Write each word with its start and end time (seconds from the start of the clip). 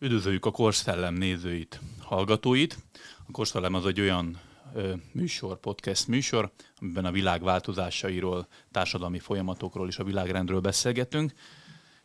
Üdvözöljük 0.00 0.46
a 0.46 0.50
Korszellem 0.50 1.14
nézőit, 1.14 1.80
hallgatóit. 2.00 2.78
A 3.26 3.30
Korszellem 3.30 3.74
az 3.74 3.86
egy 3.86 4.00
olyan 4.00 4.40
ö, 4.74 4.94
műsor, 5.12 5.60
podcast 5.60 6.06
műsor, 6.06 6.50
amiben 6.80 7.04
a 7.04 7.10
világ 7.10 7.42
változásairól, 7.42 8.46
társadalmi 8.70 9.18
folyamatokról 9.18 9.88
és 9.88 9.98
a 9.98 10.04
világrendről 10.04 10.60
beszélgetünk. 10.60 11.32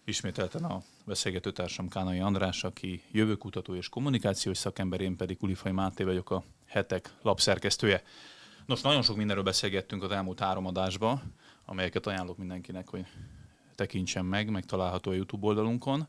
Ismételten 0.06 0.64
a 0.64 0.84
beszélgetőtársam 1.06 1.88
Kánai 1.88 2.20
András, 2.20 2.64
aki 2.64 3.04
jövőkutató 3.12 3.75
és 3.75 3.89
kommunikációs 3.89 4.57
szakember, 4.57 5.02
én 5.02 5.16
pedig 5.16 5.38
Ulifai 5.41 5.71
Máté 5.71 6.04
vagyok 6.04 6.32
a 6.32 6.44
hetek 6.66 7.14
lapszerkesztője. 7.21 8.04
Nos, 8.66 8.82
nagyon 8.82 9.02
sok 9.02 9.16
mindenről 9.16 9.44
beszélgettünk 9.44 10.04
az 10.04 10.12
elmúlt 10.12 10.39
három 10.39 10.66
adásban, 10.66 11.34
amelyeket 11.66 12.07
ajánlok 12.07 12.38
mindenkinek, 12.38 12.88
hogy 12.88 13.05
tekintsen 13.75 14.25
meg, 14.25 14.50
megtalálható 14.50 15.12
a 15.12 15.14
YouTube 15.14 15.48
oldalunkon. 15.48 16.07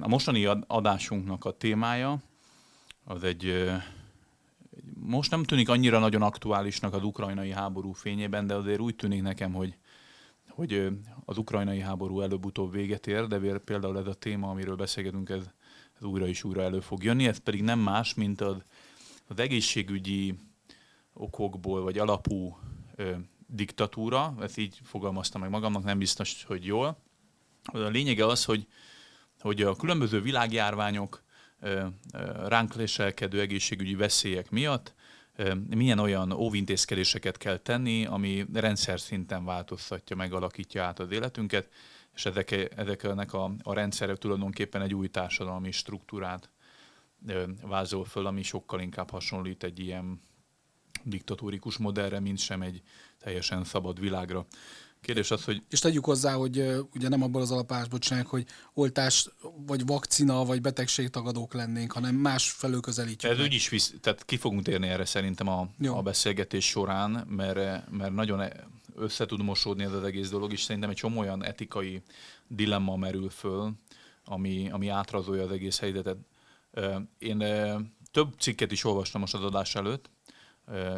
A 0.00 0.08
mostani 0.08 0.44
adásunknak 0.66 1.44
a 1.44 1.56
témája 1.56 2.22
az 3.04 3.24
egy, 3.24 3.70
most 4.94 5.30
nem 5.30 5.42
tűnik 5.42 5.68
annyira 5.68 5.98
nagyon 5.98 6.22
aktuálisnak 6.22 6.94
az 6.94 7.02
ukrajnai 7.02 7.50
háború 7.50 7.92
fényében, 7.92 8.46
de 8.46 8.54
azért 8.54 8.80
úgy 8.80 8.96
tűnik 8.96 9.22
nekem, 9.22 9.52
hogy, 9.52 9.76
hogy 10.48 10.88
az 11.24 11.38
ukrajnai 11.38 11.80
háború 11.80 12.20
előbb-utóbb 12.20 12.72
véget 12.72 13.06
ér, 13.06 13.26
de 13.26 13.58
például 13.58 13.98
ez 13.98 14.06
a 14.06 14.14
téma, 14.14 14.50
amiről 14.50 14.76
beszélgetünk, 14.76 15.28
ez, 15.28 15.50
ez 15.98 16.04
újra 16.04 16.26
is 16.26 16.44
újra 16.44 16.62
elő 16.62 16.80
fog 16.80 17.02
jönni. 17.02 17.26
Ez 17.26 17.38
pedig 17.38 17.62
nem 17.62 17.78
más, 17.78 18.14
mint 18.14 18.40
az, 18.40 18.56
az 19.28 19.38
egészségügyi 19.38 20.34
okokból 21.12 21.82
vagy 21.82 21.98
alapú 21.98 22.58
ö, 22.96 23.12
diktatúra, 23.46 24.34
ezt 24.40 24.58
így 24.58 24.80
fogalmaztam 24.82 25.40
meg 25.40 25.50
magamnak, 25.50 25.84
nem 25.84 25.98
biztos, 25.98 26.44
hogy 26.44 26.64
jól. 26.64 26.98
A 27.64 27.78
lényege 27.78 28.26
az, 28.26 28.44
hogy 28.44 28.66
hogy 29.44 29.62
a 29.62 29.76
különböző 29.76 30.20
világjárványok, 30.20 31.22
ránk 32.46 32.74
leselkedő 32.74 33.40
egészségügyi 33.40 33.94
veszélyek 33.94 34.50
miatt 34.50 34.94
milyen 35.68 35.98
olyan 35.98 36.32
óvintézkedéseket 36.32 37.36
kell 37.36 37.56
tenni, 37.56 38.06
ami 38.06 38.46
rendszer 38.52 39.00
szinten 39.00 39.44
változtatja, 39.44 40.16
megalakítja 40.16 40.84
át 40.84 40.98
az 40.98 41.10
életünket, 41.10 41.68
és 42.14 42.26
ezek, 42.26 42.50
ezeknek 42.76 43.32
a, 43.32 43.52
a 43.62 43.74
rendszerek 43.74 44.18
tulajdonképpen 44.18 44.82
egy 44.82 44.94
új 44.94 45.08
társadalmi 45.08 45.70
struktúrát 45.70 46.50
vázol 47.62 48.04
föl, 48.04 48.26
ami 48.26 48.42
sokkal 48.42 48.80
inkább 48.80 49.10
hasonlít 49.10 49.64
egy 49.64 49.78
ilyen 49.78 50.20
diktatórikus 51.02 51.76
modellre, 51.76 52.20
mint 52.20 52.38
sem 52.38 52.62
egy 52.62 52.82
teljesen 53.18 53.64
szabad 53.64 54.00
világra. 54.00 54.46
Kérdés 55.04 55.30
az, 55.30 55.44
hogy... 55.44 55.62
És 55.70 55.78
tegyük 55.78 56.04
hozzá, 56.04 56.32
hogy 56.32 56.58
uh, 56.58 56.78
ugye 56.94 57.08
nem 57.08 57.22
abból 57.22 57.40
az 57.40 57.50
alapásból 57.50 57.98
csinálják, 57.98 58.28
hogy 58.28 58.46
oltás, 58.74 59.28
vagy 59.66 59.86
vakcina, 59.86 60.44
vagy 60.44 60.60
betegségtagadók 60.60 61.54
lennénk, 61.54 61.92
hanem 61.92 62.14
más 62.14 62.50
felől 62.50 62.80
közelítjük. 62.80 63.32
Ez 63.32 63.40
úgy 63.40 63.52
is 63.52 63.68
visz, 63.68 63.94
tehát 64.00 64.24
ki 64.24 64.36
fogunk 64.36 64.62
térni 64.62 64.88
erre 64.88 65.04
szerintem 65.04 65.48
a, 65.48 65.68
a 65.86 66.02
beszélgetés 66.02 66.68
során, 66.68 67.10
mert, 67.10 67.90
mert 67.90 68.14
nagyon 68.14 68.40
e- 68.40 68.66
össze 68.96 69.26
tud 69.26 69.42
mosódni 69.42 69.84
ez 69.84 69.92
az 69.92 70.04
egész 70.04 70.28
dolog, 70.28 70.52
és 70.52 70.62
szerintem 70.62 70.90
egy 70.90 70.96
csomó 70.96 71.20
olyan 71.20 71.44
etikai 71.44 72.02
dilemma 72.48 72.96
merül 72.96 73.30
föl, 73.30 73.72
ami, 74.24 74.70
ami 74.70 74.88
átrazolja 74.88 75.42
az 75.42 75.50
egész 75.50 75.78
helyzetet. 75.78 76.16
Én 77.18 77.38
több 78.10 78.34
cikket 78.38 78.72
is 78.72 78.84
olvastam 78.84 79.20
most 79.20 79.34
az 79.34 79.42
adás 79.42 79.74
előtt, 79.74 80.10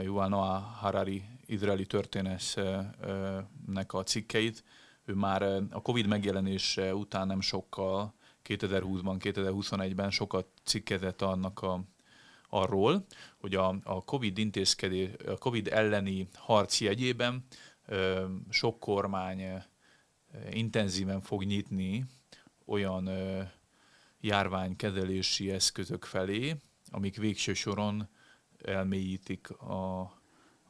Yuval 0.02 0.28
Noah 0.28 0.62
Harari 0.62 1.24
izraeli 1.46 1.86
történésznek 1.86 3.92
a 3.92 4.02
cikkeit. 4.02 4.64
Ő 5.04 5.14
már 5.14 5.42
a 5.70 5.82
Covid 5.82 6.06
megjelenése 6.06 6.94
után 6.94 7.26
nem 7.26 7.40
sokkal, 7.40 8.14
2020-ban, 8.44 9.16
2021-ben 9.18 10.10
sokat 10.10 10.46
cikkezett 10.64 11.22
annak 11.22 11.62
a, 11.62 11.84
arról, 12.48 13.06
hogy 13.38 13.54
a, 13.54 13.78
a 13.84 14.04
COVID 14.04 14.38
intézkedés, 14.38 15.10
a 15.26 15.38
COVID 15.38 15.68
elleni 15.68 16.28
harc 16.34 16.80
jegyében 16.80 17.44
sok 18.50 18.80
kormány 18.80 19.62
intenzíven 20.50 21.20
fog 21.20 21.42
nyitni 21.42 22.04
olyan 22.64 23.10
járványkezelési 24.20 25.50
eszközök 25.50 26.04
felé, 26.04 26.56
amik 26.90 27.16
végső 27.16 27.54
soron 27.54 28.08
elmélyítik 28.64 29.50
a, 29.50 30.15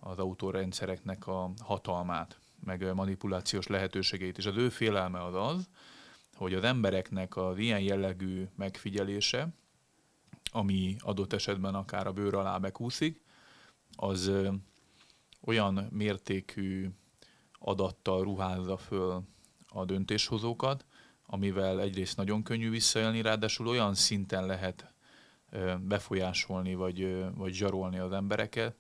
az 0.08 0.18
autórendszereknek 0.18 1.26
a 1.26 1.50
hatalmát, 1.58 2.38
meg 2.64 2.94
manipulációs 2.94 3.66
lehetőségeit. 3.66 4.38
És 4.38 4.46
az 4.46 4.56
ő 4.56 4.68
félelme 4.68 5.24
az 5.24 5.34
az, 5.34 5.68
hogy 6.34 6.54
az 6.54 6.64
embereknek 6.64 7.36
az 7.36 7.58
ilyen 7.58 7.80
jellegű 7.80 8.48
megfigyelése, 8.54 9.48
ami 10.52 10.96
adott 10.98 11.32
esetben 11.32 11.74
akár 11.74 12.06
a 12.06 12.12
bőr 12.12 12.34
alá 12.34 12.58
bekúszik, 12.58 13.20
az 13.96 14.32
olyan 15.40 15.88
mértékű 15.90 16.88
adattal 17.58 18.22
ruházza 18.22 18.76
föl 18.76 19.22
a 19.68 19.84
döntéshozókat, 19.84 20.84
amivel 21.26 21.80
egyrészt 21.80 22.16
nagyon 22.16 22.42
könnyű 22.42 22.70
visszaélni, 22.70 23.22
ráadásul 23.22 23.66
olyan 23.66 23.94
szinten 23.94 24.46
lehet 24.46 24.92
befolyásolni 25.78 26.74
vagy, 26.74 27.24
vagy 27.34 27.52
zsarolni 27.52 27.98
az 27.98 28.12
embereket, 28.12 28.76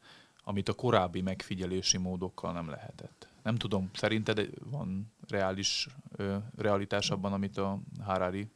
amit 0.48 0.68
a 0.68 0.72
korábbi 0.72 1.20
megfigyelési 1.20 1.98
módokkal 1.98 2.52
nem 2.52 2.68
lehetett. 2.68 3.28
Nem 3.42 3.56
tudom, 3.56 3.90
szerinted 3.94 4.48
van 4.70 5.12
reális 5.28 5.88
realitás 6.56 7.10
abban, 7.10 7.32
amit 7.32 7.56
a 7.56 7.80
Harari 8.04 8.48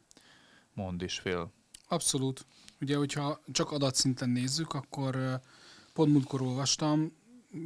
mond 0.72 1.02
és 1.02 1.18
fél? 1.18 1.52
Abszolút. 1.88 2.46
Ugye, 2.80 2.96
hogyha 2.96 3.40
csak 3.52 3.70
adatszinten 3.70 4.30
nézzük, 4.30 4.72
akkor 4.72 5.40
pont 5.92 6.12
múltkor 6.12 6.42
olvastam, 6.42 7.12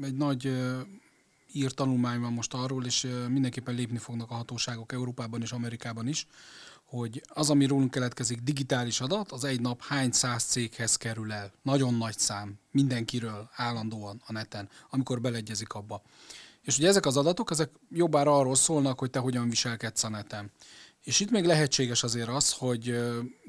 egy 0.02 0.16
nagy 0.16 0.52
írt 1.52 1.74
tanulmány 1.74 2.20
van 2.20 2.32
most 2.32 2.54
arról, 2.54 2.84
és 2.84 3.08
mindenképpen 3.28 3.74
lépni 3.74 3.98
fognak 3.98 4.30
a 4.30 4.34
hatóságok 4.34 4.92
Európában 4.92 5.42
és 5.42 5.52
Amerikában 5.52 6.08
is, 6.08 6.26
hogy 6.96 7.22
az, 7.28 7.50
ami 7.50 7.66
rólunk 7.66 7.90
keletkezik 7.90 8.40
digitális 8.40 9.00
adat, 9.00 9.32
az 9.32 9.44
egy 9.44 9.60
nap 9.60 9.82
hány 9.82 10.12
száz 10.12 10.42
céghez 10.44 10.96
kerül 10.96 11.32
el. 11.32 11.52
Nagyon 11.62 11.94
nagy 11.94 12.18
szám 12.18 12.58
mindenkiről 12.70 13.48
állandóan 13.54 14.22
a 14.26 14.32
neten, 14.32 14.68
amikor 14.90 15.20
beleegyezik 15.20 15.72
abba. 15.72 16.02
És 16.62 16.78
ugye 16.78 16.88
ezek 16.88 17.06
az 17.06 17.16
adatok, 17.16 17.50
ezek 17.50 17.70
jobbára 17.90 18.36
arról 18.36 18.54
szólnak, 18.54 18.98
hogy 18.98 19.10
te 19.10 19.18
hogyan 19.18 19.48
viselkedsz 19.48 20.04
a 20.04 20.08
neten. 20.08 20.50
És 21.04 21.20
itt 21.20 21.30
még 21.30 21.44
lehetséges 21.44 22.02
azért 22.02 22.28
az, 22.28 22.52
hogy 22.52 22.98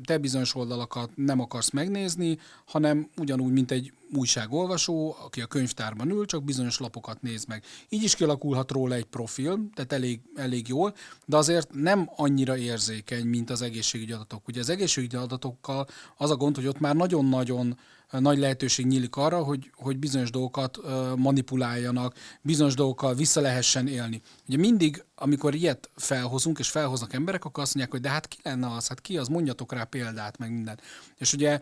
te 0.05 0.17
bizonyos 0.17 0.55
oldalakat 0.55 1.09
nem 1.15 1.39
akarsz 1.39 1.69
megnézni, 1.69 2.37
hanem 2.65 3.09
ugyanúgy, 3.17 3.51
mint 3.51 3.71
egy 3.71 3.93
újságolvasó, 4.13 5.15
aki 5.23 5.41
a 5.41 5.45
könyvtárban 5.45 6.09
ül, 6.09 6.25
csak 6.25 6.43
bizonyos 6.43 6.79
lapokat 6.79 7.21
néz 7.21 7.45
meg. 7.45 7.63
Így 7.89 8.03
is 8.03 8.15
kialakulhat 8.15 8.71
róla 8.71 8.95
egy 8.95 9.05
profil, 9.05 9.69
tehát 9.73 9.93
elég, 9.93 10.19
elég 10.35 10.67
jól, 10.67 10.95
de 11.25 11.37
azért 11.37 11.73
nem 11.73 12.09
annyira 12.15 12.57
érzékeny, 12.57 13.25
mint 13.25 13.49
az 13.49 13.61
egészségügyi 13.61 14.11
adatok. 14.11 14.47
Ugye 14.47 14.59
az 14.59 14.69
egészségügyi 14.69 15.15
adatokkal 15.15 15.87
az 16.17 16.31
a 16.31 16.35
gond, 16.35 16.55
hogy 16.55 16.67
ott 16.67 16.79
már 16.79 16.95
nagyon-nagyon 16.95 17.77
nagy 18.09 18.37
lehetőség 18.37 18.85
nyílik 18.85 19.15
arra, 19.15 19.43
hogy, 19.43 19.71
hogy 19.75 19.97
bizonyos 19.97 20.29
dolgokat 20.29 20.79
manipuláljanak, 21.15 22.15
bizonyos 22.41 22.73
dolgokkal 22.73 23.13
vissza 23.13 23.41
lehessen 23.41 23.87
élni. 23.87 24.21
Ugye 24.47 24.57
mindig, 24.57 25.03
amikor 25.15 25.55
ilyet 25.55 25.89
felhozunk, 25.95 26.59
és 26.59 26.69
felhoznak 26.69 27.13
emberek, 27.13 27.45
akkor 27.45 27.63
azt 27.63 27.75
mondják, 27.75 27.95
hogy 27.95 28.03
de 28.03 28.13
hát 28.13 28.27
ki 28.27 28.37
lenne 28.43 28.71
az, 28.71 28.87
hát 28.87 29.01
ki 29.01 29.17
az, 29.17 29.27
mondjatok 29.27 29.73
rá 29.73 29.83
példát, 29.83 30.37
meg 30.37 30.51
minden. 30.51 30.79
És 31.17 31.33
ugye 31.33 31.59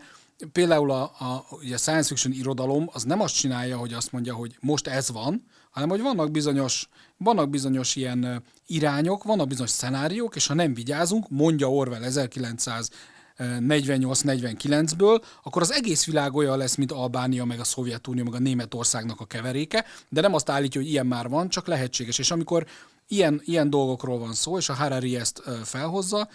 például 0.52 0.90
a, 0.90 1.02
a, 1.02 1.46
ugye 1.50 1.74
a 1.74 1.78
science 1.78 2.08
fiction 2.08 2.32
irodalom 2.32 2.88
az 2.92 3.02
nem 3.02 3.20
azt 3.20 3.34
csinálja, 3.34 3.76
hogy 3.76 3.92
azt 3.92 4.12
mondja, 4.12 4.34
hogy 4.34 4.56
most 4.60 4.86
ez 4.86 5.10
van, 5.10 5.46
hanem 5.70 5.88
hogy 5.88 6.00
vannak 6.00 6.30
bizonyos, 6.30 6.88
vannak 7.16 7.50
bizonyos 7.50 7.96
ilyen 7.96 8.42
irányok, 8.66 9.22
vannak 9.22 9.48
bizonyos 9.48 9.70
szenáriók, 9.70 10.36
és 10.36 10.46
ha 10.46 10.54
nem 10.54 10.74
vigyázunk, 10.74 11.28
mondja 11.28 11.70
Orwell 11.70 12.02
1900 12.02 12.90
48-49-ből, 13.38 15.22
akkor 15.42 15.62
az 15.62 15.72
egész 15.72 16.04
világ 16.04 16.34
olyan 16.34 16.58
lesz, 16.58 16.74
mint 16.74 16.92
Albánia, 16.92 17.44
meg 17.44 17.60
a 17.60 17.64
Szovjetunió, 17.64 18.24
meg 18.24 18.34
a 18.34 18.38
Németországnak 18.38 19.20
a 19.20 19.24
keveréke, 19.24 19.84
de 20.08 20.20
nem 20.20 20.34
azt 20.34 20.48
állítja, 20.48 20.80
hogy 20.80 20.90
ilyen 20.90 21.06
már 21.06 21.28
van, 21.28 21.48
csak 21.48 21.66
lehetséges. 21.66 22.18
És 22.18 22.30
amikor 22.30 22.66
ilyen, 23.08 23.40
ilyen 23.44 23.70
dolgokról 23.70 24.18
van 24.18 24.34
szó, 24.34 24.56
és 24.56 24.68
a 24.68 24.74
Harari 24.74 25.16
ezt 25.16 25.42
felhozza, 25.64 26.28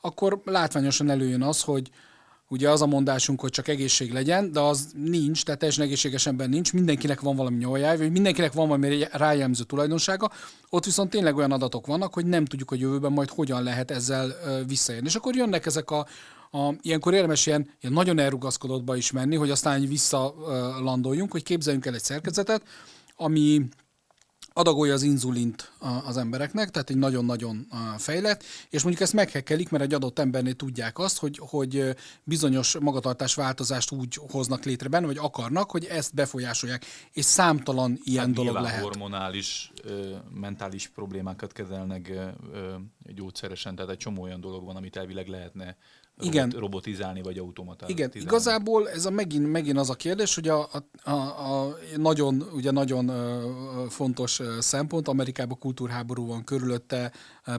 akkor 0.00 0.40
látványosan 0.44 1.10
előjön 1.10 1.42
az, 1.42 1.62
hogy, 1.62 1.90
Ugye 2.48 2.70
az 2.70 2.82
a 2.82 2.86
mondásunk, 2.86 3.40
hogy 3.40 3.50
csak 3.50 3.68
egészség 3.68 4.12
legyen, 4.12 4.52
de 4.52 4.60
az 4.60 4.88
nincs, 4.96 5.44
tehát 5.44 5.60
teljesen 5.60 5.84
egészséges 5.84 6.26
ember 6.26 6.48
nincs, 6.48 6.72
mindenkinek 6.72 7.20
van 7.20 7.36
valami 7.36 7.56
nyoljáj, 7.56 7.96
vagy 7.96 8.12
mindenkinek 8.12 8.52
van 8.52 8.68
valami 8.68 9.04
rájelmző 9.12 9.62
tulajdonsága, 9.62 10.30
ott 10.70 10.84
viszont 10.84 11.10
tényleg 11.10 11.36
olyan 11.36 11.52
adatok 11.52 11.86
vannak, 11.86 12.14
hogy 12.14 12.26
nem 12.26 12.44
tudjuk 12.44 12.70
a 12.70 12.74
jövőben 12.74 13.12
majd 13.12 13.28
hogyan 13.28 13.62
lehet 13.62 13.90
ezzel 13.90 14.34
visszaérni. 14.66 15.06
És 15.06 15.14
akkor 15.14 15.36
jönnek 15.36 15.66
ezek 15.66 15.90
a, 15.90 16.06
a, 16.54 16.74
ilyenkor 16.80 17.14
érdemes 17.14 17.46
ilyen, 17.46 17.70
ilyen 17.80 17.92
nagyon 17.94 18.18
elrugaszkodottba 18.18 18.96
is 18.96 19.10
menni, 19.10 19.36
hogy 19.36 19.50
aztán 19.50 19.86
visszalandoljunk, 19.86 21.32
hogy 21.32 21.42
képzeljünk 21.42 21.86
el 21.86 21.94
egy 21.94 22.02
szerkezetet, 22.02 22.62
ami 23.16 23.68
adagolja 24.56 24.92
az 24.92 25.02
inzulint 25.02 25.72
az 26.06 26.16
embereknek, 26.16 26.70
tehát 26.70 26.90
egy 26.90 26.96
nagyon-nagyon 26.96 27.66
fejlett, 27.98 28.44
és 28.70 28.82
mondjuk 28.82 29.02
ezt 29.04 29.12
meghekkelik, 29.12 29.70
mert 29.70 29.84
egy 29.84 29.94
adott 29.94 30.18
embernél 30.18 30.54
tudják 30.54 30.98
azt, 30.98 31.18
hogy, 31.18 31.38
hogy 31.40 31.94
bizonyos 32.24 32.78
magatartás 32.78 33.34
változást 33.34 33.92
úgy 33.92 34.18
hoznak 34.30 34.64
létre 34.64 34.88
benne, 34.88 35.06
vagy 35.06 35.18
akarnak, 35.18 35.70
hogy 35.70 35.84
ezt 35.84 36.14
befolyásolják, 36.14 36.84
és 37.12 37.24
számtalan 37.24 37.98
ilyen 38.04 38.24
hát 38.24 38.34
dolog 38.34 38.54
lehet. 38.54 38.82
hormonális, 38.82 39.72
mentális 40.34 40.88
problémákat 40.88 41.52
kezelnek 41.52 42.12
gyógyszeresen, 43.14 43.74
tehát 43.74 43.90
egy 43.90 43.96
csomó 43.96 44.22
olyan 44.22 44.40
dolog 44.40 44.64
van, 44.64 44.76
amit 44.76 44.96
elvileg 44.96 45.28
lehetne 45.28 45.76
igen. 46.20 46.50
robotizálni 46.50 47.22
vagy 47.22 47.38
automatizálni. 47.38 47.94
Igen, 47.94 48.10
igazából 48.14 48.88
ez 48.88 49.04
a 49.06 49.10
megint, 49.10 49.50
megint 49.50 49.78
az 49.78 49.90
a 49.90 49.94
kérdés, 49.94 50.34
hogy 50.34 50.48
a, 50.48 50.68
a, 51.02 51.10
a, 51.10 51.76
nagyon, 51.96 52.48
ugye 52.52 52.70
nagyon 52.70 53.12
fontos 53.88 54.40
szempont, 54.58 55.08
Amerikában 55.08 55.58
kultúrháború 55.58 56.26
van 56.26 56.44
körülötte 56.44 57.12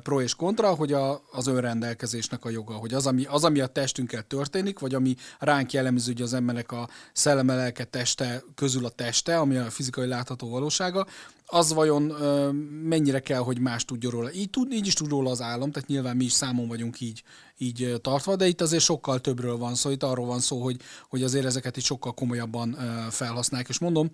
pro 0.03 0.21
és 0.21 0.35
kontra, 0.35 0.73
hogy 0.73 0.93
a, 0.93 1.23
az 1.31 1.47
önrendelkezésnek 1.47 2.45
a 2.45 2.49
joga, 2.49 2.73
hogy 2.73 2.93
az 2.93 3.07
ami, 3.07 3.25
az, 3.25 3.43
ami 3.43 3.59
a 3.59 3.67
testünkkel 3.67 4.23
történik, 4.23 4.79
vagy 4.79 4.93
ami 4.93 5.15
ránk 5.39 5.71
jellemző, 5.73 6.11
hogy 6.11 6.21
az 6.21 6.33
emberek 6.33 6.71
a 6.71 6.89
szelleme, 7.13 7.55
lelke, 7.55 7.83
teste 7.83 8.43
közül 8.55 8.85
a 8.85 8.89
teste, 8.89 9.37
ami 9.37 9.57
a 9.57 9.69
fizikai 9.69 10.07
látható 10.07 10.49
valósága, 10.49 11.05
az 11.45 11.73
vajon 11.73 12.09
ö, 12.09 12.51
mennyire 12.83 13.19
kell, 13.19 13.39
hogy 13.39 13.59
más 13.59 13.85
tudjon 13.85 14.11
róla. 14.11 14.31
Így, 14.31 14.49
tud, 14.49 14.71
így 14.71 14.87
is 14.87 14.93
tud 14.93 15.09
róla 15.09 15.29
az 15.29 15.41
állam, 15.41 15.71
tehát 15.71 15.89
nyilván 15.89 16.15
mi 16.15 16.23
is 16.23 16.31
számon 16.31 16.67
vagyunk 16.67 16.99
így, 16.99 17.23
így 17.57 17.95
tartva, 18.01 18.35
de 18.35 18.47
itt 18.47 18.61
azért 18.61 18.83
sokkal 18.83 19.19
többről 19.19 19.57
van 19.57 19.75
szó, 19.75 19.89
itt 19.89 20.03
arról 20.03 20.25
van 20.25 20.39
szó, 20.39 20.63
hogy, 20.63 20.81
hogy 21.09 21.23
azért 21.23 21.45
ezeket 21.45 21.77
is 21.77 21.83
sokkal 21.83 22.13
komolyabban 22.13 22.77
felhasználják. 23.09 23.69
És 23.69 23.79
mondom, 23.79 24.09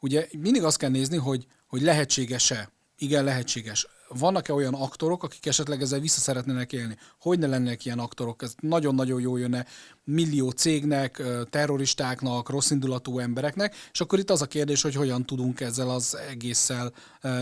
ugye 0.00 0.26
mindig 0.38 0.62
azt 0.62 0.76
kell 0.76 0.90
nézni, 0.90 1.16
hogy, 1.16 1.46
hogy 1.66 1.82
lehetséges-e. 1.82 2.70
Igen, 2.98 3.24
lehetséges 3.24 3.86
vannak-e 4.18 4.52
olyan 4.52 4.74
aktorok, 4.74 5.22
akik 5.22 5.46
esetleg 5.46 5.82
ezzel 5.82 6.00
vissza 6.00 6.20
szeretnének 6.20 6.72
élni? 6.72 6.96
Hogy 7.20 7.38
ne 7.38 7.46
lennének 7.46 7.84
ilyen 7.84 7.98
aktorok? 7.98 8.42
Ez 8.42 8.54
nagyon-nagyon 8.60 9.20
jó 9.20 9.36
jönne 9.36 9.66
millió 10.04 10.50
cégnek, 10.50 11.22
terroristáknak, 11.50 12.48
rosszindulatú 12.48 13.18
embereknek, 13.18 13.74
és 13.92 14.00
akkor 14.00 14.18
itt 14.18 14.30
az 14.30 14.42
a 14.42 14.46
kérdés, 14.46 14.82
hogy 14.82 14.94
hogyan 14.94 15.24
tudunk 15.24 15.60
ezzel 15.60 15.90
az 15.90 16.16
egésszel 16.30 16.92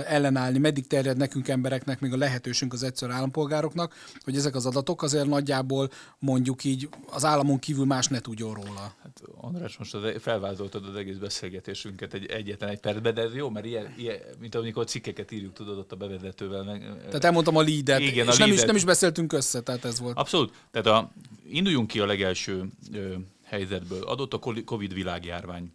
ellenállni, 0.07 0.59
meddig 0.59 0.87
terjed 0.87 1.17
nekünk 1.17 1.49
embereknek 1.49 2.01
még 2.01 2.13
a 2.13 2.17
lehetőségünk 2.17 2.73
az 2.73 2.83
egyszerű 2.83 3.13
állampolgároknak, 3.13 3.95
hogy 4.25 4.37
ezek 4.37 4.55
az 4.55 4.67
adatok 4.67 5.03
azért 5.03 5.27
nagyjából 5.27 5.91
mondjuk 6.19 6.65
így 6.65 6.89
az 7.11 7.25
államon 7.25 7.59
kívül 7.59 7.85
más 7.85 8.07
ne 8.07 8.21
tudjon 8.21 8.55
róla. 8.55 8.95
Hát 9.03 9.23
András, 9.41 9.77
most 9.77 9.97
felvázoltad 10.21 10.85
az 10.85 10.95
egész 10.97 11.17
beszélgetésünket 11.17 12.15
egy 12.15 12.27
egyetlen 12.27 12.71
egy 12.71 12.81
percben, 12.81 13.15
de 13.15 13.23
ez 13.23 13.35
jó, 13.35 13.51
mert 13.51 13.67
ilyen, 13.67 13.95
ilyen 13.97 14.19
mint 14.39 14.55
amikor 14.55 14.85
cikkeket 14.85 15.31
írjuk, 15.31 15.53
tudod, 15.53 15.79
ott 15.79 15.93
a 15.93 15.97
bevezetővel. 15.97 16.60
Meg, 16.65 16.81
tehát 16.99 17.25
elmondtam 17.25 17.57
a 17.57 17.63
leadet, 17.63 18.01
igen, 18.01 18.29
és 18.29 18.35
a 18.35 18.39
nem, 18.39 18.53
is, 18.53 18.63
nem 18.63 18.77
is 18.77 18.85
beszéltünk 18.85 19.33
össze, 19.33 19.61
tehát 19.61 19.85
ez 19.85 20.01
volt. 20.01 20.17
Abszolút. 20.17 20.55
Tehát 20.71 20.87
a, 20.87 21.11
induljunk 21.49 21.87
ki 21.87 22.01
a 22.01 22.07
legelső 22.07 22.69
ö, 22.93 23.15
helyzetből. 23.45 24.03
Adott 24.03 24.35
a 24.35 24.39
Covid 24.65 24.95
világjárvány. 24.95 25.73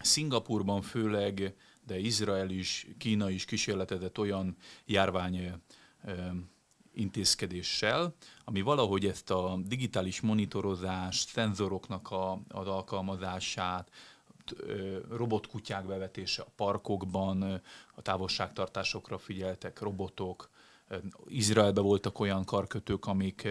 Szingapurban 0.00 0.82
főleg, 0.82 1.54
de 1.86 1.98
Izrael 1.98 2.50
is, 2.50 2.86
Kína 2.98 3.30
is 3.30 3.44
kísérletezett 3.44 4.18
olyan 4.18 4.56
járvány 4.84 5.60
ö, 6.06 6.12
intézkedéssel, 6.94 8.14
ami 8.44 8.60
valahogy 8.60 9.06
ezt 9.06 9.30
a 9.30 9.58
digitális 9.66 10.20
monitorozást, 10.20 11.28
szenzoroknak 11.28 12.10
a, 12.10 12.40
az 12.48 12.66
alkalmazását, 12.66 13.88
robotkutyák 15.10 15.86
bevetése 15.86 16.42
a 16.42 16.52
parkokban, 16.56 17.62
a 17.94 18.02
távolságtartásokra 18.02 19.18
figyeltek 19.18 19.80
robotok, 19.80 20.48
Izraelben 21.28 21.84
voltak 21.84 22.18
olyan 22.18 22.44
karkötők, 22.44 23.06
amik 23.06 23.48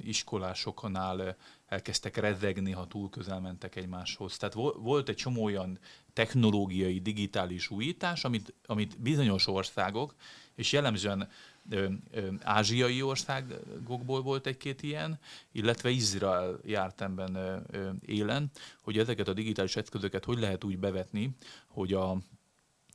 iskolásoknál 0.00 1.36
elkezdtek 1.66 2.16
rezzegni, 2.16 2.72
ha 2.72 2.86
túl 2.86 3.10
közel 3.10 3.40
mentek 3.40 3.76
egymáshoz. 3.76 4.36
Tehát 4.36 4.54
volt 4.76 5.08
egy 5.08 5.16
csomó 5.16 5.44
olyan 5.44 5.78
technológiai, 6.12 7.00
digitális 7.00 7.70
újítás, 7.70 8.24
amit, 8.24 8.54
amit 8.66 9.00
bizonyos 9.00 9.46
országok, 9.46 10.14
és 10.54 10.72
jellemzően 10.72 11.28
ö, 11.70 11.88
ö, 12.10 12.28
ázsiai 12.40 13.02
országokból 13.02 14.22
volt 14.22 14.46
egy-két 14.46 14.82
ilyen, 14.82 15.18
illetve 15.52 15.90
Izrael 15.90 16.58
járt 16.64 17.00
ebben 17.00 17.34
ö, 17.34 17.56
ö, 17.70 17.90
élen, 18.06 18.50
hogy 18.82 18.98
ezeket 18.98 19.28
a 19.28 19.32
digitális 19.32 19.76
eszközöket 19.76 20.24
hogy 20.24 20.38
lehet 20.38 20.64
úgy 20.64 20.78
bevetni, 20.78 21.36
hogy 21.66 21.92
a 21.92 22.16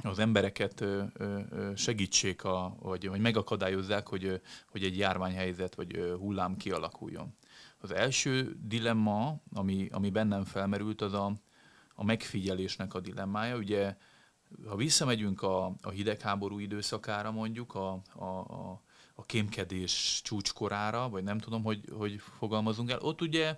az 0.03 0.19
embereket 0.19 0.85
segítsék, 1.75 2.43
a, 2.43 2.75
vagy, 2.79 3.09
vagy 3.09 3.19
megakadályozzák, 3.19 4.07
hogy, 4.07 4.41
hogy 4.69 4.83
egy 4.83 4.97
járványhelyzet 4.97 5.75
vagy 5.75 6.13
hullám 6.17 6.57
kialakuljon. 6.57 7.35
Az 7.77 7.91
első 7.91 8.57
dilemma, 8.61 9.41
ami, 9.53 9.87
ami 9.91 10.09
bennem 10.09 10.43
felmerült, 10.43 11.01
az 11.01 11.13
a, 11.13 11.33
a 11.95 12.03
megfigyelésnek 12.03 12.93
a 12.93 12.99
dilemmája. 12.99 13.57
Ugye, 13.57 13.97
ha 14.67 14.75
visszamegyünk 14.75 15.41
a, 15.41 15.65
a 15.81 15.89
hidegháború 15.89 16.59
időszakára 16.59 17.31
mondjuk, 17.31 17.75
a, 17.75 18.01
a, 18.15 18.25
a, 18.25 18.81
a 19.15 19.25
kémkedés 19.25 20.21
csúcskorára, 20.23 21.09
vagy 21.09 21.23
nem 21.23 21.39
tudom, 21.39 21.63
hogy, 21.63 21.83
hogy 21.91 22.21
fogalmazunk 22.37 22.91
el, 22.91 22.99
ott 22.99 23.21
ugye 23.21 23.57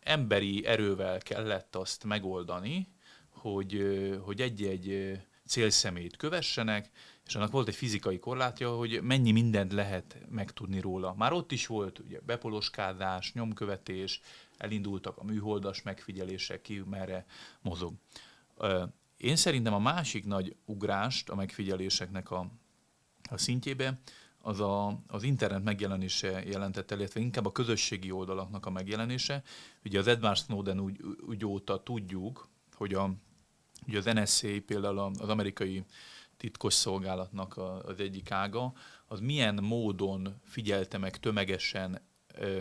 emberi 0.00 0.66
erővel 0.66 1.18
kellett 1.18 1.76
azt 1.76 2.04
megoldani, 2.04 2.88
hogy, 3.28 3.80
hogy 4.22 4.40
egy-egy 4.40 5.18
célszemét 5.46 6.16
kövessenek, 6.16 6.90
és 7.26 7.34
annak 7.34 7.50
volt 7.50 7.68
egy 7.68 7.74
fizikai 7.74 8.18
korlátja, 8.18 8.76
hogy 8.76 9.02
mennyi 9.02 9.32
mindent 9.32 9.72
lehet 9.72 10.18
megtudni 10.28 10.80
róla. 10.80 11.14
Már 11.14 11.32
ott 11.32 11.52
is 11.52 11.66
volt 11.66 11.98
ugye 11.98 12.20
bepoloskázás, 12.26 13.32
nyomkövetés, 13.32 14.20
elindultak 14.56 15.18
a 15.18 15.24
műholdas 15.24 15.82
megfigyelések, 15.82 16.60
ki 16.62 16.82
merre 16.90 17.26
mozog. 17.60 17.94
Én 19.16 19.36
szerintem 19.36 19.74
a 19.74 19.78
másik 19.78 20.24
nagy 20.24 20.56
ugrást 20.64 21.28
a 21.28 21.34
megfigyeléseknek 21.34 22.30
a, 22.30 22.50
a 23.30 23.38
szintjébe 23.38 24.00
az 24.38 24.60
a, 24.60 25.00
az 25.06 25.22
internet 25.22 25.62
megjelenése 25.62 26.42
jelentett 26.44 26.90
el, 26.90 26.98
illetve 26.98 27.20
inkább 27.20 27.46
a 27.46 27.52
közösségi 27.52 28.10
oldalaknak 28.10 28.66
a 28.66 28.70
megjelenése. 28.70 29.42
Ugye 29.84 29.98
az 29.98 30.06
Edward 30.06 30.36
Snowden 30.36 30.80
úgy, 30.80 31.00
úgy 31.26 31.44
óta 31.44 31.82
tudjuk, 31.82 32.48
hogy 32.74 32.94
a, 32.94 33.14
Ugye 33.86 33.98
az 33.98 34.04
NSA 34.04 34.48
például 34.66 34.98
az 34.98 35.28
amerikai 35.28 35.84
titkos 36.36 36.74
szolgálatnak 36.74 37.56
az 37.56 38.00
egyik 38.00 38.30
ága, 38.30 38.72
az 39.06 39.20
milyen 39.20 39.54
módon 39.54 40.40
figyelte 40.44 40.98
meg 40.98 41.16
tömegesen 41.16 42.00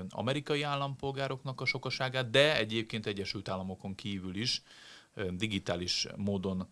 amerikai 0.10 0.62
állampolgároknak 0.62 1.62
a 1.62 1.66
sokaságát, 1.66 2.30
de 2.30 2.58
egyébként 2.58 3.06
Egyesült 3.06 3.50
Államokon 3.50 3.96
kívül 3.96 4.36
is 4.36 4.62
digitális 5.32 6.08
módon 6.16 6.68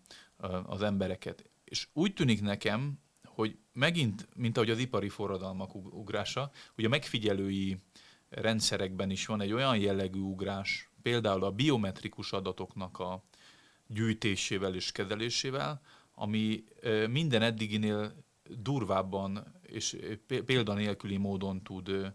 az 0.65 0.81
embereket. 0.81 1.50
És 1.63 1.88
úgy 1.93 2.13
tűnik 2.13 2.41
nekem, 2.41 3.00
hogy 3.25 3.57
megint, 3.73 4.27
mint 4.35 4.57
ahogy 4.57 4.69
az 4.69 4.77
ipari 4.77 5.09
forradalmak 5.09 5.75
ugrása, 5.75 6.51
ugye 6.77 6.88
a 6.88 6.89
megfigyelői 6.89 7.77
rendszerekben 8.29 9.09
is 9.09 9.25
van 9.25 9.41
egy 9.41 9.51
olyan 9.51 9.77
jellegű 9.77 10.19
ugrás, 10.19 10.89
például 11.01 11.43
a 11.43 11.51
biometrikus 11.51 12.31
adatoknak 12.31 13.00
a, 13.00 13.23
gyűjtésével 13.88 14.75
és 14.75 14.91
kezelésével, 14.91 15.81
ami 16.15 16.63
minden 17.09 17.41
eddiginél 17.41 18.23
durvábban 18.50 19.53
és 19.62 19.97
példanélküli 20.45 21.17
módon 21.17 21.63
tud 21.63 22.13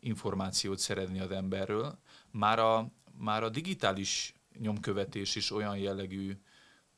információt 0.00 0.78
szerezni 0.78 1.20
az 1.20 1.30
emberről. 1.30 1.98
Már 2.30 2.58
a, 2.58 2.90
már 3.18 3.42
a 3.42 3.48
digitális 3.48 4.34
nyomkövetés 4.58 5.34
is 5.34 5.50
olyan 5.50 5.78
jellegű 5.78 6.36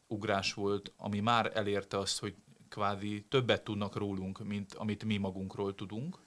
ugrás 0.06 0.54
volt, 0.54 0.92
ami 0.96 1.20
már 1.20 1.50
elérte 1.54 1.98
azt, 1.98 2.18
hogy 2.18 2.34
kvázi 2.68 3.24
többet 3.28 3.64
tudnak 3.64 3.96
rólunk, 3.96 4.44
mint 4.44 4.74
amit 4.74 5.04
mi 5.04 5.16
magunkról 5.16 5.74
tudunk. 5.74 6.18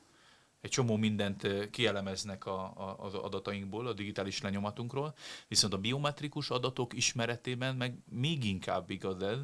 Egy 0.62 0.70
csomó 0.70 0.96
mindent 0.96 1.70
kielemeznek 1.70 2.46
a, 2.46 2.64
a, 2.64 2.96
az 3.00 3.14
adatainkból, 3.14 3.88
a 3.88 3.94
digitális 3.94 4.42
lenyomatunkról, 4.42 5.14
viszont 5.48 5.74
a 5.74 5.78
biometrikus 5.78 6.50
adatok 6.50 6.94
ismeretében 6.94 7.76
meg 7.76 7.98
még 8.10 8.44
inkább 8.44 8.90
igaz 8.90 9.22
ez, 9.24 9.38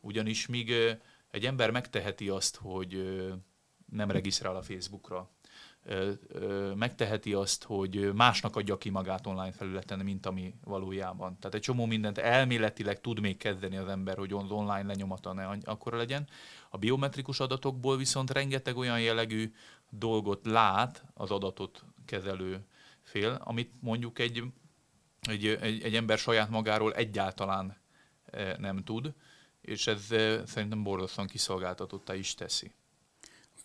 ugyanis 0.00 0.46
míg 0.46 0.72
egy 1.30 1.46
ember 1.46 1.70
megteheti 1.70 2.28
azt, 2.28 2.56
hogy 2.56 3.18
nem 3.92 4.10
regisztrál 4.10 4.56
a 4.56 4.62
Facebookra, 4.62 5.30
megteheti 6.74 7.32
azt, 7.32 7.64
hogy 7.64 8.12
másnak 8.14 8.56
adja 8.56 8.78
ki 8.78 8.90
magát 8.90 9.26
online 9.26 9.52
felületen, 9.52 9.98
mint 9.98 10.26
ami 10.26 10.54
valójában. 10.64 11.38
Tehát 11.38 11.54
egy 11.54 11.60
csomó 11.60 11.86
mindent 11.86 12.18
elméletileg 12.18 13.00
tud 13.00 13.20
még 13.20 13.36
kezdeni 13.36 13.76
az 13.76 13.88
ember, 13.88 14.16
hogy 14.16 14.32
az 14.32 14.50
online 14.50 14.82
lenyomata 14.82 15.32
ne 15.32 15.46
akkora 15.64 15.96
legyen. 15.96 16.28
A 16.70 16.78
biometrikus 16.78 17.40
adatokból 17.40 17.96
viszont 17.96 18.30
rengeteg 18.30 18.76
olyan 18.76 19.00
jellegű 19.00 19.52
dolgot 19.90 20.46
lát 20.46 21.04
az 21.14 21.30
adatot 21.30 21.84
kezelő 22.04 22.66
fél, 23.02 23.40
amit 23.44 23.72
mondjuk 23.80 24.18
egy, 24.18 24.42
egy, 25.20 25.46
egy, 25.46 25.82
egy 25.82 25.94
ember 25.94 26.18
saját 26.18 26.50
magáról 26.50 26.94
egyáltalán 26.94 27.76
nem 28.58 28.84
tud, 28.84 29.14
és 29.60 29.86
ez 29.86 30.06
szerintem 30.46 30.82
borzasztóan 30.82 31.26
kiszolgáltatottá 31.26 32.14
is 32.14 32.34
teszi. 32.34 32.72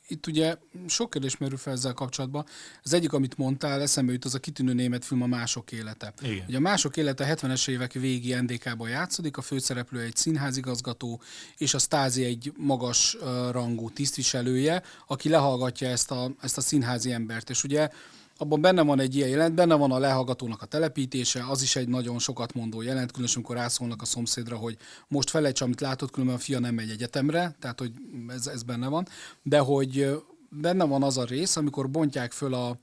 Itt 0.07 0.27
ugye 0.27 0.57
sok 0.87 1.09
kérdés 1.09 1.37
merül 1.37 1.57
fel 1.57 1.73
ezzel 1.73 1.93
kapcsolatban. 1.93 2.45
Az 2.83 2.93
egyik, 2.93 3.13
amit 3.13 3.37
mondtál, 3.37 3.81
eszembe 3.81 4.11
jut 4.11 4.25
az 4.25 4.33
a 4.33 4.39
kitűnő 4.39 4.73
német 4.73 5.05
film 5.05 5.21
a 5.21 5.25
Mások 5.25 5.71
élete. 5.71 6.13
Igen. 6.21 6.45
Ugye 6.47 6.57
a 6.57 6.59
Mások 6.59 6.97
élete 6.97 7.37
70-es 7.41 7.69
évek 7.69 7.93
végi 7.93 8.33
NDK-ban 8.33 8.89
játszódik, 8.89 9.37
a 9.37 9.41
főszereplő 9.41 9.99
egy 9.99 10.15
színházigazgató, 10.15 11.21
és 11.57 11.73
a 11.73 11.79
Stázi 11.79 12.23
egy 12.23 12.53
magas 12.57 13.13
uh, 13.13 13.51
rangú 13.51 13.89
tisztviselője, 13.89 14.83
aki 15.07 15.29
lehallgatja 15.29 15.87
ezt 15.87 16.11
a, 16.11 16.31
ezt 16.41 16.57
a 16.57 16.61
színházi 16.61 17.11
embert. 17.11 17.49
És 17.49 17.63
ugye 17.63 17.89
abban 18.37 18.61
benne 18.61 18.81
van 18.81 18.99
egy 18.99 19.15
ilyen 19.15 19.29
jelent, 19.29 19.55
benne 19.55 19.75
van 19.75 19.91
a 19.91 19.99
lehallgatónak 19.99 20.61
a 20.61 20.65
telepítése, 20.65 21.45
az 21.49 21.61
is 21.61 21.75
egy 21.75 21.87
nagyon 21.87 22.19
sokat 22.19 22.53
mondó 22.53 22.81
jelent, 22.81 23.11
különösen 23.11 23.37
amikor 23.37 23.55
rászólnak 23.55 24.01
a 24.01 24.05
szomszédra, 24.05 24.57
hogy 24.57 24.77
most 25.07 25.29
felejts, 25.29 25.61
amit 25.61 25.81
látott, 25.81 26.11
különben 26.11 26.37
a 26.37 26.39
fia 26.39 26.59
nem 26.59 26.73
megy 26.73 26.89
egyetemre, 26.89 27.55
tehát 27.59 27.79
hogy 27.79 27.91
ez, 28.27 28.47
ez 28.47 28.63
benne 28.63 28.87
van, 28.87 29.07
de 29.43 29.59
hogy 29.59 30.21
benne 30.49 30.83
van 30.83 31.03
az 31.03 31.17
a 31.17 31.23
rész, 31.23 31.55
amikor 31.55 31.89
bontják 31.89 32.31
föl 32.31 32.53
a, 32.53 32.77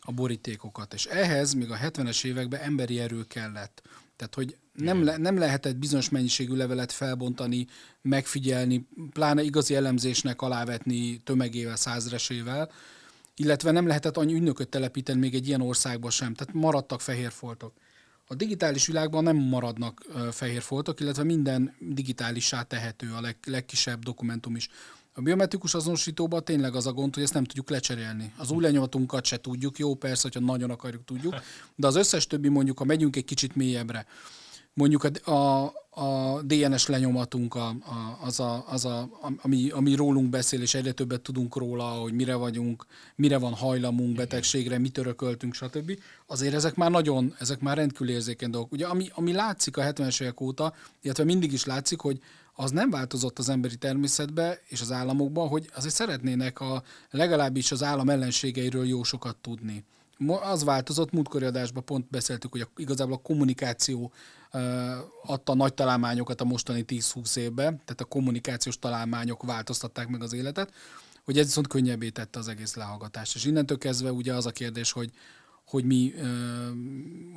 a 0.00 0.12
borítékokat, 0.12 0.94
és 0.94 1.04
ehhez 1.04 1.52
még 1.52 1.70
a 1.70 1.76
70-es 1.76 2.24
években 2.24 2.60
emberi 2.60 3.00
erő 3.00 3.24
kellett. 3.26 3.82
Tehát, 4.16 4.34
hogy 4.34 4.56
nem, 4.72 5.04
le, 5.04 5.16
nem 5.16 5.38
lehetett 5.38 5.76
bizonyos 5.76 6.08
mennyiségű 6.08 6.54
levelet 6.54 6.92
felbontani, 6.92 7.66
megfigyelni, 8.02 8.88
pláne 9.12 9.42
igazi 9.42 9.74
elemzésnek 9.74 10.42
alávetni 10.42 11.20
tömegével, 11.24 11.76
százresével, 11.76 12.70
illetve 13.36 13.70
nem 13.70 13.86
lehetett 13.86 14.16
annyi 14.16 14.34
ünnököt 14.34 14.68
telepíteni 14.68 15.18
még 15.18 15.34
egy 15.34 15.46
ilyen 15.46 15.60
országban 15.60 16.10
sem, 16.10 16.34
tehát 16.34 16.54
maradtak 16.54 17.00
fehér 17.00 17.30
foltok. 17.30 17.72
A 18.26 18.34
digitális 18.34 18.86
világban 18.86 19.22
nem 19.22 19.36
maradnak 19.36 20.04
fehér 20.30 20.62
foltok, 20.62 21.00
illetve 21.00 21.22
minden 21.22 21.74
digitálissá 21.78 22.62
tehető, 22.62 23.12
a 23.12 23.20
leg, 23.20 23.36
legkisebb 23.46 24.02
dokumentum 24.02 24.56
is. 24.56 24.68
A 25.12 25.20
biometrikus 25.20 25.74
azonosítóban 25.74 26.44
tényleg 26.44 26.74
az 26.74 26.86
a 26.86 26.92
gond, 26.92 27.14
hogy 27.14 27.22
ezt 27.22 27.34
nem 27.34 27.44
tudjuk 27.44 27.70
lecserélni. 27.70 28.32
Az 28.36 28.50
új 28.50 28.62
lenyomatunkat 28.62 29.24
se 29.24 29.40
tudjuk, 29.40 29.78
jó 29.78 29.94
persze, 29.94 30.22
hogyha 30.22 30.40
nagyon 30.40 30.70
akarjuk, 30.70 31.04
tudjuk, 31.04 31.34
de 31.74 31.86
az 31.86 31.96
összes 31.96 32.26
többi 32.26 32.48
mondjuk, 32.48 32.78
ha 32.78 32.84
megyünk 32.84 33.16
egy 33.16 33.24
kicsit 33.24 33.54
mélyebbre, 33.54 34.06
mondjuk 34.74 35.04
a, 35.04 35.30
a, 35.30 35.72
a 35.90 36.42
DNS 36.42 36.86
lenyomatunk 36.86 37.54
a, 37.54 37.68
a, 37.68 38.18
az, 38.20 38.40
a, 38.40 38.64
az 38.68 38.84
a, 38.84 39.08
ami, 39.42 39.70
ami 39.70 39.94
rólunk 39.94 40.30
beszél, 40.30 40.60
és 40.60 40.74
egyre 40.74 40.92
többet 40.92 41.20
tudunk 41.20 41.56
róla, 41.56 41.84
hogy 41.84 42.12
mire 42.12 42.34
vagyunk, 42.34 42.86
mire 43.16 43.38
van 43.38 43.52
hajlamunk 43.52 44.16
betegségre, 44.16 44.78
mit 44.78 44.98
örököltünk, 44.98 45.54
stb. 45.54 45.98
Azért 46.26 46.54
ezek 46.54 46.74
már 46.74 46.90
nagyon, 46.90 47.34
ezek 47.38 47.60
már 47.60 47.76
rendkívül 47.76 48.10
érzékeny 48.10 48.50
dolgok. 48.50 48.72
Ugye 48.72 48.86
ami, 48.86 49.08
ami 49.14 49.32
látszik 49.32 49.76
a 49.76 49.82
70-es 49.82 50.22
évek 50.22 50.40
óta, 50.40 50.74
illetve 51.00 51.24
mindig 51.24 51.52
is 51.52 51.64
látszik, 51.64 52.00
hogy 52.00 52.20
az 52.54 52.70
nem 52.70 52.90
változott 52.90 53.38
az 53.38 53.48
emberi 53.48 53.76
természetbe 53.76 54.60
és 54.64 54.80
az 54.80 54.92
államokban, 54.92 55.48
hogy 55.48 55.70
azért 55.74 55.94
szeretnének 55.94 56.60
a, 56.60 56.82
legalábbis 57.10 57.72
az 57.72 57.82
állam 57.82 58.10
ellenségeiről 58.10 58.86
jó 58.86 59.02
sokat 59.02 59.36
tudni. 59.36 59.84
Az 60.42 60.64
változott, 60.64 61.12
múltkori 61.12 61.44
adásban 61.44 61.84
pont 61.84 62.10
beszéltük, 62.10 62.52
hogy 62.52 62.60
a, 62.60 62.68
igazából 62.76 63.14
a 63.14 63.22
kommunikáció 63.22 64.12
adta 65.22 65.54
nagy 65.54 65.74
találmányokat 65.74 66.40
a 66.40 66.44
mostani 66.44 66.84
10-20 66.88 67.36
évben, 67.36 67.76
tehát 67.84 68.00
a 68.00 68.04
kommunikációs 68.04 68.78
találmányok 68.78 69.42
változtatták 69.42 70.08
meg 70.08 70.22
az 70.22 70.32
életet, 70.32 70.72
hogy 71.24 71.38
ez 71.38 71.44
viszont 71.44 71.66
könnyebbé 71.66 72.08
tette 72.08 72.38
az 72.38 72.48
egész 72.48 72.74
lehallgatást. 72.74 73.34
És 73.34 73.44
innentől 73.44 73.78
kezdve 73.78 74.12
ugye 74.12 74.34
az 74.34 74.46
a 74.46 74.50
kérdés, 74.50 74.92
hogy, 74.92 75.10
hogy 75.66 75.84
mi 75.84 76.14
uh, 76.16 76.22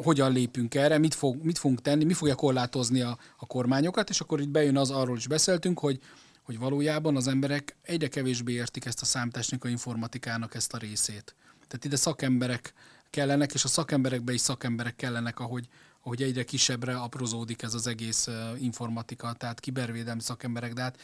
hogyan 0.04 0.32
lépünk 0.32 0.76
erre, 0.76 0.98
mit, 0.98 1.14
fog, 1.14 1.44
mit 1.44 1.58
fogunk 1.58 1.82
tenni, 1.82 2.04
mi 2.04 2.14
fogja 2.14 2.36
korlátozni 2.36 3.02
a, 3.02 3.18
a 3.38 3.46
kormányokat, 3.46 4.10
és 4.10 4.20
akkor 4.20 4.42
itt 4.42 4.50
bejön 4.50 4.78
az, 4.78 4.90
arról 4.90 5.18
is 5.18 5.28
beszéltünk, 5.28 5.80
hogy, 5.80 6.00
hogy 6.44 6.60
valójában 6.60 7.16
az 7.16 7.28
emberek 7.28 7.76
egyre 7.82 8.08
kevésbé 8.08 8.54
értik 8.54 8.86
ezt 8.86 9.02
a 9.02 9.06
számtechnika 9.06 9.68
informatikának 9.68 10.56
ezt 10.56 10.74
a 10.74 10.78
részét. 10.78 11.36
Tehát 11.68 11.86
ide 11.86 11.96
szakemberek 11.96 12.74
kellenek, 13.10 13.54
és 13.54 13.64
a 13.64 13.68
szakemberekbe 13.68 14.34
is 14.34 14.42
szakemberek 14.42 14.96
kellenek, 14.96 15.40
ahogy, 15.40 15.68
hogy 16.00 16.22
egyre 16.22 16.44
kisebbre 16.44 16.96
aprózódik 16.96 17.62
ez 17.62 17.74
az 17.74 17.88
egész 17.88 18.28
informatika, 18.60 19.34
tehát 19.34 19.60
kibervédelmi 19.60 20.22
szakemberek, 20.22 20.74
de 20.74 20.82
hát 20.82 20.98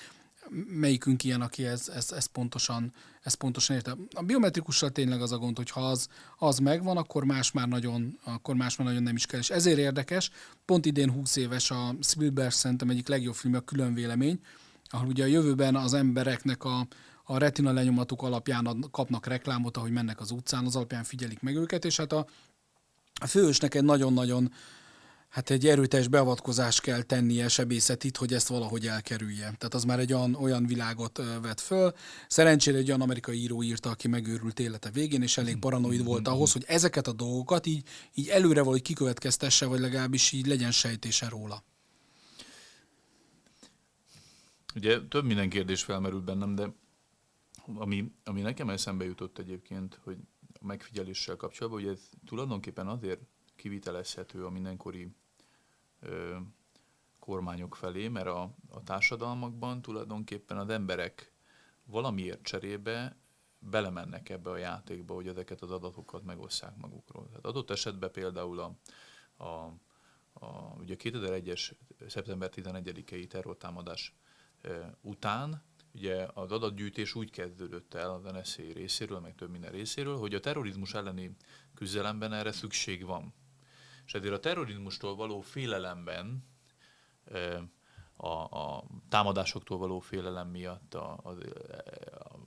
melyikünk 0.68 1.24
ilyen, 1.24 1.42
aki 1.42 1.66
ez, 1.66 1.90
ez, 1.90 2.12
ez, 2.12 2.26
pontosan, 2.26 2.94
ez 3.22 3.34
pontosan 3.34 3.76
érte. 3.76 3.96
A 4.14 4.24
biometrikussal 4.24 4.90
tényleg 4.90 5.22
az 5.22 5.32
a 5.32 5.38
gond, 5.38 5.58
hogy 5.58 5.70
ha 5.70 5.90
az, 5.90 6.08
az 6.38 6.58
megvan, 6.58 6.98
akkor 6.98 7.24
más 7.24 7.52
már 7.52 7.68
nagyon, 7.68 8.20
akkor 8.24 8.56
más 8.56 8.78
már 8.78 8.88
nagyon 8.88 9.04
nem 9.04 9.16
is 9.16 9.26
kell. 9.26 9.40
És 9.40 9.50
ezért 9.50 9.78
érdekes, 9.78 10.30
pont 10.66 10.86
idén 10.86 11.12
20 11.12 11.36
éves 11.36 11.72
a 11.72 11.96
Spielberg 12.02 12.52
szerintem 12.52 12.90
egyik 12.90 13.08
legjobb 13.08 13.36
film, 13.36 13.54
a 13.54 13.60
külön 13.60 13.94
vélemény, 13.94 14.40
ahol 14.90 15.08
ugye 15.08 15.24
a 15.24 15.28
jövőben 15.28 15.76
az 15.76 15.94
embereknek 15.94 16.64
a, 16.64 16.88
a 17.24 17.38
retina 17.38 17.72
lenyomatuk 17.72 18.22
alapján 18.22 18.86
kapnak 18.92 19.26
reklámot, 19.26 19.78
ahogy 19.78 19.92
mennek 19.92 20.20
az 20.20 20.32
utcán, 20.32 20.66
az 20.66 20.76
alapján 20.76 21.04
figyelik 21.04 21.42
meg 21.42 21.56
őket, 21.56 21.86
és 21.86 21.98
hát 21.98 22.12
a, 22.12 22.26
a 23.22 23.28
főösnek 23.28 23.76
egy 23.76 23.84
nagyon-nagyon 23.84 24.52
hát 25.34 25.50
egy 25.50 25.68
erőteljes 25.68 26.08
beavatkozás 26.08 26.82
kell 26.82 27.02
tennie 27.02 27.48
sebészetit, 27.48 28.18
hogy 28.18 28.34
ezt 28.34 28.48
valahogy 28.48 28.88
elkerülje. 28.88 29.44
Tehát 29.44 29.74
az 29.74 29.84
már 29.84 30.00
egy 30.00 30.14
olyan, 30.14 30.36
olyan 30.36 30.66
világot 30.66 31.22
vet 31.42 31.62
föl. 31.62 31.94
Szerencsére 32.28 32.78
egy 32.78 32.88
olyan 32.88 33.02
amerikai 33.02 33.38
író 33.42 33.64
írta, 33.64 33.90
aki 33.90 34.08
megőrült 34.08 34.60
élete 34.60 34.90
végén, 34.90 35.22
és 35.22 35.38
elég 35.38 35.58
paranoid 35.58 36.04
volt 36.04 36.28
ahhoz, 36.28 36.52
hogy 36.52 36.64
ezeket 36.68 37.08
a 37.08 37.14
dolgokat 37.14 37.66
így, 37.66 37.84
így 38.14 38.28
előre 38.28 38.60
valahogy 38.60 38.82
kikövetkeztesse, 38.82 39.66
vagy 39.66 39.80
legalábbis 39.80 40.32
így 40.32 40.48
legyen 40.48 40.72
sejtése 40.72 41.30
róla. 41.30 41.64
Ugye 44.76 45.00
több 45.10 45.26
minden 45.26 45.50
kérdés 45.50 45.84
felmerült 45.84 46.24
bennem, 46.24 46.56
de 46.56 46.74
ami, 47.66 48.14
ami 48.24 48.42
nekem 48.42 48.70
eszembe 48.70 49.06
jutott 49.06 49.38
egyébként, 49.38 50.00
hogy 50.04 50.18
a 50.60 50.66
megfigyeléssel 50.66 51.36
kapcsolatban, 51.36 51.82
hogy 51.82 51.92
ez 51.92 52.10
tulajdonképpen 52.26 52.88
azért 52.88 53.22
kivitelezhető 53.56 54.46
a 54.46 54.50
mindenkori 54.50 55.16
ö, 56.00 56.38
kormányok 57.20 57.76
felé, 57.76 58.08
mert 58.08 58.28
a, 58.28 58.56
a 58.70 58.84
társadalmakban 58.84 59.82
tulajdonképpen 59.82 60.58
az 60.58 60.70
emberek 60.70 61.34
valamiért 61.84 62.44
cserébe 62.44 63.18
belemennek 63.60 64.30
ebbe 64.30 64.50
a 64.50 64.58
játékba, 64.58 65.14
hogy 65.14 65.28
ezeket 65.28 65.62
az 65.62 65.72
adatokat 65.72 66.24
megosszák 66.24 66.78
magukról. 66.78 67.28
Tehát 67.28 67.46
adott 67.46 67.70
esetben 67.70 68.12
például 68.12 68.60
a, 68.60 68.76
a, 69.44 69.74
a 70.34 70.74
ugye 70.78 70.96
2001-es 71.00 71.72
szeptember 72.08 72.52
11-i 72.56 73.28
terrortámadás 73.28 74.16
után 75.02 75.64
ugye 75.94 76.28
az 76.34 76.52
adatgyűjtés 76.52 77.16
úgy 77.16 77.32
kezdődött 77.32 77.94
el 77.94 78.12
az 78.12 78.24
NSZ 78.24 78.56
részéről, 78.56 79.20
meg 79.20 79.36
több 79.36 79.50
minden 79.50 79.72
részéről, 79.72 80.18
hogy 80.18 80.34
a 80.34 80.40
terrorizmus 80.40 80.94
elleni 80.94 81.36
küzdelemben 81.76 82.34
erre 82.34 82.52
szükség 82.52 83.06
van. 83.06 83.34
És 84.06 84.14
ezért 84.14 84.34
a 84.34 84.40
terrorizmustól 84.40 85.16
való 85.16 85.42
félelemben, 85.42 86.46
a, 88.16 88.28
a 88.28 88.84
támadásoktól 89.10 89.78
való 89.78 90.00
félelem 90.00 90.48
miatt, 90.48 90.94
a, 90.94 91.20
a, 91.24 91.30
a 91.30 92.40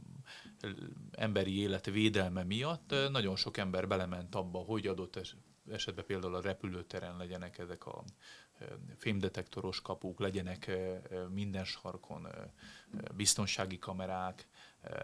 emberi 1.10 1.58
élet 1.58 1.86
védelme 1.86 2.42
miatt 2.42 2.94
nagyon 3.10 3.36
sok 3.36 3.56
ember 3.56 3.88
belement 3.88 4.34
abba, 4.34 4.58
hogy 4.58 4.86
adott 4.86 5.34
esetben 5.70 6.04
például 6.04 6.34
a 6.34 6.40
repülőteren 6.40 7.16
legyenek 7.16 7.58
ezek 7.58 7.86
a 7.86 8.04
fémdetektoros 8.96 9.80
kapuk, 9.80 10.20
legyenek 10.20 10.70
minden 11.30 11.64
sarkon 11.64 12.28
biztonsági 13.14 13.78
kamerák, 13.78 14.48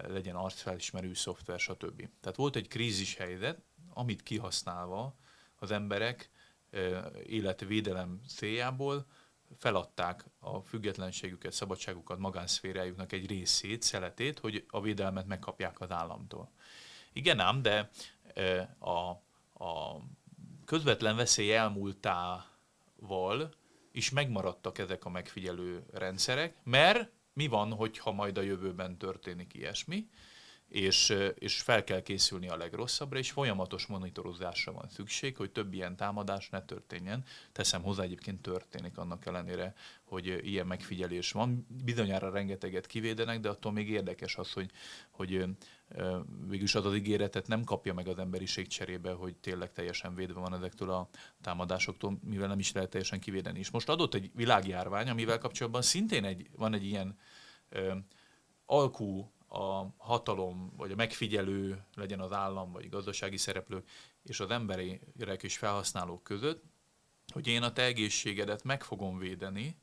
legyen 0.07 0.35
arcfelismerő 0.35 1.15
szoftver, 1.15 1.59
stb. 1.59 2.09
Tehát 2.21 2.37
volt 2.37 2.57
egy 2.57 2.69
krízis 2.69 3.17
helyzet, 3.17 3.63
amit 3.95 4.23
kihasználva 4.23 5.15
az 5.57 5.71
emberek 5.71 6.31
életvédelem 7.27 8.21
céljából 8.29 9.07
feladták 9.59 10.25
a 10.39 10.61
függetlenségüket, 10.61 11.53
szabadságukat, 11.53 12.19
magánszférájuknak 12.19 13.13
egy 13.13 13.27
részét, 13.27 13.83
szeletét, 13.83 14.39
hogy 14.39 14.65
a 14.69 14.81
védelmet 14.81 15.27
megkapják 15.27 15.81
az 15.81 15.91
államtól. 15.91 16.51
Igen 17.13 17.41
ám, 17.41 17.63
de 17.63 17.91
a, 18.79 19.11
a 19.65 20.01
közvetlen 20.65 21.17
veszély 21.17 21.55
elmúltával 23.03 23.51
is 23.93 24.11
megmaradtak 24.11 24.79
ezek 24.79 25.05
a 25.05 25.11
megfigyelő 25.11 25.85
rendszerek, 25.93 26.57
mert 26.65 27.11
mi 27.33 27.47
van, 27.47 27.73
hogyha 27.73 28.13
majd 28.13 28.39
a 28.39 28.41
jövőben 28.41 28.99
történik 28.99 29.55
ilyesmi, 29.55 30.09
és, 30.73 31.15
és 31.35 31.61
fel 31.61 31.85
kell 31.85 32.03
készülni 32.03 32.49
a 32.49 32.57
legrosszabbra, 32.57 33.19
és 33.19 33.31
folyamatos 33.31 33.87
monitorozásra 33.87 34.73
van 34.73 34.89
szükség, 34.89 35.37
hogy 35.37 35.51
több 35.51 35.73
ilyen 35.73 35.97
támadás 35.97 36.49
ne 36.49 36.65
történjen. 36.65 37.25
Teszem 37.53 37.83
hozzá, 37.83 38.03
egyébként 38.03 38.43
történik 38.43 38.99
annak 38.99 39.27
ellenére, 39.27 39.75
hogy 40.05 40.41
ilyen 40.43 40.67
megfigyelés 40.67 41.33
van. 41.33 41.67
Bizonyára 41.85 42.31
rengeteget 42.31 42.87
kivédenek, 42.87 43.41
de 43.41 43.49
attól 43.49 43.73
még 43.73 43.91
érdekes 43.91 44.37
az, 44.37 44.53
hogy, 44.53 44.71
hogy 45.11 45.45
végülis 46.49 46.75
az 46.75 46.85
az 46.85 46.95
ígéretet 46.95 47.47
nem 47.47 47.65
kapja 47.65 47.95
meg 47.95 48.09
az 48.09 48.19
emberiség 48.19 48.67
cserébe, 48.67 49.13
hogy 49.13 49.37
tényleg 49.37 49.73
teljesen 49.73 50.15
védve 50.15 50.41
van 50.41 50.55
ezektől 50.55 50.91
a 50.91 51.09
támadásoktól, 51.41 52.19
mivel 52.25 52.49
nem 52.49 52.59
is 52.59 52.73
lehet 52.73 52.91
teljesen 52.91 53.21
kivédeni. 53.21 53.59
És 53.59 53.71
most 53.71 53.89
adott 53.89 54.15
egy 54.15 54.31
világjárvány, 54.35 55.09
amivel 55.09 55.39
kapcsolatban 55.39 55.83
szintén 55.83 56.25
egy, 56.25 56.47
van 56.57 56.75
egy 56.75 56.85
ilyen 56.85 57.19
ö, 57.69 57.95
alkú 58.67 59.33
a 59.53 59.95
hatalom, 59.97 60.73
vagy 60.77 60.93
a 60.93 60.95
megfigyelő, 60.95 61.85
legyen 61.95 62.21
az 62.21 62.33
állam, 62.33 62.73
vagy 62.73 62.89
gazdasági 62.89 63.37
szereplők, 63.37 63.89
és 64.23 64.41
az 64.41 64.51
emberek 64.51 65.43
és 65.43 65.57
felhasználók 65.57 66.23
között, 66.23 66.65
hogy 67.33 67.47
én 67.47 67.63
a 67.63 67.73
te 67.73 67.83
egészségedet 67.83 68.65
meg 68.65 68.83
fogom 68.83 69.19
védeni, 69.19 69.77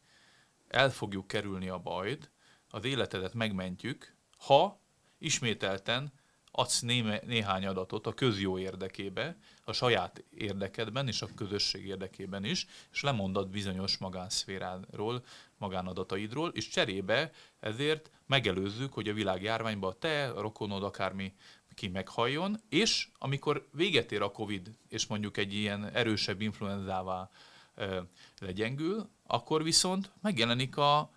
el 0.67 0.91
fogjuk 0.91 1.27
kerülni 1.27 1.69
a 1.69 1.77
bajt, 1.77 2.31
az 2.69 2.85
életedet 2.85 3.33
megmentjük, 3.33 4.15
ha 4.38 4.79
ismételten 5.17 6.11
adsz 6.51 6.79
néme, 6.79 7.21
néhány 7.25 7.65
adatot 7.65 8.07
a 8.07 8.13
közjó 8.13 8.57
érdekébe, 8.57 9.38
a 9.63 9.71
saját 9.71 10.23
érdekedben 10.29 11.07
és 11.07 11.21
a 11.21 11.27
közösség 11.35 11.85
érdekében 11.85 12.43
is, 12.43 12.67
és 12.91 13.01
lemondod 13.01 13.49
bizonyos 13.49 13.97
magánszféráról, 13.97 15.23
magánadataidról, 15.57 16.49
és 16.49 16.67
cserébe 16.67 17.31
ezért 17.59 18.11
megelőzzük, 18.29 18.93
hogy 18.93 19.07
a 19.07 19.13
világ 19.13 19.41
járványban 19.41 19.95
te, 20.00 20.29
a 20.29 20.41
rokonod, 20.41 20.83
akármi 20.83 21.33
ki 21.74 21.88
meghalljon, 21.88 22.57
és 22.69 23.07
amikor 23.17 23.67
véget 23.71 24.12
ér 24.12 24.21
a 24.21 24.31
Covid, 24.31 24.71
és 24.88 25.07
mondjuk 25.07 25.38
egy 25.38 25.53
ilyen 25.53 25.89
erősebb 25.93 26.41
influenzává 26.41 27.29
e, 27.75 28.03
legyengül, 28.39 29.09
akkor 29.27 29.63
viszont 29.63 30.12
megjelenik 30.21 30.77
a 30.77 31.12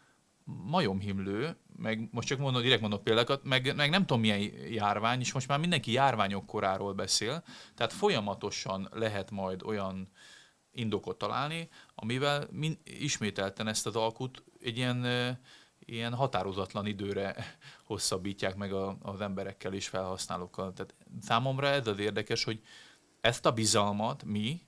majomhimlő, 0.44 1.56
meg 1.76 2.08
most 2.10 2.28
csak 2.28 2.38
mondom, 2.38 2.62
direkt 2.62 2.80
mondok 2.80 3.04
példákat, 3.04 3.44
meg, 3.44 3.76
meg 3.76 3.90
nem 3.90 4.06
tudom 4.06 4.20
milyen 4.20 4.40
járvány, 4.70 5.20
és 5.20 5.32
most 5.32 5.48
már 5.48 5.58
mindenki 5.58 5.92
járványok 5.92 6.46
koráról 6.46 6.92
beszél, 6.92 7.44
tehát 7.74 7.92
folyamatosan 7.92 8.88
lehet 8.92 9.30
majd 9.30 9.62
olyan 9.62 10.08
indokot 10.70 11.18
találni, 11.18 11.68
amivel 11.94 12.48
min, 12.50 12.78
ismételten 12.84 13.68
ezt 13.68 13.86
az 13.86 13.96
alkut 13.96 14.44
egy 14.60 14.76
ilyen, 14.76 15.06
ilyen 15.92 16.14
határozatlan 16.14 16.86
időre 16.86 17.36
hosszabbítják 17.90 18.56
meg 18.56 18.72
a, 18.72 18.96
az 19.02 19.20
emberekkel 19.20 19.72
és 19.74 19.88
felhasználókkal. 19.88 20.72
Tehát 20.72 20.94
számomra 21.20 21.66
ez 21.66 21.86
az 21.86 21.98
érdekes, 21.98 22.44
hogy 22.44 22.62
ezt 23.20 23.46
a 23.46 23.52
bizalmat 23.52 24.24
mi 24.24 24.60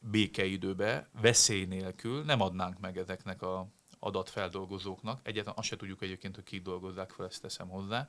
békeidőbe, 0.00 1.08
veszély 1.20 1.64
nélkül 1.64 2.24
nem 2.24 2.40
adnánk 2.40 2.80
meg 2.80 2.98
ezeknek 2.98 3.42
a 3.42 3.68
adatfeldolgozóknak. 3.98 5.20
Egyáltalán 5.22 5.58
azt 5.58 5.68
se 5.68 5.76
tudjuk 5.76 6.02
egyébként, 6.02 6.34
hogy 6.34 6.44
kik 6.44 6.62
dolgozzák 6.62 7.10
fel, 7.10 7.26
ezt 7.26 7.42
teszem 7.42 7.68
hozzá. 7.68 8.08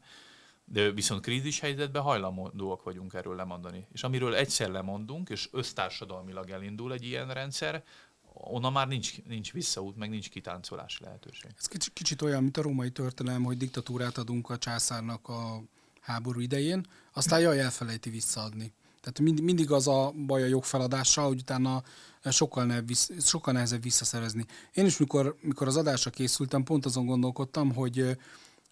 De 0.65 0.91
viszont 0.91 1.21
krízis 1.21 1.59
helyzetben 1.59 2.01
hajlandóak 2.01 2.83
vagyunk 2.83 3.13
erről 3.13 3.35
lemondani. 3.35 3.87
És 3.91 4.03
amiről 4.03 4.35
egyszer 4.35 4.69
lemondunk, 4.69 5.29
és 5.29 5.49
össztársadalmilag 5.51 6.49
elindul 6.49 6.93
egy 6.93 7.03
ilyen 7.03 7.33
rendszer, 7.33 7.83
onnan 8.33 8.71
már 8.71 8.87
nincs, 8.87 9.23
nincs 9.23 9.51
visszaút, 9.51 9.97
meg 9.97 10.09
nincs 10.09 10.29
kitáncolási 10.29 11.03
lehetőség. 11.03 11.51
Ez 11.57 11.65
kicsit, 11.65 11.93
kicsit 11.93 12.21
olyan, 12.21 12.41
mint 12.41 12.57
a 12.57 12.61
római 12.61 12.91
történelem, 12.91 13.43
hogy 13.43 13.57
diktatúrát 13.57 14.17
adunk 14.17 14.49
a 14.49 14.57
császárnak 14.57 15.27
a 15.27 15.63
háború 16.01 16.39
idején, 16.39 16.85
aztán 17.13 17.39
jaj, 17.39 17.59
elfelejti 17.59 18.09
visszaadni. 18.09 18.73
Tehát 19.01 19.19
mind, 19.19 19.41
mindig 19.41 19.71
az 19.71 19.87
a 19.87 20.13
baj 20.25 20.43
a 20.43 20.45
jogfeladással, 20.45 21.27
hogy 21.27 21.39
utána 21.39 21.83
sokkal, 22.23 22.65
nehezebb, 22.65 23.21
sokkal 23.21 23.53
nehezebb 23.53 23.83
visszaszerezni. 23.83 24.45
Én 24.73 24.85
is, 24.85 24.97
mikor, 24.97 25.37
mikor 25.41 25.67
az 25.67 25.77
adásra 25.77 26.11
készültem, 26.11 26.63
pont 26.63 26.85
azon 26.85 27.05
gondolkodtam, 27.05 27.73
hogy 27.73 28.17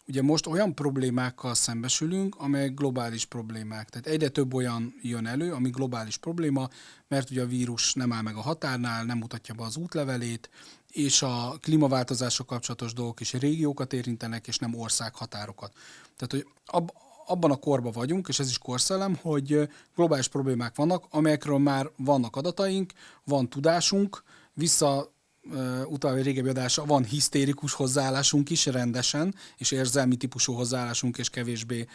ugye 0.08 0.22
most 0.22 0.48
olyan 0.48 0.74
problémákkal 0.76 1.54
szembesülünk, 1.54 2.36
amelyek 2.36 2.74
globális 2.74 3.26
problémák. 3.26 3.90
Tehát 3.90 4.08
egyre 4.08 4.30
több 4.30 4.54
olyan 4.54 4.94
jön 5.02 5.28
elő, 5.28 5.54
ami 5.54 5.70
globális 5.70 6.18
probléma, 6.18 6.70
mert 7.08 7.30
ugye 7.30 7.42
a 7.42 7.48
vírus 7.48 7.94
nem 7.94 8.14
áll 8.14 8.22
meg 8.22 8.36
a 8.36 8.42
határnál, 8.42 9.04
nem 9.04 9.18
mutatja 9.18 9.54
be 9.54 9.64
az 9.64 9.78
útlevelét, 9.78 10.50
és 10.92 11.22
a 11.22 11.58
klímaváltozások 11.62 12.48
kapcsolatos 12.48 12.94
dolgok 12.94 13.20
is 13.20 13.34
régiókat 13.34 13.94
érintenek, 13.94 14.48
és 14.48 14.58
nem 14.58 14.76
országhatárokat. 14.76 15.74
Tehát, 16.16 16.32
hogy 16.32 16.48
ab, 16.66 16.92
abban 17.26 17.52
a 17.52 17.56
korban 17.56 17.92
vagyunk, 17.92 18.28
és 18.28 18.40
ez 18.40 18.50
is 18.50 18.58
korszellem, 18.58 19.16
hogy 19.22 19.70
globális 19.96 20.28
problémák 20.28 20.76
vannak, 20.76 21.06
amelyekről 21.10 21.58
már 21.58 21.90
vannak 21.96 22.36
adataink, 22.36 22.94
van 23.24 23.50
tudásunk, 23.50 24.24
vissza 24.54 25.12
utalva 25.86 26.22
régebbi 26.22 26.50
adása, 26.50 26.86
van 26.86 27.04
hisztérikus 27.04 27.74
hozzáállásunk 27.74 28.50
is 28.50 28.66
rendesen, 28.66 29.36
és 29.58 29.72
érzelmi 29.72 30.16
típusú 30.16 30.54
hozzáállásunk, 30.54 31.18
és 31.18 31.30
kevésbé 31.30 31.86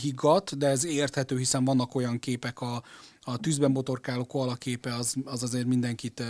higgadt, 0.00 0.58
de 0.58 0.66
ez 0.66 0.84
érthető, 0.84 1.38
hiszen 1.38 1.64
vannak 1.64 1.94
olyan 1.94 2.18
képek, 2.18 2.60
a, 2.60 2.82
a 3.20 3.36
tűzben 3.36 3.72
botorkáló 3.72 4.24
koala 4.24 4.54
képe 4.54 4.94
az, 4.94 5.14
az 5.24 5.42
azért 5.42 5.66
mindenkit, 5.66 6.22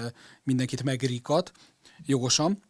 mindenkit 0.43 0.83
megrikat, 0.83 1.53
jogosan. 2.07 2.63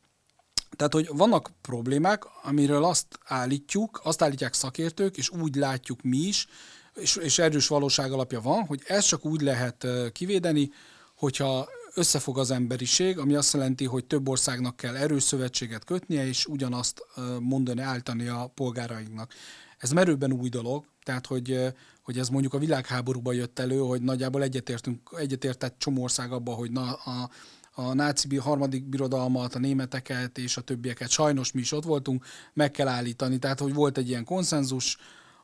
Tehát, 0.77 0.93
hogy 0.93 1.09
vannak 1.13 1.51
problémák, 1.61 2.25
amiről 2.43 2.85
azt 2.85 3.19
állítjuk, 3.25 4.01
azt 4.05 4.23
állítják 4.23 4.55
szakértők, 4.55 5.17
és 5.17 5.31
úgy 5.31 5.55
látjuk 5.55 6.03
mi 6.03 6.17
is, 6.17 6.47
és, 6.95 7.17
és 7.17 7.39
erős 7.39 7.67
valóság 7.67 8.13
alapja 8.13 8.41
van, 8.41 8.67
hogy 8.67 8.83
ezt 8.87 9.07
csak 9.09 9.25
úgy 9.25 9.41
lehet 9.41 9.87
kivédeni, 10.13 10.71
hogyha 11.15 11.69
összefog 11.95 12.39
az 12.39 12.51
emberiség, 12.51 13.19
ami 13.19 13.35
azt 13.35 13.53
jelenti, 13.53 13.85
hogy 13.85 14.05
több 14.05 14.29
országnak 14.29 14.77
kell 14.77 14.97
erős 14.97 15.23
szövetséget 15.23 15.85
kötnie, 15.85 16.27
és 16.27 16.47
ugyanazt 16.47 17.07
mondani, 17.41 17.81
állítani 17.81 18.27
a 18.27 18.51
polgárainknak. 18.55 19.33
Ez 19.79 19.91
merőben 19.91 20.33
új 20.33 20.49
dolog, 20.49 20.85
tehát 21.03 21.27
hogy, 21.27 21.73
hogy 22.03 22.19
ez 22.19 22.29
mondjuk 22.29 22.55
a 22.55 22.59
világháborúban 22.59 23.35
jött 23.35 23.59
elő, 23.59 23.79
hogy 23.79 24.03
nagyjából 24.03 24.43
egyetértünk, 24.43 25.11
egyetértett 25.17 25.79
csomó 25.79 26.03
ország 26.03 26.33
abban, 26.33 26.55
hogy 26.55 26.71
na, 26.71 26.93
a, 26.93 27.31
a 27.73 27.95
náci 27.95 28.37
harmadik 28.37 28.85
birodalmat, 28.85 29.55
a 29.55 29.59
németeket 29.59 30.39
és 30.39 30.57
a 30.57 30.61
többieket, 30.61 31.09
sajnos 31.09 31.53
mi 31.53 31.61
is 31.61 31.73
ott 31.73 31.85
voltunk, 31.85 32.25
meg 32.53 32.71
kell 32.71 32.89
állítani. 32.89 33.39
Tehát, 33.39 33.61
hogy 33.61 33.75
volt 33.75 33.99
egy 33.99 34.09
ilyen 34.09 34.25
konszenzus, 34.25 34.97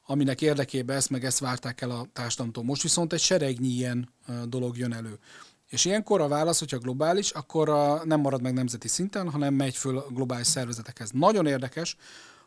aminek 0.06 0.42
érdekében 0.42 0.96
ezt 0.96 1.10
meg 1.10 1.24
ezt 1.24 1.38
várták 1.38 1.80
el 1.80 1.90
a 1.90 2.06
társadalomtól. 2.12 2.64
Most 2.64 2.82
viszont 2.82 3.12
egy 3.12 3.20
seregnyi 3.20 3.68
ilyen 3.68 4.08
dolog 4.48 4.78
jön 4.78 4.92
elő. 4.92 5.18
És 5.68 5.84
ilyenkor 5.84 6.20
a 6.20 6.28
válasz, 6.28 6.58
hogyha 6.58 6.78
globális, 6.78 7.30
akkor 7.30 7.68
a, 7.68 8.04
nem 8.04 8.20
marad 8.20 8.42
meg 8.42 8.52
nemzeti 8.52 8.88
szinten, 8.88 9.30
hanem 9.30 9.54
megy 9.54 9.76
föl 9.76 10.04
globális 10.10 10.46
szervezetekhez. 10.46 11.10
Nagyon 11.10 11.46
érdekes, 11.46 11.96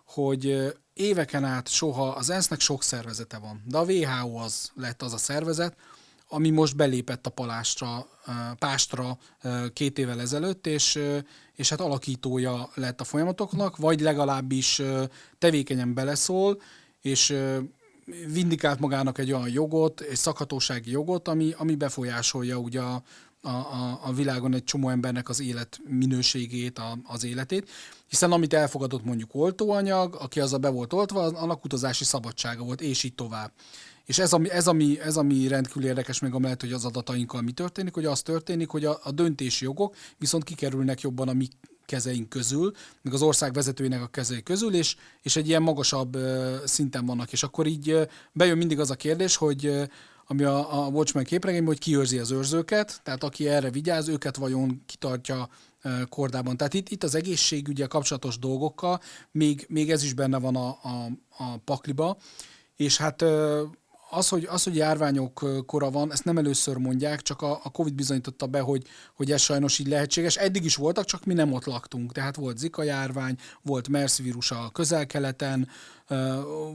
hogy 0.06 0.74
éveken 0.94 1.44
át 1.44 1.68
soha 1.68 2.08
az 2.10 2.30
ENSZ-nek 2.30 2.60
sok 2.60 2.84
szervezete 2.84 3.38
van, 3.38 3.64
de 3.66 3.78
a 3.78 3.84
WHO 3.84 4.38
az 4.38 4.72
lett 4.76 5.02
az 5.02 5.14
a 5.14 5.18
szervezet, 5.18 5.76
ami 6.30 6.50
most 6.50 6.76
belépett 6.76 7.26
a 7.26 7.30
palástra, 7.30 8.08
pástra 8.60 9.18
két 9.74 9.98
évvel 9.98 10.22
ezelőtt, 10.22 10.68
és, 10.68 11.00
és 11.56 11.70
hát 11.70 11.80
alakítója 11.80 12.70
lett 12.74 13.02
a 13.02 13.04
folyamatoknak, 13.04 13.78
vagy 13.78 14.00
legalábbis 14.00 14.82
tevékenyen 15.38 15.94
beleszól, 15.94 16.62
és 17.02 17.36
vindikált 18.34 18.80
magának 18.80 19.18
egy 19.18 19.32
olyan 19.32 19.50
jogot, 19.50 20.02
egy 20.02 20.16
szakhatósági 20.16 20.92
jogot, 20.92 21.28
ami, 21.28 21.54
ami 21.58 21.76
befolyásolja 21.76 22.58
ugye 22.58 22.82
a, 22.82 23.04
a, 23.42 23.50
a, 24.04 24.14
világon 24.16 24.54
egy 24.54 24.64
csomó 24.64 24.90
embernek 24.90 25.30
az 25.30 25.42
élet 25.42 25.80
minőségét, 25.88 26.78
a, 26.80 26.98
az 27.04 27.24
életét, 27.24 27.70
hiszen 28.08 28.32
amit 28.32 28.54
elfogadott 28.54 29.06
mondjuk 29.06 29.36
oltóanyag, 29.36 30.16
aki 30.20 30.40
az 30.40 30.54
a 30.54 30.58
be 30.58 30.70
volt 30.70 30.94
oltva, 30.94 31.22
annak 31.24 31.66
utazási 31.66 32.04
szabadsága 32.04 32.64
volt, 32.64 32.82
és 32.82 33.04
így 33.04 33.16
tovább. 33.16 33.52
És 34.06 34.20
ez 34.20 34.34
ami, 34.34 34.50
ez, 34.50 34.68
ami, 34.68 35.00
ez, 35.00 35.18
ami 35.18 35.48
rendkívül 35.48 35.86
érdekes 35.86 36.20
meg 36.20 36.34
amellett, 36.34 36.62
hogy 36.62 36.74
az 36.74 36.86
adatainkkal 36.86 37.42
mi 37.42 37.52
történik, 37.52 37.94
hogy 37.94 38.06
az 38.06 38.22
történik, 38.22 38.70
hogy 38.70 38.86
a, 38.86 39.00
a 39.04 39.12
döntési 39.12 39.64
jogok 39.64 39.96
viszont 40.18 40.44
kikerülnek 40.44 41.02
jobban 41.02 41.28
a 41.28 41.34
mi 41.34 41.48
kezeink 41.90 42.30
közül, 42.30 42.72
meg 43.02 43.14
az 43.14 43.22
ország 43.22 43.54
vezetőinek 43.54 44.02
a 44.02 44.08
kezei 44.08 44.44
közül, 44.44 44.74
és, 44.74 44.96
és 45.22 45.36
egy 45.36 45.48
ilyen 45.48 45.62
magasabb 45.62 46.18
szinten 46.66 47.06
vannak. 47.06 47.32
És 47.32 47.44
akkor 47.44 47.66
így 47.68 48.08
bejön 48.32 48.58
mindig 48.58 48.80
az 48.80 48.92
a 48.92 48.96
kérdés, 48.96 49.36
hogy 49.36 49.90
ami 50.26 50.44
a, 50.44 50.84
a 50.84 50.88
Watchmen 50.88 51.24
képregény, 51.24 51.66
hogy 51.66 51.80
ki 51.80 51.96
az 51.96 52.32
őrzőket, 52.32 53.02
tehát 53.04 53.24
aki 53.24 53.48
erre 53.48 53.70
vigyáz, 53.70 54.08
őket 54.08 54.36
vajon 54.36 54.84
kitartja 54.86 55.50
kordában. 56.10 56.58
Tehát 56.58 56.74
itt, 56.74 56.90
itt 56.90 57.04
az 57.04 57.16
egészségügye 57.16 57.86
kapcsolatos 57.86 58.40
dolgokkal 58.40 59.00
még, 59.32 59.66
még 59.70 59.92
ez 59.92 60.04
is 60.04 60.14
benne 60.14 60.40
van 60.40 60.56
a, 60.56 60.68
a, 60.68 61.10
a 61.38 61.58
pakliba, 61.58 62.18
és 62.76 62.98
hát 62.98 63.26
az, 64.10 64.30
hogy, 64.30 64.48
az, 64.50 64.64
hogy 64.64 64.76
járványok 64.76 65.66
kora 65.66 65.92
van, 65.92 66.12
ezt 66.12 66.26
nem 66.26 66.38
először 66.38 66.78
mondják, 66.78 67.22
csak 67.22 67.42
a, 67.42 67.60
a 67.64 67.70
Covid 67.70 67.94
bizonyította 67.94 68.48
be, 68.48 68.60
hogy, 68.60 68.84
hogy 69.16 69.32
ez 69.32 69.42
sajnos 69.42 69.80
így 69.80 69.88
lehetséges. 69.88 70.36
Eddig 70.36 70.66
is 70.66 70.76
voltak, 70.76 71.06
csak 71.06 71.26
mi 71.26 71.34
nem 71.34 71.54
ott 71.54 71.66
laktunk. 71.66 72.12
Tehát 72.12 72.36
volt 72.36 72.58
Zika 72.58 72.84
járvány, 72.84 73.36
volt 73.62 73.88
MERS 73.88 74.18
vírus 74.18 74.52
a 74.52 74.70
közel-keleten, 74.74 75.68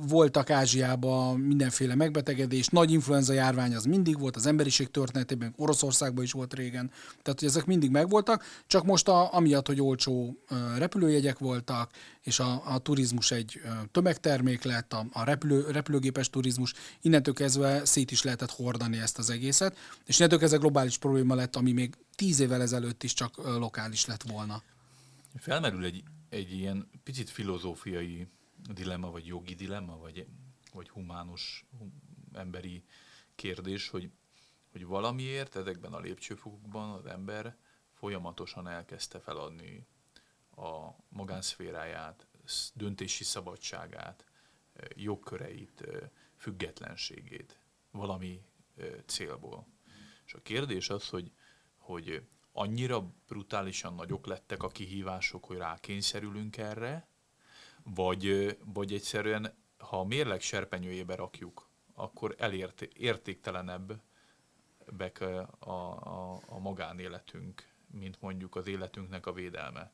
voltak 0.09 0.51
Ázsiában 0.51 1.41
mindenféle 1.41 1.95
megbetegedés, 1.95 2.69
nagy 2.69 2.93
influenza 2.93 3.33
járvány 3.33 3.75
az 3.75 3.85
mindig 3.85 4.19
volt, 4.19 4.37
az 4.37 4.47
emberiség 4.47 4.91
történetében, 4.91 5.55
Oroszországban 5.57 6.25
is 6.25 6.33
volt 6.33 6.55
régen, 6.55 6.91
tehát 7.23 7.41
hogy 7.41 7.49
ezek 7.49 7.67
mindig 7.67 7.91
megvoltak, 7.91 8.45
csak 8.67 8.85
most 8.85 9.09
a, 9.09 9.35
amiatt, 9.35 9.67
hogy 9.67 9.81
olcsó 9.81 10.37
repülőjegyek 10.77 11.39
voltak, 11.39 11.91
és 12.23 12.39
a, 12.39 12.63
a 12.75 12.79
turizmus 12.79 13.31
egy 13.31 13.61
tömegtermék 13.93 14.63
lett, 14.63 14.93
a, 14.93 15.07
a 15.13 15.25
repülő, 15.25 15.71
repülőgépes 15.71 16.31
turizmus, 16.31 16.73
innentől 17.01 17.35
kezdve 17.35 17.85
szét 17.85 18.11
is 18.11 18.23
lehetett 18.23 18.51
hordani 18.51 18.99
ezt 18.99 19.19
az 19.19 19.31
egészet, 19.31 19.77
és 20.05 20.17
innentől 20.17 20.39
kezdve 20.39 20.59
globális 20.59 20.99
probléma 20.99 21.35
lett, 21.35 21.57
ami 21.57 21.73
még 21.73 21.95
tíz 22.15 22.41
évvel 22.41 22.63
ezelőtt 22.63 23.03
is 23.03 23.13
csak 23.13 23.37
lokális 23.59 24.07
lett 24.07 24.23
volna. 24.23 24.63
Felmerül 25.37 25.85
egy, 25.85 26.03
egy 26.29 26.53
ilyen 26.53 26.89
picit 27.05 27.31
filozófiai 27.31 28.27
dilemma, 28.73 29.11
vagy 29.11 29.27
jogi 29.27 29.55
dilemma, 29.55 29.99
vagy, 29.99 30.27
vagy 30.73 30.89
humánus, 30.89 31.67
emberi 32.33 32.85
kérdés, 33.35 33.89
hogy, 33.89 34.11
hogy 34.73 34.87
valamiért 34.87 35.57
ezekben 35.57 35.93
a 35.93 36.01
lépcsőfokokban 36.01 36.91
az 36.91 37.07
ember 37.07 37.57
folyamatosan 37.93 38.69
elkezdte 38.69 39.21
feladni 39.21 39.87
a 40.57 40.89
magánszféráját, 41.09 42.27
döntési 42.75 43.25
szabadságát, 43.25 44.25
jogköreit, 44.95 45.85
függetlenségét 46.37 47.59
valami 47.91 48.43
célból. 49.07 49.67
És 50.27 50.35
a 50.35 50.43
kérdés 50.43 50.89
az, 50.89 51.09
hogy, 51.09 51.33
hogy 51.77 52.27
annyira 52.53 53.13
brutálisan 53.27 53.95
nagyok 53.95 54.27
lettek 54.27 54.63
a 54.63 54.69
kihívások, 54.69 55.45
hogy 55.45 55.57
rákényszerülünk 55.57 56.57
erre, 56.57 57.09
vagy, 57.85 58.57
vagy 58.65 58.93
egyszerűen, 58.93 59.55
ha 59.79 59.99
a 60.01 60.05
mérleg 60.05 60.41
serpenyőjébe 60.41 61.15
rakjuk, 61.15 61.69
akkor 61.95 62.35
elért, 62.39 62.83
értéktelenebb 62.83 64.01
a, 65.19 65.69
a, 65.71 66.41
a 66.47 66.59
magánéletünk, 66.59 67.69
mint 67.87 68.21
mondjuk 68.21 68.57
az 68.57 68.67
életünknek 68.67 69.27
a 69.27 69.33
védelme. 69.33 69.93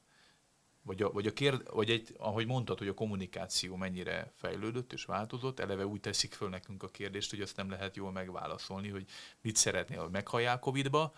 Vagy, 0.83 1.03
a, 1.03 1.11
vagy, 1.11 1.27
a 1.27 1.33
kérd, 1.33 1.71
vagy 1.71 1.91
egy, 1.91 2.15
ahogy 2.19 2.47
mondtad, 2.47 2.79
hogy 2.79 2.89
a 2.89 2.95
kommunikáció 2.95 3.77
mennyire 3.77 4.33
fejlődött 4.35 4.93
és 4.93 5.05
változott, 5.05 5.61
eleve 5.61 5.87
úgy 5.87 6.01
teszik 6.01 6.33
föl 6.33 6.49
nekünk 6.49 6.83
a 6.83 6.89
kérdést, 6.89 7.31
hogy 7.31 7.41
azt 7.41 7.57
nem 7.57 7.71
lehet 7.71 7.97
jól 7.97 8.13
megválaszolni, 8.13 8.89
hogy 8.89 9.07
mit 9.41 9.57
szeretnél, 9.57 10.01
hogy 10.01 10.11
meghalljál 10.11 10.59
Covid-ba, 10.59 11.15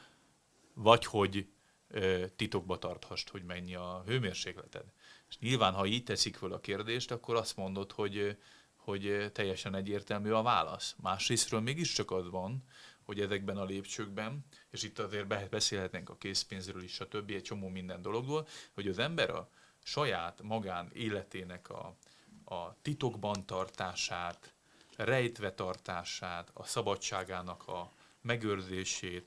vagy 0.74 1.04
hogy 1.04 1.48
ö, 1.88 2.24
titokba 2.36 2.78
tarthast, 2.78 3.28
hogy 3.28 3.44
mennyi 3.44 3.74
a 3.74 4.02
hőmérsékleted. 4.06 4.84
És 5.32 5.38
nyilván, 5.38 5.74
ha 5.74 5.86
így 5.86 6.04
teszik 6.04 6.36
föl 6.36 6.52
a 6.52 6.60
kérdést, 6.60 7.10
akkor 7.10 7.34
azt 7.34 7.56
mondod, 7.56 7.92
hogy, 7.92 8.38
hogy 8.76 9.30
teljesen 9.32 9.74
egyértelmű 9.74 10.30
a 10.30 10.42
válasz. 10.42 10.94
Másrésztről 11.02 11.60
mégiscsak 11.60 12.10
az 12.10 12.30
van, 12.30 12.64
hogy 13.02 13.20
ezekben 13.20 13.56
a 13.56 13.64
lépcsőkben, 13.64 14.44
és 14.70 14.82
itt 14.82 14.98
azért 14.98 15.50
beszélhetnénk 15.50 16.08
a 16.08 16.16
készpénzről 16.16 16.82
is, 16.82 17.00
a 17.00 17.08
többi, 17.08 17.34
egy 17.34 17.42
csomó 17.42 17.68
minden 17.68 18.02
dologból, 18.02 18.46
hogy 18.74 18.88
az 18.88 18.98
ember 18.98 19.30
a 19.30 19.48
saját 19.82 20.42
magán 20.42 20.90
életének 20.92 21.70
a, 21.70 21.96
a 22.44 22.76
titokban 22.82 23.46
tartását, 23.46 24.52
rejtve 24.96 25.54
tartását, 25.54 26.50
a 26.52 26.64
szabadságának 26.64 27.68
a 27.68 27.92
megőrzését, 28.20 29.26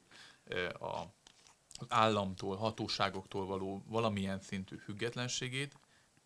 a, 0.80 1.02
államtól, 1.88 2.56
hatóságoktól 2.56 3.46
való 3.46 3.84
valamilyen 3.88 4.42
szintű 4.42 4.76
függetlenségét 4.76 5.76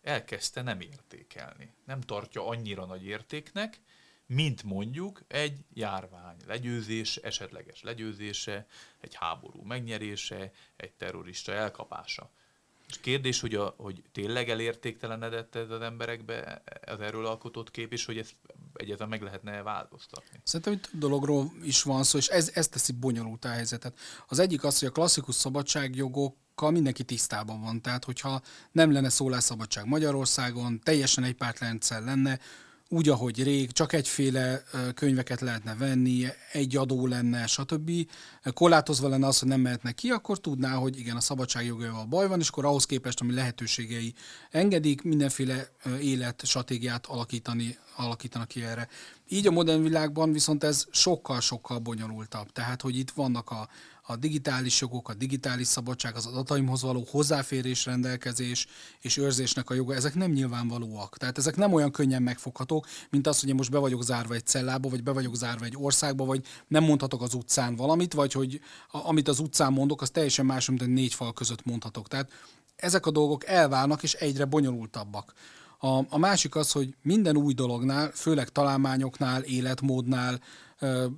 elkezdte 0.02 0.62
nem 0.62 0.80
értékelni. 0.80 1.72
Nem 1.84 2.00
tartja 2.00 2.46
annyira 2.46 2.84
nagy 2.84 3.04
értéknek, 3.04 3.80
mint 4.26 4.62
mondjuk 4.62 5.22
egy 5.28 5.64
járvány 5.74 6.36
legyőzés, 6.46 7.16
esetleges 7.16 7.82
legyőzése, 7.82 8.66
egy 9.00 9.14
háború 9.14 9.62
megnyerése, 9.62 10.52
egy 10.76 10.92
terrorista 10.92 11.52
elkapása. 11.52 12.30
És 12.88 12.98
kérdés, 13.00 13.40
hogy, 13.40 13.54
a, 13.54 13.74
hogy 13.76 14.02
tényleg 14.12 14.50
elértéktelenedett 14.50 15.54
ez 15.54 15.70
az 15.70 15.80
emberekbe 15.80 16.62
az 16.86 17.00
erről 17.00 17.26
alkotott 17.26 17.70
kép, 17.70 17.92
és 17.92 18.04
hogy 18.04 18.18
ezt 18.18 18.34
egyáltalán 18.74 19.10
meg 19.10 19.22
lehetne 19.22 19.62
változtatni. 19.62 20.40
Szerintem 20.44 20.72
itt 20.72 20.88
dologról 20.92 21.52
is 21.62 21.82
van 21.82 22.04
szó, 22.04 22.18
és 22.18 22.28
ez, 22.28 22.50
ez 22.54 22.68
teszi 22.68 22.92
bonyolult 22.92 23.44
a 23.44 23.48
helyzetet. 23.48 23.98
Az 24.28 24.38
egyik 24.38 24.64
az, 24.64 24.78
hogy 24.78 24.88
a 24.88 24.92
klasszikus 24.92 25.34
szabadságjogok 25.34 26.36
mindenki 26.68 27.02
tisztában 27.02 27.60
van. 27.60 27.80
Tehát, 27.80 28.04
hogyha 28.04 28.40
nem 28.72 28.92
lenne 28.92 29.08
szólásszabadság 29.08 29.86
Magyarországon, 29.86 30.80
teljesen 30.82 31.24
egy 31.24 31.34
pártrendszer 31.34 32.02
lenne, 32.02 32.38
úgy, 32.92 33.08
ahogy 33.08 33.42
rég, 33.42 33.72
csak 33.72 33.92
egyféle 33.92 34.62
könyveket 34.94 35.40
lehetne 35.40 35.74
venni, 35.74 36.26
egy 36.52 36.76
adó 36.76 37.06
lenne, 37.06 37.46
stb. 37.46 37.90
Korlátozva 38.54 39.08
lenne 39.08 39.26
az, 39.26 39.38
hogy 39.38 39.48
nem 39.48 39.60
mehetnek 39.60 39.94
ki, 39.94 40.10
akkor 40.10 40.40
tudná, 40.40 40.74
hogy 40.74 40.98
igen, 40.98 41.16
a 41.16 41.20
szabadságjogaival 41.20 42.04
baj 42.04 42.28
van, 42.28 42.40
és 42.40 42.48
akkor 42.48 42.64
ahhoz 42.64 42.86
képest, 42.86 43.20
ami 43.20 43.34
lehetőségei 43.34 44.14
engedik, 44.50 45.02
mindenféle 45.02 45.68
élet 46.00 46.42
stratégiát 46.44 47.06
alakítani, 47.06 47.78
alakítanak 47.96 48.48
ki 48.48 48.64
erre. 48.64 48.88
Így 49.28 49.46
a 49.46 49.50
modern 49.50 49.82
világban 49.82 50.32
viszont 50.32 50.64
ez 50.64 50.84
sokkal-sokkal 50.90 51.78
bonyolultabb. 51.78 52.52
Tehát, 52.52 52.80
hogy 52.80 52.98
itt 52.98 53.10
vannak 53.10 53.50
a, 53.50 53.68
a 54.02 54.16
digitális 54.16 54.80
jogok, 54.80 55.08
a 55.08 55.14
digitális 55.14 55.66
szabadság, 55.66 56.16
az 56.16 56.26
adataimhoz 56.26 56.82
való 56.82 57.06
hozzáférés, 57.10 57.84
rendelkezés 57.84 58.66
és 59.00 59.16
őrzésnek 59.16 59.70
a 59.70 59.74
joga, 59.74 59.94
ezek 59.94 60.14
nem 60.14 60.30
nyilvánvalóak. 60.30 61.16
Tehát 61.18 61.38
ezek 61.38 61.56
nem 61.56 61.72
olyan 61.72 61.90
könnyen 61.90 62.22
megfoghatók, 62.22 62.86
mint 63.10 63.26
az, 63.26 63.40
hogy 63.40 63.48
én 63.48 63.54
most 63.54 63.70
be 63.70 63.78
vagyok 63.78 64.02
zárva 64.02 64.34
egy 64.34 64.46
cellába, 64.46 64.88
vagy 64.88 65.02
be 65.02 65.12
vagyok 65.12 65.36
zárva 65.36 65.64
egy 65.64 65.76
országba, 65.76 66.24
vagy 66.24 66.46
nem 66.68 66.84
mondhatok 66.84 67.22
az 67.22 67.34
utcán 67.34 67.76
valamit, 67.76 68.12
vagy 68.12 68.32
hogy 68.32 68.60
amit 68.90 69.28
az 69.28 69.38
utcán 69.38 69.72
mondok, 69.72 70.02
az 70.02 70.10
teljesen 70.10 70.46
más, 70.46 70.68
mint 70.68 70.82
egy 70.82 70.88
négy 70.88 71.14
fal 71.14 71.32
között 71.32 71.64
mondhatok. 71.64 72.08
Tehát 72.08 72.30
ezek 72.76 73.06
a 73.06 73.10
dolgok 73.10 73.46
elválnak, 73.46 74.02
és 74.02 74.14
egyre 74.14 74.44
bonyolultabbak. 74.44 75.32
A, 75.78 75.98
a 76.08 76.18
másik 76.18 76.54
az, 76.54 76.72
hogy 76.72 76.94
minden 77.02 77.36
új 77.36 77.52
dolognál, 77.52 78.10
főleg 78.10 78.48
találmányoknál, 78.48 79.42
életmódnál, 79.42 80.40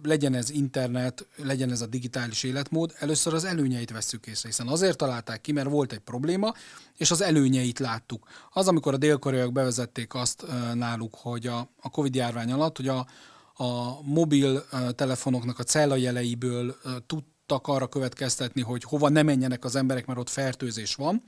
legyen 0.02 0.34
ez 0.34 0.50
internet, 0.50 1.26
legyen 1.36 1.70
ez 1.70 1.80
a 1.80 1.86
digitális 1.86 2.42
életmód, 2.42 2.94
először 2.98 3.34
az 3.34 3.44
előnyeit 3.44 3.90
veszük 3.90 4.26
észre, 4.26 4.48
hiszen 4.48 4.68
azért 4.68 4.96
találták 4.96 5.40
ki, 5.40 5.52
mert 5.52 5.68
volt 5.68 5.92
egy 5.92 5.98
probléma, 5.98 6.54
és 6.96 7.10
az 7.10 7.20
előnyeit 7.20 7.78
láttuk. 7.78 8.28
Az, 8.52 8.68
amikor 8.68 8.94
a 8.94 8.96
dél-koreaiak 8.96 9.52
bevezették 9.52 10.14
azt 10.14 10.46
náluk, 10.74 11.14
hogy 11.14 11.46
a, 11.46 11.70
a 11.80 11.90
Covid 11.90 12.14
járvány 12.14 12.52
alatt, 12.52 12.76
hogy 12.76 12.88
a, 12.88 13.06
a 13.54 14.02
mobil 14.02 14.64
telefonoknak 14.94 15.58
a 15.58 15.62
cellajeleiből 15.62 16.76
tudtak 17.06 17.66
arra 17.66 17.86
következtetni, 17.86 18.62
hogy 18.62 18.84
hova 18.84 19.08
ne 19.08 19.22
menjenek 19.22 19.64
az 19.64 19.76
emberek, 19.76 20.06
mert 20.06 20.18
ott 20.18 20.30
fertőzés 20.30 20.94
van, 20.94 21.24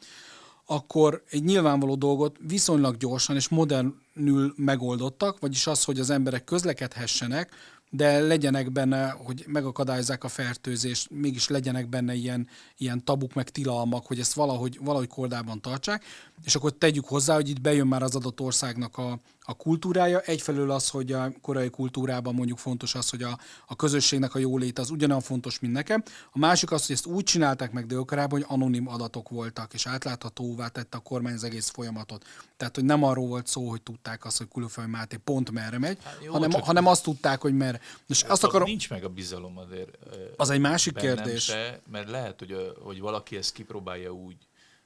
akkor 0.66 1.23
egy 1.31 1.44
nyilvánvaló 1.44 1.94
dolgot 1.94 2.37
viszonylag 2.40 2.97
gyorsan 2.97 3.37
és 3.37 3.49
modernül 3.49 4.53
megoldottak, 4.57 5.40
vagyis 5.40 5.66
az, 5.66 5.85
hogy 5.85 6.01
az 6.01 6.11
emberek 6.11 6.44
közlekedhessenek, 6.44 7.51
de 7.97 8.21
legyenek 8.21 8.73
benne, 8.73 9.11
hogy 9.11 9.45
megakadályozzák 9.47 10.25
a 10.25 10.29
fertőzést, 10.29 11.11
mégis 11.11 11.49
legyenek 11.49 11.89
benne 11.89 12.15
ilyen, 12.15 12.49
ilyen 12.77 13.05
tabuk 13.05 13.35
meg 13.35 13.51
tilalmak, 13.51 14.07
hogy 14.07 14.19
ezt 14.19 14.33
valahogy, 14.33 14.79
valahogy 14.83 15.09
kordában 15.09 15.61
tartsák, 15.61 16.05
és 16.45 16.55
akkor 16.55 16.73
tegyük 16.73 17.05
hozzá, 17.05 17.35
hogy 17.35 17.49
itt 17.49 17.61
bejön 17.61 17.87
már 17.87 18.03
az 18.03 18.15
adott 18.15 18.41
országnak 18.41 18.99
a, 18.99 19.19
a 19.47 19.55
kultúrája. 19.55 20.21
Egyfelől 20.21 20.71
az, 20.71 20.89
hogy 20.89 21.13
a 21.13 21.33
korai 21.41 21.71
kultúrában 21.71 22.35
mondjuk 22.35 22.59
fontos 22.59 22.95
az, 22.95 23.11
hogy 23.11 23.23
a, 23.23 23.39
a 23.67 23.77
közösségnek 23.77 24.35
a 24.35 24.39
jólét 24.39 24.79
az 24.79 24.91
ugyanolyan 24.91 25.23
fontos, 25.23 25.59
mint 25.59 25.73
nekem. 25.73 26.03
A 26.33 26.39
másik 26.39 26.71
az, 26.71 26.87
hogy 26.87 26.95
ezt 26.95 27.07
úgy 27.07 27.25
csinálták 27.25 27.73
meg 27.73 27.87
dél 27.87 28.05
hogy 28.29 28.45
anonim 28.47 28.89
adatok 28.89 29.29
voltak, 29.29 29.75
és 29.75 29.87
átláthatóvá 29.87 30.69
tette 30.69 30.97
a 30.97 31.01
kormány 31.01 31.35
az 31.35 31.45
egész 31.45 31.69
folyamatot. 31.69 32.25
Tehát, 32.57 32.75
hogy 32.75 32.85
nem 32.85 33.03
arról 33.03 33.27
volt 33.27 33.47
szó, 33.47 33.69
hogy 33.69 33.83
tudták 33.83 34.25
azt, 34.25 34.39
hogy 34.39 34.49
Kuluföld 34.49 34.89
Máté 34.89 35.17
pont 35.17 35.51
merre 35.51 35.79
megy, 35.79 35.99
hát 36.03 36.19
jó, 36.25 36.33
hanem, 36.33 36.51
hanem 36.51 36.87
azt 36.87 37.03
tudták, 37.03 37.41
hogy 37.41 37.57
merre. 37.57 37.81
És 38.07 38.23
azt 38.23 38.45
akarom... 38.45 38.69
Nincs 38.69 38.91
meg 38.91 39.05
a 39.05 39.09
bizalom 39.09 39.59
azért. 39.59 39.99
Az 40.37 40.51
egy 40.51 40.61
másik 40.61 40.97
kérdés. 40.97 41.45
Se, 41.45 41.81
mert 41.91 42.11
lehet, 42.11 42.39
hogy, 42.39 42.75
hogy 42.83 43.01
valaki 43.01 43.37
ezt 43.37 43.53
kipróbálja 43.53 44.11
úgy, 44.11 44.37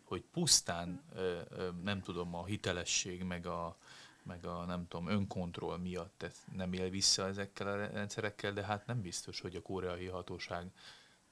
hogy 0.04 0.22
pusztán, 0.32 1.02
nem 1.84 2.02
tudom, 2.02 2.34
a 2.34 2.44
hitelesség, 2.44 3.22
meg 3.22 3.46
a, 3.46 3.76
meg 4.28 4.44
a 4.44 4.64
nem 4.64 4.86
tudom, 4.88 5.08
önkontroll 5.08 5.78
miatt 5.78 6.30
nem 6.56 6.72
él 6.72 6.90
vissza 6.90 7.26
ezekkel 7.26 7.66
a 7.66 7.76
rendszerekkel, 7.76 8.52
de 8.52 8.64
hát 8.64 8.86
nem 8.86 9.00
biztos, 9.00 9.40
hogy 9.40 9.54
a 9.54 9.62
koreai 9.62 10.06
hatóság 10.06 10.66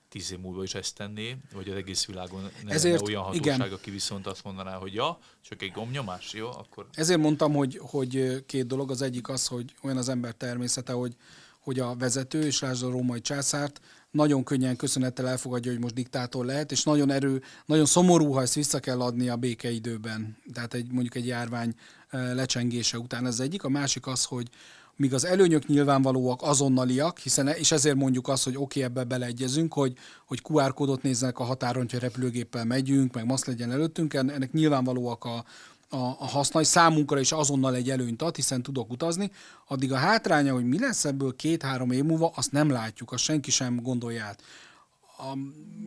tíz 0.08 0.32
év 0.32 0.38
múlva 0.38 0.62
is 0.62 0.74
ezt 0.74 0.94
tenné, 0.94 1.36
vagy 1.52 1.68
az 1.68 1.76
egész 1.76 2.06
világon 2.06 2.50
ne 2.64 2.72
Ezért, 2.72 3.08
olyan 3.08 3.22
hatóság, 3.22 3.56
igen. 3.56 3.72
aki 3.72 3.90
viszont 3.90 4.26
azt 4.26 4.44
mondaná, 4.44 4.76
hogy 4.76 4.94
ja, 4.94 5.18
csak 5.40 5.62
egy 5.62 5.72
gomnyomás, 5.72 6.32
jó, 6.32 6.48
akkor... 6.48 6.86
Ezért 6.92 7.20
mondtam, 7.20 7.52
hogy, 7.52 7.80
hogy 7.82 8.44
két 8.46 8.66
dolog. 8.66 8.90
Az 8.90 9.02
egyik 9.02 9.28
az, 9.28 9.46
hogy 9.46 9.74
olyan 9.82 9.96
az 9.96 10.08
ember 10.08 10.34
természete, 10.34 10.92
hogy 10.92 11.16
hogy 11.66 11.80
a 11.80 11.96
vezető, 11.96 12.42
és 12.42 12.60
lásd 12.60 12.84
a 12.84 12.90
római 12.90 13.20
császárt, 13.20 13.80
nagyon 14.16 14.44
könnyen 14.44 14.76
köszönettel 14.76 15.28
elfogadja, 15.28 15.70
hogy 15.72 15.80
most 15.80 15.94
diktátor 15.94 16.44
lehet, 16.44 16.72
és 16.72 16.82
nagyon 16.82 17.10
erő, 17.10 17.42
nagyon 17.66 17.86
szomorú, 17.86 18.32
ha 18.32 18.42
ezt 18.42 18.54
vissza 18.54 18.78
kell 18.78 19.00
adni 19.00 19.28
a 19.28 19.36
békeidőben. 19.36 20.36
Tehát 20.52 20.74
egy, 20.74 20.92
mondjuk 20.92 21.14
egy 21.14 21.26
járvány 21.26 21.74
lecsengése 22.10 22.98
után 22.98 23.26
ez 23.26 23.40
egyik. 23.40 23.64
A 23.64 23.68
másik 23.68 24.06
az, 24.06 24.24
hogy 24.24 24.48
míg 24.96 25.14
az 25.14 25.24
előnyök 25.24 25.66
nyilvánvalóak, 25.66 26.42
azonnaliak, 26.42 27.18
hiszen 27.18 27.48
és 27.48 27.72
ezért 27.72 27.96
mondjuk 27.96 28.28
azt, 28.28 28.44
hogy 28.44 28.56
oké, 28.56 28.62
okay, 28.62 28.82
ebbe 28.82 29.04
beleegyezünk, 29.04 29.72
hogy, 29.72 29.92
hogy 30.26 30.42
QR 30.48 30.74
kódot 30.74 31.02
néznek 31.02 31.38
a 31.38 31.44
határon, 31.44 31.82
hogyha 31.82 31.98
repülőgéppel 31.98 32.64
megyünk, 32.64 33.14
meg 33.14 33.26
maszk 33.26 33.46
legyen 33.46 33.72
előttünk, 33.72 34.14
ennek 34.14 34.52
nyilvánvalóak 34.52 35.24
a, 35.24 35.44
a, 35.88 35.96
a 35.96 36.26
hasznai 36.26 36.64
számunkra 36.64 37.20
is 37.20 37.32
azonnal 37.32 37.74
egy 37.74 37.90
előnyt 37.90 38.22
ad, 38.22 38.36
hiszen 38.36 38.62
tudok 38.62 38.90
utazni, 38.90 39.30
addig 39.66 39.92
a 39.92 39.96
hátránya, 39.96 40.52
hogy 40.52 40.64
mi 40.64 40.78
lesz 40.78 41.04
ebből 41.04 41.36
két-három 41.36 41.90
év 41.90 42.04
múlva, 42.04 42.32
azt 42.34 42.52
nem 42.52 42.70
látjuk, 42.70 43.12
azt 43.12 43.22
senki 43.22 43.50
sem 43.50 43.82
gondolja 43.82 44.24
át. 44.24 44.42
A, 45.18 45.38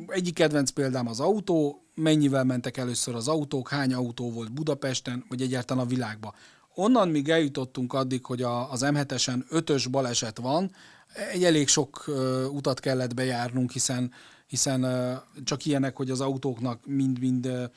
egyik 0.07 0.33
kedvenc 0.33 0.69
példám 0.69 1.07
az 1.07 1.19
autó, 1.19 1.83
mennyivel 1.95 2.43
mentek 2.43 2.77
először 2.77 3.15
az 3.15 3.27
autók, 3.27 3.69
hány 3.69 3.93
autó 3.93 4.31
volt 4.31 4.51
Budapesten, 4.51 5.25
vagy 5.29 5.41
egyáltalán 5.41 5.85
a 5.85 5.87
világban. 5.87 6.33
Onnan 6.75 7.09
még 7.09 7.29
eljutottunk 7.29 7.93
addig, 7.93 8.25
hogy 8.25 8.41
a, 8.41 8.71
az 8.71 8.81
M7-esen 8.85 9.43
ötös 9.49 9.87
baleset 9.87 10.37
van, 10.37 10.71
egy 11.31 11.43
elég 11.43 11.67
sok 11.67 12.03
uh, 12.07 12.53
utat 12.53 12.79
kellett 12.79 13.13
bejárnunk, 13.13 13.71
hiszen, 13.71 14.11
hiszen 14.47 14.83
uh, 14.83 15.43
csak 15.43 15.65
ilyenek, 15.65 15.95
hogy 15.95 16.09
az 16.09 16.21
autóknak 16.21 16.85
mind-mind 16.85 17.69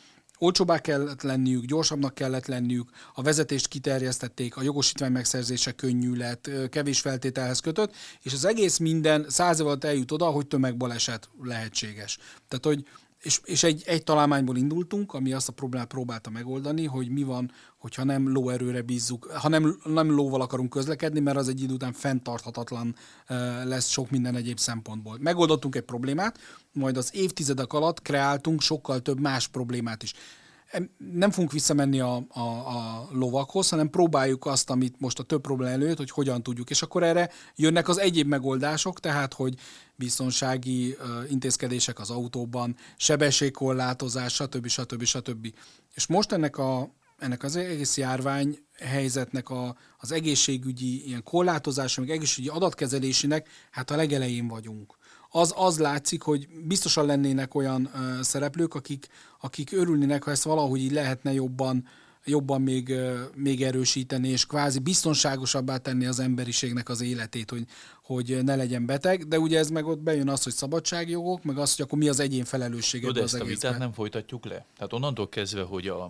olcsóbbá 0.42 0.78
kellett 0.78 1.22
lenniük, 1.22 1.64
gyorsabbnak 1.64 2.14
kellett 2.14 2.46
lenniük, 2.46 2.90
a 3.14 3.22
vezetést 3.22 3.68
kiterjesztették, 3.68 4.56
a 4.56 4.62
jogosítvány 4.62 5.12
megszerzése 5.12 5.72
könnyű 5.72 6.14
lett, 6.14 6.50
kevés 6.70 7.00
feltételhez 7.00 7.60
kötött, 7.60 7.94
és 8.22 8.32
az 8.32 8.44
egész 8.44 8.78
minden 8.78 9.26
száz 9.28 9.60
év 9.60 9.66
alatt 9.66 9.84
eljut 9.84 10.12
oda, 10.12 10.24
hogy 10.24 10.46
tömegbaleset 10.46 11.28
lehetséges. 11.42 12.18
Tehát, 12.48 12.64
hogy 12.64 12.84
és, 13.22 13.40
és 13.44 13.62
egy, 13.62 13.82
egy 13.86 14.04
találmányból 14.04 14.56
indultunk, 14.56 15.14
ami 15.14 15.32
azt 15.32 15.48
a 15.48 15.52
problémát 15.52 15.88
próbálta 15.88 16.30
megoldani, 16.30 16.84
hogy 16.84 17.08
mi 17.08 17.22
van, 17.22 17.52
hogyha 17.78 18.04
nem 18.04 18.32
lóerőre 18.32 18.82
bízzuk, 18.82 19.24
ha 19.24 19.48
nem, 19.48 19.76
nem 19.84 20.10
lóval 20.10 20.40
akarunk 20.40 20.70
közlekedni, 20.70 21.20
mert 21.20 21.36
az 21.36 21.48
egy 21.48 21.62
idő 21.62 21.74
után 21.74 21.92
fenntarthatatlan 21.92 22.96
lesz 23.64 23.88
sok 23.88 24.10
minden 24.10 24.36
egyéb 24.36 24.58
szempontból. 24.58 25.16
Megoldottunk 25.20 25.74
egy 25.74 25.82
problémát, 25.82 26.38
majd 26.72 26.96
az 26.96 27.10
évtizedek 27.14 27.72
alatt 27.72 28.02
kreáltunk 28.02 28.60
sokkal 28.60 29.00
több 29.00 29.20
más 29.20 29.48
problémát 29.48 30.02
is 30.02 30.12
nem 31.12 31.30
fogunk 31.30 31.52
visszamenni 31.52 32.00
a, 32.00 32.22
a, 32.28 32.40
a 32.40 33.08
lovakhoz, 33.12 33.68
hanem 33.68 33.90
próbáljuk 33.90 34.46
azt, 34.46 34.70
amit 34.70 35.00
most 35.00 35.18
a 35.18 35.22
több 35.22 35.40
probléma 35.40 35.72
előtt, 35.72 35.96
hogy 35.96 36.10
hogyan 36.10 36.42
tudjuk. 36.42 36.70
És 36.70 36.82
akkor 36.82 37.02
erre 37.02 37.30
jönnek 37.56 37.88
az 37.88 37.98
egyéb 37.98 38.26
megoldások, 38.26 39.00
tehát, 39.00 39.34
hogy 39.34 39.54
biztonsági 39.96 40.96
intézkedések 41.28 42.00
az 42.00 42.10
autóban, 42.10 42.76
sebességkorlátozás, 42.96 44.34
stb. 44.34 44.66
stb. 44.66 45.04
stb. 45.04 45.54
És 45.94 46.06
most 46.06 46.32
ennek, 46.32 46.58
a, 46.58 46.94
ennek 47.18 47.42
az 47.42 47.56
egész 47.56 47.96
járvány 47.96 48.58
helyzetnek 48.78 49.50
a, 49.50 49.76
az 49.98 50.12
egészségügyi 50.12 51.06
ilyen 51.06 51.22
korlátozása, 51.22 52.00
meg 52.00 52.10
egészségügyi 52.10 52.54
adatkezelésének, 52.54 53.48
hát 53.70 53.90
a 53.90 53.96
legelején 53.96 54.48
vagyunk 54.48 55.00
az, 55.34 55.52
az 55.56 55.78
látszik, 55.78 56.22
hogy 56.22 56.48
biztosan 56.64 57.06
lennének 57.06 57.54
olyan 57.54 57.90
uh, 57.94 58.20
szereplők, 58.20 58.74
akik, 58.74 59.08
akik 59.44 59.72
örülnének, 59.72 60.22
ha 60.22 60.30
ezt 60.30 60.44
valahogy 60.44 60.80
így 60.80 60.92
lehetne 60.92 61.32
jobban, 61.32 61.88
jobban 62.24 62.62
még, 62.62 62.94
még 63.34 63.62
erősíteni, 63.62 64.28
és 64.28 64.46
kvázi 64.46 64.78
biztonságosabbá 64.78 65.76
tenni 65.76 66.06
az 66.06 66.18
emberiségnek 66.18 66.88
az 66.88 67.00
életét, 67.00 67.50
hogy, 67.50 67.64
hogy 68.02 68.44
ne 68.44 68.56
legyen 68.56 68.86
beteg, 68.86 69.28
de 69.28 69.38
ugye 69.38 69.58
ez 69.58 69.70
meg 69.70 69.86
ott 69.86 69.98
bejön 69.98 70.28
az, 70.28 70.42
hogy 70.42 70.52
szabadságjogok, 70.52 71.42
meg 71.44 71.58
az, 71.58 71.76
hogy 71.76 71.84
akkor 71.84 71.98
mi 71.98 72.08
az 72.08 72.20
egyén 72.20 72.44
felelőssége 72.44 73.08
az 73.08 73.16
ezt 73.16 73.40
a 73.40 73.44
vitát 73.44 73.78
nem 73.78 73.92
folytatjuk 73.92 74.44
le. 74.44 74.64
Tehát 74.76 74.92
onnantól 74.92 75.28
kezdve, 75.28 75.62
hogy 75.62 75.88
a, 75.88 76.02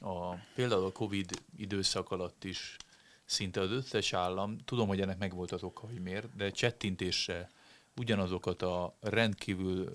a, 0.00 0.34
például 0.54 0.84
a 0.84 0.92
Covid 0.92 1.30
időszak 1.56 2.10
alatt 2.10 2.44
is 2.44 2.76
szinte 3.24 3.60
az 3.60 3.70
összes 3.70 4.12
állam, 4.12 4.56
tudom, 4.64 4.88
hogy 4.88 5.00
ennek 5.00 5.18
megvolt 5.18 5.52
az 5.52 5.62
oka, 5.62 5.86
hogy 5.86 6.00
miért, 6.02 6.36
de 6.36 6.50
csettintésre 6.50 7.50
ugyanazokat 7.98 8.62
a 8.62 8.96
rendkívül 9.00 9.92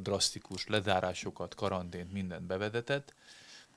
drasztikus 0.00 0.66
lezárásokat, 0.66 1.54
karantént, 1.54 2.12
mindent 2.12 2.46
bevedetett, 2.46 3.14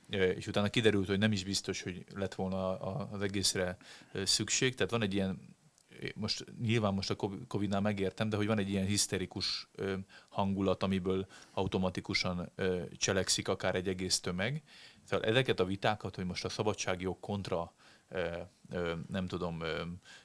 és 0.08 0.46
utána 0.46 0.68
kiderült, 0.68 1.06
hogy 1.06 1.18
nem 1.18 1.32
is 1.32 1.44
biztos, 1.44 1.82
hogy 1.82 2.04
lett 2.14 2.34
volna 2.34 2.78
az 3.10 3.22
egészre 3.22 3.76
szükség. 4.24 4.74
Tehát 4.74 4.90
van 4.90 5.02
egy 5.02 5.14
ilyen, 5.14 5.56
most 6.14 6.44
nyilván 6.60 6.94
most 6.94 7.10
a 7.10 7.16
Covid-nál 7.48 7.80
megértem, 7.80 8.28
de 8.28 8.36
hogy 8.36 8.46
van 8.46 8.58
egy 8.58 8.70
ilyen 8.70 8.86
hiszterikus 8.86 9.68
hangulat, 10.28 10.82
amiből 10.82 11.26
automatikusan 11.52 12.52
cselekszik 12.96 13.48
akár 13.48 13.74
egy 13.74 13.88
egész 13.88 14.20
tömeg. 14.20 14.62
Szóval 15.04 15.26
ezeket 15.26 15.60
a 15.60 15.64
vitákat, 15.64 16.16
hogy 16.16 16.24
most 16.26 16.44
a 16.44 16.48
szabadságjog 16.48 17.20
kontra 17.20 17.72
nem 19.08 19.26
tudom, 19.26 19.62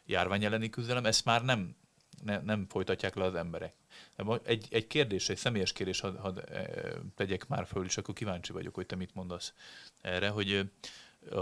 járvány 0.05 0.43
elleni 0.43 0.69
küzdelem, 0.69 1.05
ezt 1.05 1.25
már 1.25 1.43
nem 1.43 1.75
ne, 2.23 2.39
nem 2.41 2.65
folytatják 2.69 3.15
le 3.15 3.23
az 3.23 3.35
emberek. 3.35 3.73
Egy, 4.43 4.67
egy 4.71 4.87
kérdés, 4.87 5.29
egy 5.29 5.37
személyes 5.37 5.73
kérdés 5.73 5.99
hadd 5.99 6.17
had, 6.17 6.43
eh, 6.49 6.65
tegyek 7.15 7.47
már 7.47 7.65
föl, 7.65 7.85
és 7.85 7.97
akkor 7.97 8.13
kíváncsi 8.13 8.51
vagyok, 8.51 8.75
hogy 8.75 8.85
te 8.85 8.95
mit 8.95 9.15
mondasz 9.15 9.53
erre, 10.01 10.29
hogy 10.29 10.69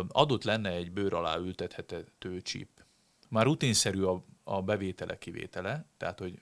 adott 0.07 0.43
lenne 0.43 0.69
egy 0.69 0.91
bőr 0.91 1.13
alá 1.13 1.37
ültethető 1.37 2.41
csíp. 2.41 2.69
Már 3.29 3.45
rutinszerű 3.45 4.01
a, 4.01 4.23
a 4.43 4.61
bevétele, 4.61 5.17
kivétele, 5.17 5.85
tehát 5.97 6.19
hogy, 6.19 6.41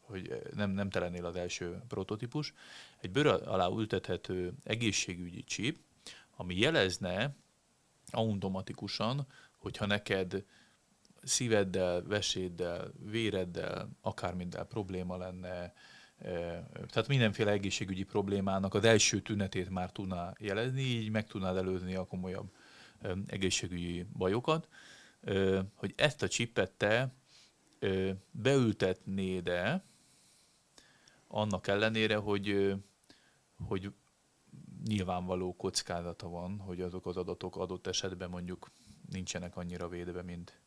hogy 0.00 0.42
nem, 0.54 0.70
nem 0.70 0.90
te 0.90 1.10
az 1.22 1.36
első 1.36 1.82
prototípus. 1.88 2.52
Egy 3.00 3.10
bőr 3.10 3.26
alá 3.26 3.68
ültethető 3.68 4.52
egészségügyi 4.64 5.44
csíp, 5.44 5.78
ami 6.36 6.58
jelezne 6.58 7.36
automatikusan, 8.10 9.26
hogyha 9.58 9.86
neked 9.86 10.44
szíveddel, 11.22 12.02
veséddel, 12.02 12.92
véreddel, 13.10 13.88
akármiddel 14.00 14.64
probléma 14.64 15.16
lenne, 15.16 15.74
tehát 16.88 17.08
mindenféle 17.08 17.50
egészségügyi 17.50 18.02
problémának 18.02 18.74
az 18.74 18.84
első 18.84 19.20
tünetét 19.20 19.70
már 19.70 19.92
tudná 19.92 20.34
jelezni, 20.38 20.80
így 20.80 21.10
meg 21.10 21.26
tudnád 21.26 21.56
előzni 21.56 21.94
a 21.94 22.06
komolyabb 22.06 22.52
egészségügyi 23.26 24.06
bajokat, 24.16 24.68
hogy 25.74 25.94
ezt 25.96 26.22
a 26.22 26.28
csipet 26.28 26.70
te 26.70 27.14
beültetnéd-e, 28.30 29.84
annak 31.28 31.66
ellenére, 31.66 32.16
hogy, 32.16 32.74
hogy 33.66 33.92
nyilvánvaló 34.84 35.56
kockázata 35.56 36.28
van, 36.28 36.58
hogy 36.58 36.80
azok 36.80 37.06
az 37.06 37.16
adatok 37.16 37.56
adott 37.56 37.86
esetben 37.86 38.30
mondjuk 38.30 38.70
nincsenek 39.10 39.56
annyira 39.56 39.88
védve, 39.88 40.22
mint, 40.22 40.61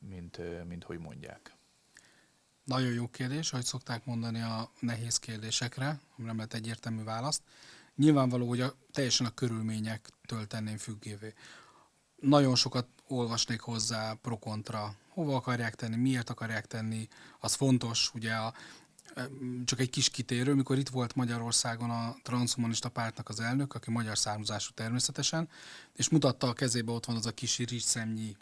mint, 0.00 0.66
mint 0.68 0.84
hogy 0.84 0.98
mondják. 0.98 1.56
Nagyon 2.64 2.92
jó 2.92 3.08
kérdés, 3.08 3.52
ahogy 3.52 3.64
szokták 3.64 4.04
mondani 4.04 4.40
a 4.40 4.70
nehéz 4.80 5.16
kérdésekre, 5.16 6.00
nem 6.16 6.36
lehet 6.36 6.54
egyértelmű 6.54 7.02
választ. 7.02 7.42
Nyilvánvaló, 7.96 8.48
hogy 8.48 8.60
a, 8.60 8.74
teljesen 8.92 9.26
a 9.26 9.34
körülményektől 9.34 10.46
tenném 10.46 10.76
függévé. 10.76 11.34
Nagyon 12.20 12.54
sokat 12.54 12.86
olvasnék 13.06 13.60
hozzá 13.60 14.12
pro-kontra, 14.12 14.94
hova 15.08 15.36
akarják 15.36 15.74
tenni, 15.74 15.96
miért 15.96 16.30
akarják 16.30 16.66
tenni, 16.66 17.08
az 17.40 17.54
fontos, 17.54 18.10
ugye 18.14 18.34
a, 18.34 18.54
csak 19.64 19.80
egy 19.80 19.90
kis 19.90 20.10
kitérő, 20.10 20.54
mikor 20.54 20.78
itt 20.78 20.88
volt 20.88 21.14
Magyarországon 21.14 21.90
a 21.90 22.16
transhumanista 22.22 22.88
pártnak 22.88 23.28
az 23.28 23.40
elnök, 23.40 23.74
aki 23.74 23.90
magyar 23.90 24.18
származású 24.18 24.70
természetesen, 24.74 25.48
és 25.92 26.08
mutatta 26.08 26.48
a 26.48 26.52
kezébe, 26.52 26.92
ott 26.92 27.04
van 27.04 27.16
az 27.16 27.26
a 27.26 27.34
kis 27.34 27.58
rizszemnyi 27.58 28.36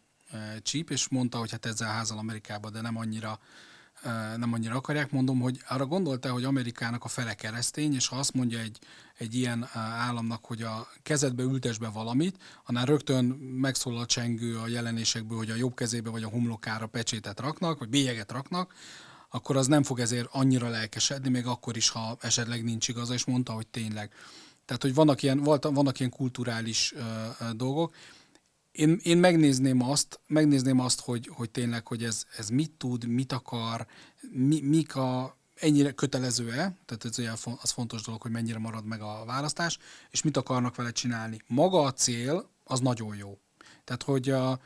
csíp, 0.62 0.90
és 0.90 1.08
mondta, 1.08 1.38
hogy 1.38 1.50
hát 1.50 1.66
ezzel 1.66 1.92
házal 1.92 2.18
Amerikába, 2.18 2.70
de 2.70 2.80
nem 2.80 2.96
annyira 2.96 3.38
nem 4.36 4.52
annyira 4.52 4.74
akarják. 4.74 5.10
Mondom, 5.10 5.40
hogy 5.40 5.60
arra 5.68 5.86
gondolta, 5.86 6.32
hogy 6.32 6.44
Amerikának 6.44 7.04
a 7.04 7.08
fele 7.08 7.34
keresztény, 7.34 7.94
és 7.94 8.06
ha 8.06 8.16
azt 8.16 8.34
mondja 8.34 8.58
egy, 8.58 8.78
egy 9.18 9.34
ilyen 9.34 9.68
államnak, 9.74 10.44
hogy 10.44 10.62
a 10.62 10.88
kezedbe 11.02 11.42
ültes 11.42 11.78
be 11.78 11.88
valamit, 11.88 12.36
annál 12.64 12.84
rögtön 12.84 13.24
megszólal 13.24 14.00
a 14.00 14.06
csengő 14.06 14.58
a 14.58 14.68
jelenésekből, 14.68 15.38
hogy 15.38 15.50
a 15.50 15.54
jobb 15.54 15.74
kezébe 15.74 16.10
vagy 16.10 16.22
a 16.22 16.28
homlokára 16.28 16.86
pecsétet 16.86 17.40
raknak, 17.40 17.78
vagy 17.78 17.88
bélyeget 17.88 18.32
raknak, 18.32 18.74
akkor 19.30 19.56
az 19.56 19.66
nem 19.66 19.82
fog 19.82 20.00
ezért 20.00 20.28
annyira 20.30 20.68
lelkesedni, 20.68 21.28
még 21.28 21.46
akkor 21.46 21.76
is, 21.76 21.88
ha 21.88 22.16
esetleg 22.20 22.64
nincs 22.64 22.88
igaza, 22.88 23.14
és 23.14 23.24
mondta, 23.24 23.52
hogy 23.52 23.66
tényleg. 23.66 24.12
Tehát, 24.64 24.82
hogy 24.82 24.94
vannak 24.94 25.22
ilyen, 25.22 25.42
vannak 25.60 25.98
ilyen 25.98 26.10
kulturális 26.10 26.92
uh, 26.92 27.50
dolgok, 27.50 27.94
én, 28.76 29.00
én 29.02 29.18
megnézném 29.18 29.82
azt, 29.82 30.20
megnézném 30.26 30.80
azt, 30.80 31.00
hogy, 31.00 31.30
hogy 31.32 31.50
tényleg, 31.50 31.86
hogy 31.86 32.04
ez, 32.04 32.24
ez 32.36 32.48
mit 32.48 32.70
tud, 32.70 33.06
mit 33.06 33.32
akar, 33.32 33.86
mi, 34.30 34.60
mik 34.60 34.96
a, 34.96 35.36
ennyire 35.54 35.92
kötelező-e, 35.92 36.76
tehát 36.84 37.04
ez 37.04 37.18
ugye 37.18 37.30
az 37.60 37.70
fontos 37.70 38.02
dolog, 38.02 38.22
hogy 38.22 38.30
mennyire 38.30 38.58
marad 38.58 38.84
meg 38.84 39.00
a 39.00 39.22
választás, 39.26 39.78
és 40.10 40.22
mit 40.22 40.36
akarnak 40.36 40.74
vele 40.76 40.90
csinálni. 40.90 41.40
Maga 41.46 41.82
a 41.82 41.92
cél, 41.92 42.50
az 42.64 42.80
nagyon 42.80 43.16
jó. 43.16 43.38
Tehát, 43.84 44.02
hogy, 44.02 44.30
a, 44.30 44.60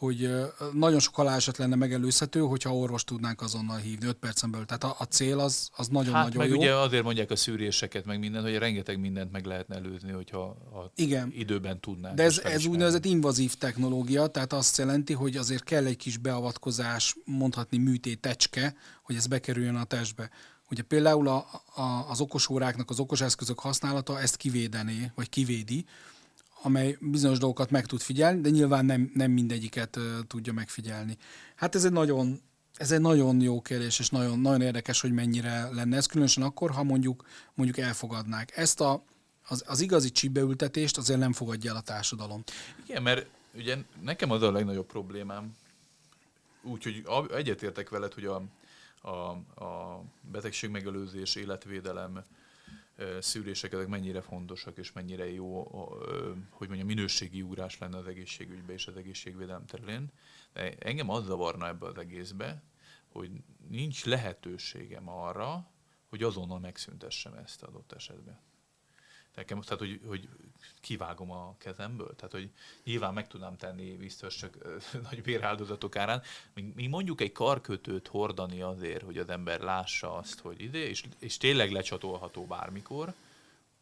hogy 0.00 0.30
nagyon 0.72 0.98
sok 0.98 1.14
haláleset 1.14 1.56
lenne 1.56 1.76
megelőzhető, 1.76 2.40
hogyha 2.40 2.76
orvos 2.76 3.04
tudnánk 3.04 3.40
azonnal 3.40 3.76
hívni 3.76 4.06
5 4.06 4.16
percen 4.16 4.50
belül. 4.50 4.66
Tehát 4.66 4.84
a, 4.84 4.96
a 4.98 5.04
cél 5.04 5.38
az, 5.38 5.70
az 5.76 5.88
nagyon-nagyon 5.88 6.30
hát, 6.30 6.36
meg 6.36 6.48
jó. 6.48 6.56
ugye 6.56 6.74
azért 6.74 7.02
mondják 7.02 7.30
a 7.30 7.36
szűréseket, 7.36 8.04
meg 8.04 8.18
minden, 8.18 8.42
hogy 8.42 8.56
rengeteg 8.56 9.00
mindent 9.00 9.32
meg 9.32 9.44
lehetne 9.44 9.76
előzni, 9.76 10.12
hogyha 10.12 10.42
a 10.42 10.92
Igen. 10.94 11.32
időben 11.36 11.80
tudnánk. 11.80 12.14
De 12.14 12.22
ez, 12.22 12.38
ez 12.38 12.66
úgynevezett 12.66 13.04
invazív 13.04 13.54
technológia, 13.54 14.26
tehát 14.26 14.52
azt 14.52 14.78
jelenti, 14.78 15.12
hogy 15.12 15.36
azért 15.36 15.64
kell 15.64 15.84
egy 15.84 15.96
kis 15.96 16.16
beavatkozás, 16.16 17.16
mondhatni 17.24 17.78
műtétecske, 17.78 18.74
hogy 19.02 19.16
ez 19.16 19.26
bekerüljön 19.26 19.76
a 19.76 19.84
testbe. 19.84 20.30
Ugye 20.70 20.82
például 20.82 21.28
a, 21.28 21.46
a, 21.74 22.06
az 22.08 22.20
okosóráknak 22.20 22.90
az 22.90 23.00
okos 23.00 23.20
eszközök 23.20 23.58
használata 23.58 24.20
ezt 24.20 24.36
kivédené, 24.36 25.12
vagy 25.14 25.28
kivédi, 25.28 25.84
amely 26.62 26.96
bizonyos 27.00 27.38
dolgokat 27.38 27.70
meg 27.70 27.86
tud 27.86 28.00
figyelni, 28.00 28.40
de 28.40 28.50
nyilván 28.50 28.84
nem, 28.84 29.10
nem 29.14 29.30
mindegyiket 29.30 29.98
tudja 30.26 30.52
megfigyelni. 30.52 31.16
Hát 31.56 31.74
ez 31.74 31.84
egy 31.84 31.92
nagyon, 31.92 32.40
ez 32.74 32.92
egy 32.92 33.00
nagyon 33.00 33.40
jó 33.40 33.60
kérdés, 33.60 33.98
és 33.98 34.10
nagyon, 34.10 34.38
nagyon 34.40 34.60
érdekes, 34.60 35.00
hogy 35.00 35.12
mennyire 35.12 35.68
lenne 35.72 35.96
ez, 35.96 36.06
különösen 36.06 36.42
akkor, 36.42 36.70
ha 36.70 36.82
mondjuk, 36.82 37.26
mondjuk 37.54 37.78
elfogadnák. 37.78 38.56
Ezt 38.56 38.80
a, 38.80 39.04
az, 39.48 39.64
az 39.66 39.80
igazi 39.80 40.10
csípbeültetést 40.10 40.98
azért 40.98 41.18
nem 41.18 41.32
fogadja 41.32 41.70
el 41.70 41.76
a 41.76 41.80
társadalom. 41.80 42.42
Igen, 42.86 43.02
mert 43.02 43.26
ugye 43.54 43.76
nekem 44.02 44.30
az 44.30 44.42
a 44.42 44.52
legnagyobb 44.52 44.86
problémám, 44.86 45.56
úgyhogy 46.62 47.04
egyetértek 47.34 47.88
veled, 47.88 48.14
hogy 48.14 48.24
a, 48.24 48.42
a, 49.08 49.10
a 49.64 50.02
betegség 50.20 50.70
megelőzés, 50.70 51.34
életvédelem, 51.34 52.24
szűrések 53.20 53.72
ezek 53.72 53.86
mennyire 53.86 54.20
fontosak, 54.20 54.78
és 54.78 54.92
mennyire 54.92 55.30
jó, 55.30 55.62
hogy 56.50 56.68
mondjam, 56.68 56.86
minőségi 56.86 57.42
ugrás 57.42 57.78
lenne 57.78 57.96
az 57.96 58.06
egészségügybe 58.06 58.72
és 58.72 58.86
az 58.86 58.96
egészségvédelem 58.96 59.66
terén. 59.66 60.10
Engem 60.78 61.10
az 61.10 61.24
zavarna 61.24 61.66
ebbe 61.66 61.86
az 61.86 61.98
egészbe, 61.98 62.62
hogy 63.08 63.30
nincs 63.68 64.04
lehetőségem 64.04 65.08
arra, 65.08 65.70
hogy 66.06 66.22
azonnal 66.22 66.58
megszüntessem 66.58 67.34
ezt 67.34 67.62
adott 67.62 67.92
esetben. 67.92 68.40
Nekem, 69.34 69.60
tehát, 69.60 69.78
hogy, 69.78 70.00
hogy 70.06 70.28
kivágom 70.80 71.30
a 71.30 71.54
kezemből. 71.58 72.14
Tehát, 72.16 72.32
hogy 72.32 72.50
nyilván 72.84 73.14
meg 73.14 73.28
tudnám 73.28 73.56
tenni 73.56 73.96
biztos 73.96 74.36
csak 74.40 74.58
nagy 75.02 75.22
véráldozatok 75.22 75.96
árán. 75.96 76.22
Míg, 76.54 76.74
míg 76.74 76.88
mondjuk 76.88 77.20
egy 77.20 77.32
karkötőt 77.32 78.08
hordani 78.08 78.62
azért, 78.62 79.02
hogy 79.02 79.18
az 79.18 79.28
ember 79.28 79.60
lássa 79.60 80.16
azt, 80.16 80.40
hogy 80.40 80.60
ide, 80.60 80.78
és, 80.78 81.04
és 81.18 81.36
tényleg 81.36 81.70
lecsatolható 81.70 82.46
bármikor, 82.46 83.14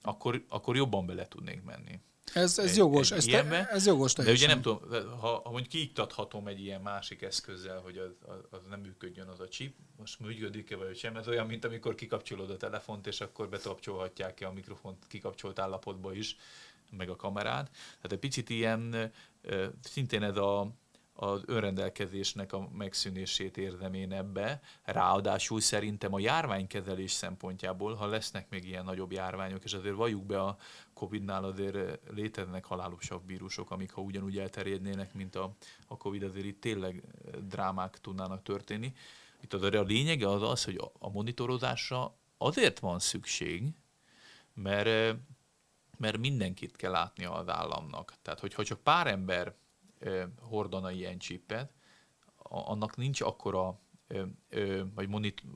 akkor, 0.02 0.44
akkor 0.48 0.76
jobban 0.76 1.06
bele 1.06 1.28
tudnék 1.28 1.62
menni. 1.62 2.00
Ez, 2.34 2.58
ez 2.58 2.76
jogos, 2.76 3.10
ez, 3.10 3.24
te, 3.24 3.68
ez 3.68 3.86
jogos 3.86 4.12
teljesen. 4.12 4.48
De 4.48 4.54
ugye 4.54 4.54
nem 4.54 4.62
tudom, 4.62 5.18
ha, 5.18 5.40
ha 5.44 5.50
mondjuk 5.50 5.68
kiiktathatom 5.68 6.46
egy 6.46 6.60
ilyen 6.60 6.80
másik 6.80 7.22
eszközzel, 7.22 7.80
hogy 7.80 7.96
az, 7.96 8.10
az, 8.50 8.60
nem 8.68 8.80
működjön 8.80 9.28
az 9.28 9.40
a 9.40 9.48
chip, 9.48 9.74
most 9.96 10.20
működik-e 10.20 10.76
vagy 10.76 10.96
sem, 10.96 11.16
ez 11.16 11.28
olyan, 11.28 11.46
mint 11.46 11.64
amikor 11.64 11.94
kikapcsolod 11.94 12.50
a 12.50 12.56
telefont, 12.56 13.06
és 13.06 13.20
akkor 13.20 13.48
bekapcsolhatják 13.48 14.34
ki 14.34 14.44
a 14.44 14.52
mikrofont 14.52 15.06
kikapcsolt 15.08 15.58
állapotba 15.58 16.14
is, 16.14 16.36
meg 16.90 17.08
a 17.08 17.16
kamerát. 17.16 17.70
Tehát 17.70 18.12
egy 18.12 18.18
picit 18.18 18.50
ilyen, 18.50 19.12
szintén 19.82 20.22
ez 20.22 20.36
a, 20.36 20.72
az 21.20 21.42
önrendelkezésnek 21.46 22.52
a 22.52 22.68
megszűnését 22.72 23.56
érzem 23.56 23.94
én 23.94 24.12
ebbe. 24.12 24.60
Ráadásul 24.84 25.60
szerintem 25.60 26.14
a 26.14 26.18
járványkezelés 26.18 27.10
szempontjából, 27.10 27.94
ha 27.94 28.06
lesznek 28.06 28.48
még 28.50 28.64
ilyen 28.64 28.84
nagyobb 28.84 29.12
járványok, 29.12 29.64
és 29.64 29.72
azért 29.72 29.94
valljuk 29.94 30.26
be 30.26 30.40
a 30.40 30.56
Covid-nál 30.98 31.44
azért 31.44 32.00
léteznek 32.10 32.64
halálosabb 32.64 33.26
vírusok, 33.26 33.70
amik 33.70 33.92
ha 33.92 34.00
ugyanúgy 34.00 34.38
elterjednének, 34.38 35.14
mint 35.14 35.34
a, 35.34 35.54
a 35.86 35.96
Covid, 35.96 36.22
azért 36.22 36.46
itt 36.46 36.60
tényleg 36.60 37.04
drámák 37.42 38.00
tudnának 38.00 38.42
történni. 38.42 38.92
Itt 39.40 39.52
az 39.52 39.62
a 39.62 39.82
lényege 39.82 40.28
az 40.28 40.42
az, 40.42 40.64
hogy 40.64 40.80
a 40.98 41.10
monitorozásra 41.10 42.14
azért 42.38 42.78
van 42.78 42.98
szükség, 42.98 43.72
mert, 44.54 45.18
mert 45.98 46.18
mindenkit 46.18 46.76
kell 46.76 46.90
látnia 46.90 47.32
az 47.32 47.48
államnak. 47.48 48.14
Tehát, 48.22 48.40
hogyha 48.40 48.64
csak 48.64 48.80
pár 48.80 49.06
ember 49.06 49.54
hordana 50.40 50.90
ilyen 50.90 51.18
csipet, 51.18 51.72
annak 52.42 52.96
nincs 52.96 53.20
akkora 53.20 53.78
vagy 54.94 55.08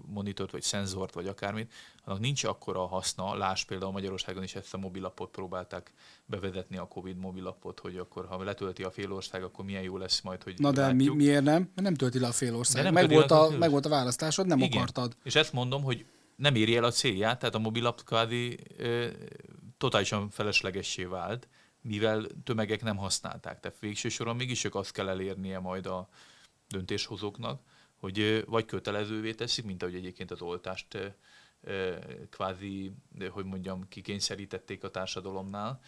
monitort, 0.06 0.50
vagy 0.50 0.62
szenzort, 0.62 1.14
vagy 1.14 1.26
akármit, 1.26 1.72
annak 2.04 2.20
nincs 2.20 2.44
akkora 2.44 2.86
haszna. 2.86 3.34
Láss 3.34 3.64
például 3.64 3.92
Magyarországon 3.92 4.42
is 4.42 4.54
ezt 4.54 4.74
a 4.74 4.78
mobilapot 4.78 5.30
próbálták 5.30 5.92
bevezetni 6.26 6.76
a 6.76 6.88
Covid 6.88 7.16
mobilapot, 7.16 7.80
hogy 7.80 7.96
akkor 7.96 8.26
ha 8.26 8.42
letölti 8.42 8.82
a 8.82 8.90
félország, 8.90 9.42
akkor 9.42 9.64
milyen 9.64 9.82
jó 9.82 9.96
lesz 9.96 10.20
majd, 10.20 10.42
hogy 10.42 10.54
Na 10.58 10.72
de 10.72 10.92
mi, 10.92 11.08
miért 11.08 11.44
nem? 11.44 11.62
Mert 11.62 11.82
nem 11.82 11.94
tölti 11.94 12.18
le 12.18 12.26
a 12.26 12.32
félország. 12.32 12.92
Meg 12.92 13.10
volt 13.10 13.30
a, 13.30 13.50
meg 13.58 13.70
volt 13.70 13.86
a 13.86 13.88
választásod, 13.88 14.46
nem 14.46 14.58
Igen. 14.58 14.72
akartad. 14.72 15.16
És 15.22 15.34
ezt 15.34 15.52
mondom, 15.52 15.82
hogy 15.82 16.06
nem 16.36 16.54
éri 16.54 16.76
el 16.76 16.84
a 16.84 16.90
célját, 16.90 17.38
tehát 17.38 17.54
a 17.54 17.58
mobilap 17.58 18.04
kvázi 18.04 18.58
totálisan 19.78 20.30
feleslegessé 20.30 21.04
vált, 21.04 21.48
mivel 21.80 22.26
tömegek 22.44 22.82
nem 22.82 22.96
használták. 22.96 23.60
Tehát 23.60 23.78
végső 23.80 24.08
soron 24.08 24.36
mégis 24.36 24.60
csak 24.60 24.74
azt 24.74 24.92
kell 24.92 25.08
elérnie 25.08 25.58
majd 25.58 25.86
a 25.86 26.08
döntéshozóknak, 26.68 27.60
hogy 28.02 28.44
vagy 28.46 28.64
kötelezővé 28.64 29.32
teszik, 29.32 29.64
mint 29.64 29.82
ahogy 29.82 29.94
egyébként 29.94 30.30
az 30.30 30.40
oltást 30.40 31.14
kvázi, 32.30 32.92
hogy 33.30 33.44
mondjam, 33.44 33.88
kikényszerítették 33.88 34.84
a 34.84 34.90
társadalomnál, 34.90 35.80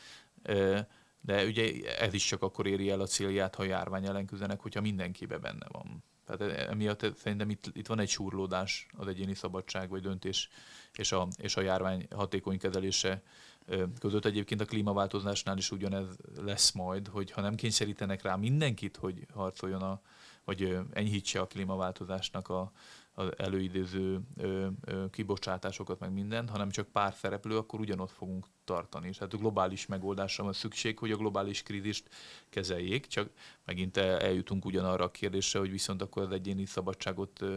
de 1.20 1.44
ugye 1.44 1.96
ez 1.98 2.14
is 2.14 2.24
csak 2.24 2.42
akkor 2.42 2.66
éri 2.66 2.90
el 2.90 3.00
a 3.00 3.07
célját, 3.07 3.55
ha 3.55 3.62
a 3.62 3.66
járvány 3.66 4.07
ellen 4.07 4.27
küzdenek, 4.27 4.61
hogyha 4.61 4.81
mindenkibe 4.81 5.38
benne 5.38 5.66
van. 5.68 6.05
Tehát 6.27 6.68
emiatt 6.68 7.16
szerintem 7.16 7.50
itt, 7.50 7.70
itt 7.72 7.87
van 7.87 7.98
egy 7.98 8.09
súrlódás 8.09 8.87
az 8.96 9.07
egyéni 9.07 9.35
szabadság 9.35 9.88
vagy 9.88 10.03
döntés 10.03 10.48
és 10.92 11.12
a, 11.12 11.29
és 11.37 11.57
a 11.57 11.61
járvány 11.61 12.07
hatékony 12.11 12.59
kezelése 12.59 13.22
között. 13.98 14.24
Egyébként 14.24 14.61
a 14.61 14.64
klímaváltozásnál 14.64 15.57
is 15.57 15.70
ugyanez 15.70 16.07
lesz 16.37 16.72
majd, 16.72 17.09
hogy 17.09 17.31
ha 17.31 17.40
nem 17.40 17.55
kényszerítenek 17.55 18.22
rá 18.22 18.37
mindenkit, 18.37 18.96
hogy 18.96 19.27
harcoljon 19.33 19.83
a, 19.83 20.00
vagy 20.45 20.79
enyhítse 20.93 21.41
a 21.41 21.47
klímaváltozásnak 21.47 22.49
a, 22.49 22.73
az 23.15 23.29
előidéző 23.37 24.21
ö, 24.37 24.67
ö, 24.85 25.05
kibocsátásokat, 25.11 25.99
meg 25.99 26.13
mindent, 26.13 26.51
hanem 26.51 26.71
csak 26.71 26.89
pár 26.89 27.15
szereplő, 27.15 27.57
akkor 27.57 27.81
ugyanott 27.81 28.11
fogunk 28.11 28.47
tartani. 28.65 29.09
És 29.09 29.19
hát 29.19 29.33
a 29.33 29.37
globális 29.37 29.87
megoldásra 29.87 30.45
van 30.45 30.53
szükség, 30.53 30.99
hogy 30.99 31.11
a 31.11 31.17
globális 31.17 31.63
krízist 31.63 32.09
kezeljék, 32.49 33.07
csak 33.07 33.31
megint 33.65 33.97
eljutunk 33.97 34.65
ugyanarra 34.65 35.05
a 35.05 35.11
kérdésre, 35.11 35.59
hogy 35.59 35.71
viszont 35.71 36.03
akkor 36.03 36.23
az 36.23 36.31
egyéni 36.31 36.67
szabadságot 36.67 37.41
ö, 37.41 37.57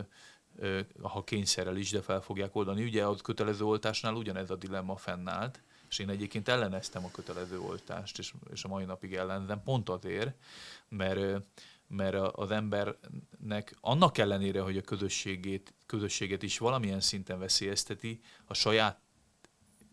ö, 0.56 0.80
ha 1.02 1.24
kényszerrel 1.24 1.78
is, 1.78 1.92
de 1.92 2.02
fel 2.02 2.22
fogják 2.22 2.56
oldani. 2.56 2.84
Ugye 2.84 3.06
az 3.06 3.22
kötelező 3.22 3.64
oltásnál 3.64 4.14
ugyanez 4.14 4.50
a 4.50 4.56
dilemma 4.56 4.96
fennállt, 4.96 5.62
és 5.90 6.00
én 6.00 6.10
egyébként 6.10 6.48
elleneztem 6.48 7.06
a 7.06 7.12
kötelező 7.12 7.60
oltást, 7.60 8.20
és, 8.20 8.34
és 8.54 8.64
a 8.64 8.68
mai 8.68 8.86
napig 8.86 9.14
ellenzem, 9.14 9.64
pont 9.64 9.90
azért, 9.90 10.36
mert 10.90 11.46
mert 11.88 12.16
az 12.16 12.52
embernek 12.52 13.76
annak 13.82 14.18
ellenére, 14.18 14.62
hogy 14.62 14.78
a 14.78 14.82
közösségét, 14.82 15.74
közösséget 15.86 16.44
is 16.44 16.58
valamilyen 16.58 17.00
szinten 17.00 17.40
veszélyezteti, 17.40 18.20
a 18.46 18.54
saját 18.54 19.00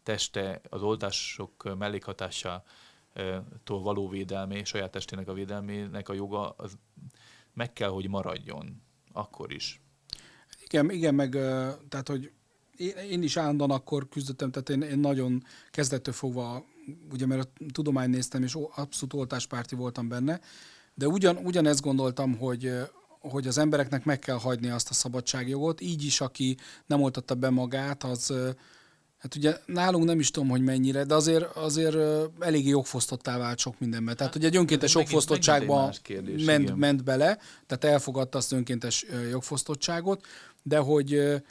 teste 0.03 0.61
az 0.69 0.83
oltások 0.83 1.77
mellékhatásától 1.79 2.63
való 3.65 4.09
védelmé, 4.09 4.65
saját 4.65 4.91
testének 4.91 5.29
a 5.29 5.33
védelmének 5.33 6.09
a 6.09 6.13
joga, 6.13 6.51
az 6.51 6.79
meg 7.53 7.73
kell, 7.73 7.89
hogy 7.89 8.09
maradjon 8.09 8.83
akkor 9.13 9.53
is. 9.53 9.81
Igen, 10.65 10.91
igen 10.91 11.15
meg 11.15 11.31
tehát, 11.89 12.09
hogy 12.09 12.33
én 13.11 13.23
is 13.23 13.37
állandóan 13.37 13.71
akkor 13.71 14.09
küzdöttem, 14.09 14.51
tehát 14.51 14.69
én, 14.69 14.83
én 14.91 14.99
nagyon 14.99 15.43
kezdettől 15.71 16.15
fogva, 16.15 16.65
ugye 17.13 17.27
mert 17.27 17.49
a 17.61 17.65
tudomány 17.73 18.11
néztem, 18.11 18.43
és 18.43 18.59
abszolút 18.75 19.15
oltáspárti 19.15 19.75
voltam 19.75 20.09
benne, 20.09 20.41
de 20.95 21.09
ugyan, 21.09 21.37
ugyanezt 21.37 21.81
gondoltam, 21.81 22.37
hogy, 22.37 22.73
hogy 23.21 23.47
az 23.47 23.59
embereknek 23.59 24.05
meg 24.05 24.19
kell 24.19 24.39
hagyni 24.39 24.69
azt 24.69 24.91
a 24.91 24.95
szabadságjogot, 24.95 25.81
így 25.81 26.05
is, 26.05 26.21
aki 26.21 26.57
nem 26.87 27.03
oltatta 27.03 27.35
be 27.35 27.51
magát, 27.51 28.05
az, 28.05 28.33
hát 29.19 29.35
ugye 29.35 29.57
nálunk 29.67 30.05
nem 30.05 30.19
is 30.19 30.31
tudom, 30.31 30.49
hogy 30.49 30.63
mennyire, 30.63 31.05
de 31.05 31.15
azért, 31.15 31.57
azért 31.57 31.97
eléggé 32.39 32.69
jogfosztottá 32.69 33.39
vált 33.39 33.59
sok 33.59 33.79
mindenben. 33.79 34.17
Tehát 34.17 34.35
ugye 34.35 34.47
egy 34.47 34.57
önkéntes 34.57 34.95
jogfosztottságba 34.95 35.95
ment, 36.45 36.77
ment 36.77 37.05
bele, 37.05 37.39
tehát 37.67 37.85
elfogadta 37.85 38.39
azt 38.39 38.53
önkéntes 38.53 39.05
jogfosztottságot, 39.31 40.27
de 40.63 40.79
hogy 40.79 41.43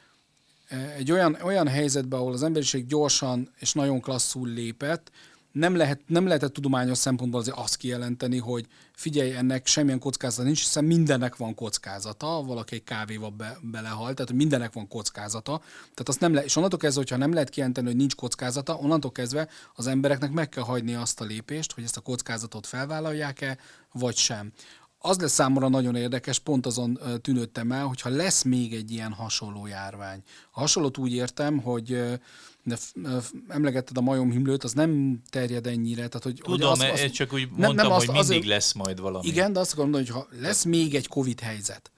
egy 0.97 1.11
olyan, 1.11 1.37
olyan 1.43 1.67
helyzetben, 1.67 2.19
ahol 2.19 2.33
az 2.33 2.43
emberiség 2.43 2.85
gyorsan 2.85 3.51
és 3.59 3.73
nagyon 3.73 4.01
klasszul 4.01 4.47
lépett, 4.47 5.11
nem, 5.53 5.75
lehet, 5.75 6.01
nem 6.07 6.27
lehetett 6.27 6.53
tudományos 6.53 6.97
szempontból 6.97 7.39
azért 7.39 7.57
azt 7.57 7.75
kijelenteni, 7.75 8.37
hogy 8.37 8.67
figyelj, 8.93 9.35
ennek 9.35 9.67
semmilyen 9.67 9.99
kockázata 9.99 10.43
nincs, 10.43 10.59
hiszen 10.59 10.83
mindennek 10.83 11.35
van 11.35 11.55
kockázata, 11.55 12.43
valaki 12.45 12.75
egy 12.75 12.83
kávéval 12.83 13.29
be, 13.29 13.57
belehal, 13.61 14.13
tehát 14.13 14.33
mindennek 14.33 14.73
van 14.73 14.87
kockázata. 14.87 15.57
Tehát 15.79 16.09
azt 16.09 16.19
nem 16.19 16.33
le, 16.33 16.43
és 16.43 16.55
onnantól 16.55 16.79
kezdve, 16.79 17.01
hogyha 17.01 17.17
nem 17.17 17.33
lehet 17.33 17.49
kijelenteni, 17.49 17.87
hogy 17.87 17.95
nincs 17.95 18.15
kockázata, 18.15 18.75
onnantól 18.75 19.11
kezdve 19.11 19.47
az 19.75 19.87
embereknek 19.87 20.31
meg 20.31 20.49
kell 20.49 20.63
hagyni 20.63 20.93
azt 20.93 21.21
a 21.21 21.25
lépést, 21.25 21.71
hogy 21.73 21.83
ezt 21.83 21.97
a 21.97 22.01
kockázatot 22.01 22.67
felvállalják-e, 22.67 23.57
vagy 23.91 24.15
sem. 24.15 24.51
Az 25.05 25.17
lesz 25.19 25.31
számomra 25.31 25.67
nagyon 25.69 25.95
érdekes, 25.95 26.39
pont 26.39 26.65
azon 26.65 26.99
tűnődtem 27.21 27.71
el, 27.71 27.85
hogyha 27.85 28.09
lesz 28.09 28.43
még 28.43 28.73
egy 28.73 28.91
ilyen 28.91 29.11
hasonló 29.11 29.67
járvány. 29.67 30.21
A 30.51 30.59
hasonlót 30.59 30.97
úgy 30.97 31.13
értem, 31.13 31.57
hogy 31.57 31.97
de 32.63 32.77
emlegetted 33.47 33.97
a 33.97 34.01
majomhimlőt, 34.01 34.63
az 34.63 34.73
nem 34.73 35.21
terjed 35.29 35.67
ennyire. 35.67 36.07
Tehát, 36.07 36.23
hogy, 36.23 36.39
Tudom, 36.43 36.69
hogy 36.69 36.89
az, 36.89 37.01
az, 37.01 37.11
csak 37.11 37.33
úgy 37.33 37.47
mondtam, 37.49 37.75
nem, 37.75 37.75
nem 37.75 37.95
hogy 37.95 38.05
mindig 38.05 38.21
azért, 38.21 38.45
lesz 38.45 38.73
majd 38.73 38.99
valami. 38.99 39.27
Igen, 39.27 39.53
de 39.53 39.59
azt 39.59 39.75
mondani, 39.75 40.05
hogy 40.05 40.13
ha 40.13 40.27
lesz 40.39 40.63
még 40.63 40.95
egy 40.95 41.07
Covid 41.07 41.39
helyzet, 41.39 41.91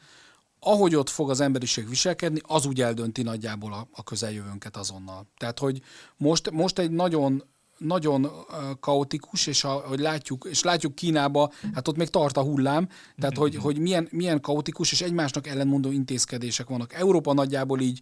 ahogy 0.60 0.95
ott 0.95 1.10
fog 1.10 1.30
az 1.30 1.39
emberiség 1.39 1.89
viselkedni, 1.89 2.41
az 2.43 2.66
úgy 2.66 2.82
eldönti 2.82 3.22
nagyjából 3.22 3.74
a, 3.74 3.88
a 3.91 4.03
közeljövőnket 4.03 4.78
azonnal. 4.78 5.28
Tehát, 5.38 5.60
hogy 5.60 5.82
most, 6.18 6.51
most 6.51 6.80
egy 6.80 6.91
nagyon 6.91 7.43
nagyon 7.78 8.32
kaotikus, 8.80 9.47
és 9.47 9.63
ahogy 9.63 9.99
látjuk, 9.99 10.47
és 10.49 10.63
látjuk 10.63 10.95
Kínába, 10.95 11.51
hát 11.73 11.88
ott 11.88 11.97
még 11.97 12.09
tart 12.09 12.38
a 12.38 12.41
hullám, 12.41 12.88
tehát 13.17 13.38
hogy, 13.38 13.55
hogy 13.55 13.80
milyen, 13.80 14.07
milyen 14.11 14.41
kaotikus 14.41 14.91
és 14.91 15.01
egymásnak 15.01 15.47
ellenmondó 15.47 15.91
intézkedések 15.91 16.67
vannak. 16.67 16.93
Európa 16.93 17.34
nagyjából 17.34 17.80
így, 17.80 17.99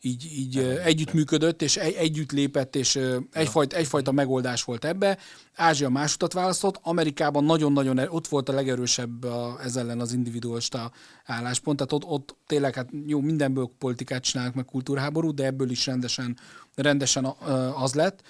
így, 0.00 0.32
így 0.38 0.58
együttműködött, 0.84 1.62
és 1.62 1.76
egy, 1.76 1.94
együtt 1.94 2.32
lépett, 2.32 2.76
és 2.76 3.00
egyfajta, 3.32 3.76
egyfajta 3.76 4.12
megoldás 4.12 4.64
volt 4.64 4.84
ebbe. 4.84 5.18
Ázsia 5.54 5.88
más 5.88 6.14
utat 6.14 6.32
választott, 6.32 6.80
Amerikában 6.82 7.44
nagyon-nagyon 7.44 7.98
e, 7.98 8.06
ott 8.10 8.28
volt 8.28 8.48
a 8.48 8.52
legerősebb 8.52 9.24
a, 9.24 9.58
ez 9.62 9.76
ellen 9.76 10.00
az 10.00 10.12
individualista 10.12 10.90
álláspont, 11.24 11.76
tehát 11.76 11.92
ott, 11.92 12.04
ott 12.04 12.36
tényleg 12.46 12.74
hát 12.74 12.88
jó, 13.06 13.20
mindenből 13.20 13.70
politikát 13.78 14.22
csinálnak 14.22 14.54
meg 14.54 14.64
kultúrháború, 14.64 15.34
de 15.34 15.44
ebből 15.44 15.70
is 15.70 15.86
rendesen, 15.86 16.38
rendesen 16.74 17.24
az 17.74 17.94
lett. 17.94 18.22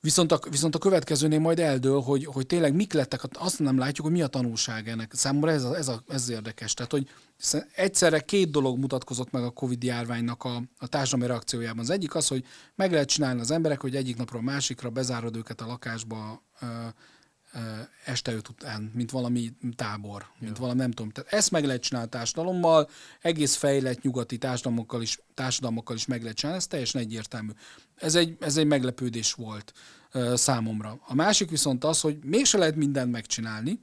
Viszont 0.00 0.32
a, 0.32 0.40
viszont 0.50 0.74
a 0.74 0.78
következőnél 0.78 1.38
majd 1.38 1.58
eldől, 1.58 2.00
hogy, 2.00 2.24
hogy 2.24 2.46
tényleg 2.46 2.74
mik 2.74 2.92
lettek, 2.92 3.20
azt 3.32 3.58
nem 3.58 3.78
látjuk, 3.78 4.06
hogy 4.06 4.14
mi 4.14 4.22
a 4.22 4.26
tanulság 4.26 4.88
ennek. 4.88 5.12
Számomra 5.14 5.50
ez, 5.50 5.64
a, 5.64 5.76
ez, 5.76 5.88
a, 5.88 6.02
ez 6.08 6.28
érdekes. 6.28 6.74
Tehát, 6.74 6.90
hogy 6.90 7.08
egyszerre 7.74 8.20
két 8.20 8.50
dolog 8.50 8.78
mutatkozott 8.78 9.30
meg 9.30 9.42
a 9.42 9.50
Covid 9.50 9.82
járványnak 9.82 10.44
a, 10.44 10.62
a 10.78 10.86
társadalmi 10.86 11.26
reakciójában. 11.26 11.78
Az 11.78 11.90
egyik 11.90 12.14
az, 12.14 12.28
hogy 12.28 12.44
meg 12.74 12.92
lehet 12.92 13.08
csinálni 13.08 13.40
az 13.40 13.50
emberek, 13.50 13.80
hogy 13.80 13.96
egyik 13.96 14.16
napról 14.16 14.40
a 14.40 14.44
másikra 14.44 14.90
bezárod 14.90 15.36
őket 15.36 15.60
a 15.60 15.66
lakásba, 15.66 16.42
este 18.04 18.32
öt 18.32 18.48
után, 18.48 18.90
mint 18.94 19.10
valami 19.10 19.52
tábor, 19.76 20.26
mint 20.38 20.56
Jó. 20.56 20.62
valami 20.62 20.80
nem 20.80 20.90
tudom. 20.90 21.10
Tehát 21.10 21.32
ezt 21.32 21.50
meg 21.50 21.64
lehet 21.64 21.82
csinálni 21.82 22.08
társadalommal, 22.08 22.88
egész 23.20 23.54
fejlett 23.54 24.02
nyugati 24.02 24.38
társadalmakkal 24.38 25.02
is, 25.02 25.18
társadalmakkal 25.34 25.96
is 25.96 26.06
meg 26.06 26.20
lehet 26.20 26.36
csinálni, 26.36 26.60
ez 26.60 26.66
teljesen 26.66 27.00
egyértelmű. 27.00 27.50
Ez 27.94 28.14
egy, 28.14 28.36
ez 28.40 28.56
egy 28.56 28.66
meglepődés 28.66 29.32
volt 29.32 29.72
uh, 30.14 30.34
számomra. 30.34 30.98
A 31.06 31.14
másik 31.14 31.50
viszont 31.50 31.84
az, 31.84 32.00
hogy 32.00 32.18
mégse 32.24 32.58
lehet 32.58 32.76
mindent 32.76 33.10
megcsinálni, 33.10 33.80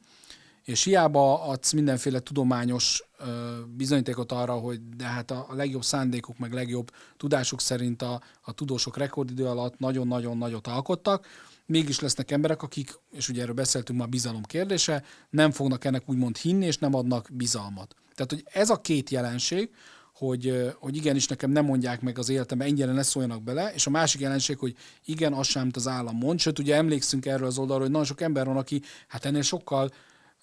és 0.63 0.83
hiába 0.83 1.43
adsz 1.43 1.71
mindenféle 1.71 2.19
tudományos 2.19 3.03
uh, 3.19 3.27
bizonyítékot 3.75 4.31
arra, 4.31 4.53
hogy 4.53 4.89
de 4.89 5.05
hát 5.05 5.31
a, 5.31 5.45
a 5.49 5.55
legjobb 5.55 5.83
szándékuk, 5.83 6.37
meg 6.37 6.53
legjobb 6.53 6.91
tudásuk 7.17 7.61
szerint 7.61 8.01
a, 8.01 8.21
a 8.41 8.51
tudósok 8.51 8.97
rekordidő 8.97 9.45
alatt 9.45 9.79
nagyon-nagyon 9.79 10.37
nagyot 10.37 10.67
alkottak, 10.67 11.27
mégis 11.65 11.99
lesznek 11.99 12.31
emberek, 12.31 12.61
akik, 12.61 12.99
és 13.11 13.29
ugye 13.29 13.41
erről 13.41 13.53
beszéltünk 13.53 13.99
már 13.99 14.09
bizalom 14.09 14.43
kérdése, 14.43 15.03
nem 15.29 15.51
fognak 15.51 15.85
ennek 15.85 16.09
úgymond 16.09 16.37
hinni, 16.37 16.65
és 16.65 16.77
nem 16.77 16.93
adnak 16.93 17.29
bizalmat. 17.33 17.95
Tehát, 18.15 18.31
hogy 18.31 18.43
ez 18.51 18.69
a 18.69 18.81
két 18.81 19.09
jelenség, 19.09 19.69
hogy, 20.13 20.73
hogy 20.79 20.95
igenis 20.95 21.27
nekem 21.27 21.51
nem 21.51 21.65
mondják 21.65 22.01
meg 22.01 22.17
az 22.17 22.29
életemben, 22.29 22.67
ennyire 22.67 22.91
ne 22.91 23.03
szóljanak 23.03 23.43
bele, 23.43 23.73
és 23.73 23.87
a 23.87 23.89
másik 23.89 24.21
jelenség, 24.21 24.57
hogy 24.57 24.75
igen, 25.05 25.33
az 25.33 25.47
sem, 25.47 25.69
az 25.73 25.87
állam 25.87 26.17
mond, 26.17 26.39
sőt, 26.39 26.59
ugye 26.59 26.75
emlékszünk 26.75 27.25
erről 27.25 27.47
az 27.47 27.57
oldalról, 27.57 27.83
hogy 27.83 27.91
nagyon 27.91 28.05
sok 28.05 28.21
ember 28.21 28.45
van, 28.45 28.57
aki 28.57 28.81
hát 29.07 29.25
ennél 29.25 29.41
sokkal 29.41 29.91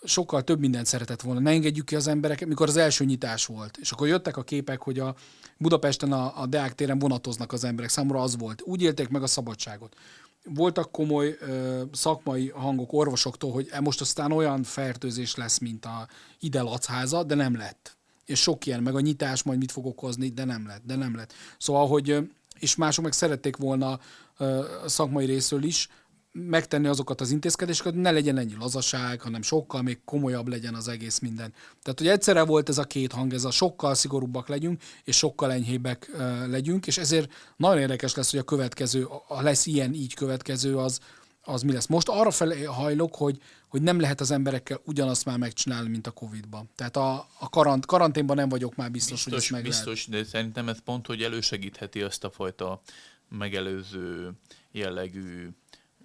sokkal 0.05 0.43
több 0.43 0.61
mindent 0.61 0.87
szeretett 0.87 1.21
volna. 1.21 1.41
Ne 1.41 1.51
engedjük 1.51 1.87
ki 1.87 1.97
az 1.97 2.07
embereket, 2.07 2.49
mikor 2.49 2.69
az 2.69 2.77
első 2.77 3.05
nyitás 3.05 3.47
volt. 3.47 3.77
És 3.77 3.91
akkor 3.91 4.09
jöttek 4.09 4.37
a 4.37 4.43
képek, 4.43 4.83
hogy 4.83 4.99
a 4.99 5.15
Budapesten 5.59 6.13
a, 6.13 6.41
a 6.41 6.47
Deák 6.47 6.75
téren 6.75 6.99
vonatoznak 6.99 7.53
az 7.53 7.65
emberek. 7.65 7.91
Számomra 7.91 8.23
az 8.23 8.37
volt. 8.37 8.63
Úgy 8.65 8.83
élték 8.83 9.09
meg 9.09 9.23
a 9.23 9.27
szabadságot 9.27 9.97
voltak 10.45 10.93
komoly 10.93 11.37
ö, 11.41 11.83
szakmai 11.93 12.49
hangok 12.49 12.93
orvosoktól, 12.93 13.53
hogy 13.53 13.69
e 13.71 13.81
most 13.81 14.01
aztán 14.01 14.33
olyan 14.33 14.63
fertőzés 14.63 15.35
lesz, 15.35 15.59
mint 15.59 15.85
a 15.85 16.09
ide 16.41 16.63
lacháza, 16.63 17.23
de 17.23 17.35
nem 17.35 17.57
lett. 17.57 17.97
És 18.25 18.41
sok 18.41 18.67
ilyen, 18.67 18.83
meg 18.83 18.95
a 18.95 19.01
nyitás 19.01 19.43
majd 19.43 19.59
mit 19.59 19.73
fog 19.73 19.87
okozni, 19.87 20.29
de 20.29 20.45
nem 20.45 20.67
lett, 20.67 20.83
de 20.85 20.97
nem 20.97 21.17
lett. 21.17 21.33
Szóval, 21.59 21.87
hogy, 21.87 22.31
és 22.59 22.77
mások 22.77 23.05
meg 23.05 23.13
szerették 23.13 23.57
volna 23.57 24.01
ö, 24.39 24.65
szakmai 24.87 25.27
részről 25.27 25.63
is, 25.63 25.89
megtenni 26.33 26.87
azokat 26.87 27.21
az 27.21 27.31
intézkedéseket, 27.31 27.93
hogy 27.93 28.03
ne 28.03 28.11
legyen 28.11 28.39
ennyi 28.39 28.55
lazaság, 28.59 29.21
hanem 29.21 29.43
sokkal 29.43 29.83
még 29.83 30.05
komolyabb 30.05 30.49
legyen 30.49 30.75
az 30.75 30.89
egész 30.89 31.19
minden. 31.19 31.53
Tehát, 31.83 31.99
hogy 31.99 32.09
egyszerre 32.09 32.43
volt 32.43 32.69
ez 32.69 32.79
a 32.79 32.85
két 32.85 33.13
hang, 33.13 33.33
ez 33.33 33.45
a 33.45 33.51
sokkal 33.51 33.95
szigorúbbak 33.95 34.49
legyünk, 34.49 34.83
és 35.05 35.17
sokkal 35.17 35.53
enyhébbek 35.53 36.11
legyünk, 36.47 36.87
és 36.87 36.99
ezért 36.99 37.33
nagyon 37.57 37.79
érdekes 37.79 38.15
lesz, 38.15 38.31
hogy 38.31 38.41
a 38.41 38.45
következő, 38.45 39.07
ha 39.27 39.43
lesz 39.43 39.67
ilyen 39.67 39.95
így 39.95 40.15
következő, 40.15 40.77
az, 40.77 41.01
az 41.43 41.63
mi 41.63 41.73
lesz. 41.73 41.87
Most 41.87 42.09
arra 42.09 42.31
felé 42.31 42.63
hajlok, 42.63 43.17
hogy, 43.17 43.39
hogy 43.69 43.83
nem 43.83 44.01
lehet 44.01 44.21
az 44.21 44.31
emberekkel 44.31 44.81
ugyanazt 44.85 45.25
már 45.25 45.39
megcsinálni, 45.39 45.89
mint 45.89 46.07
a 46.07 46.11
Covid-ban. 46.11 46.71
Tehát 46.75 46.97
a, 46.97 47.27
a 47.39 47.49
karant, 47.49 47.87
karanténban 47.87 48.37
nem 48.37 48.49
vagyok 48.49 48.75
már 48.75 48.91
biztos, 48.91 49.25
biztos 49.25 49.33
hogy 49.33 49.43
ezt 49.43 49.51
meg 49.51 49.63
Biztos, 49.63 50.07
lehet. 50.09 50.25
de 50.25 50.31
szerintem 50.31 50.69
ez 50.69 50.79
pont, 50.85 51.07
hogy 51.07 51.23
elősegítheti 51.23 52.03
azt 52.03 52.25
a 52.25 52.31
fajta 52.31 52.81
megelőző 53.29 54.33
jellegű 54.71 55.49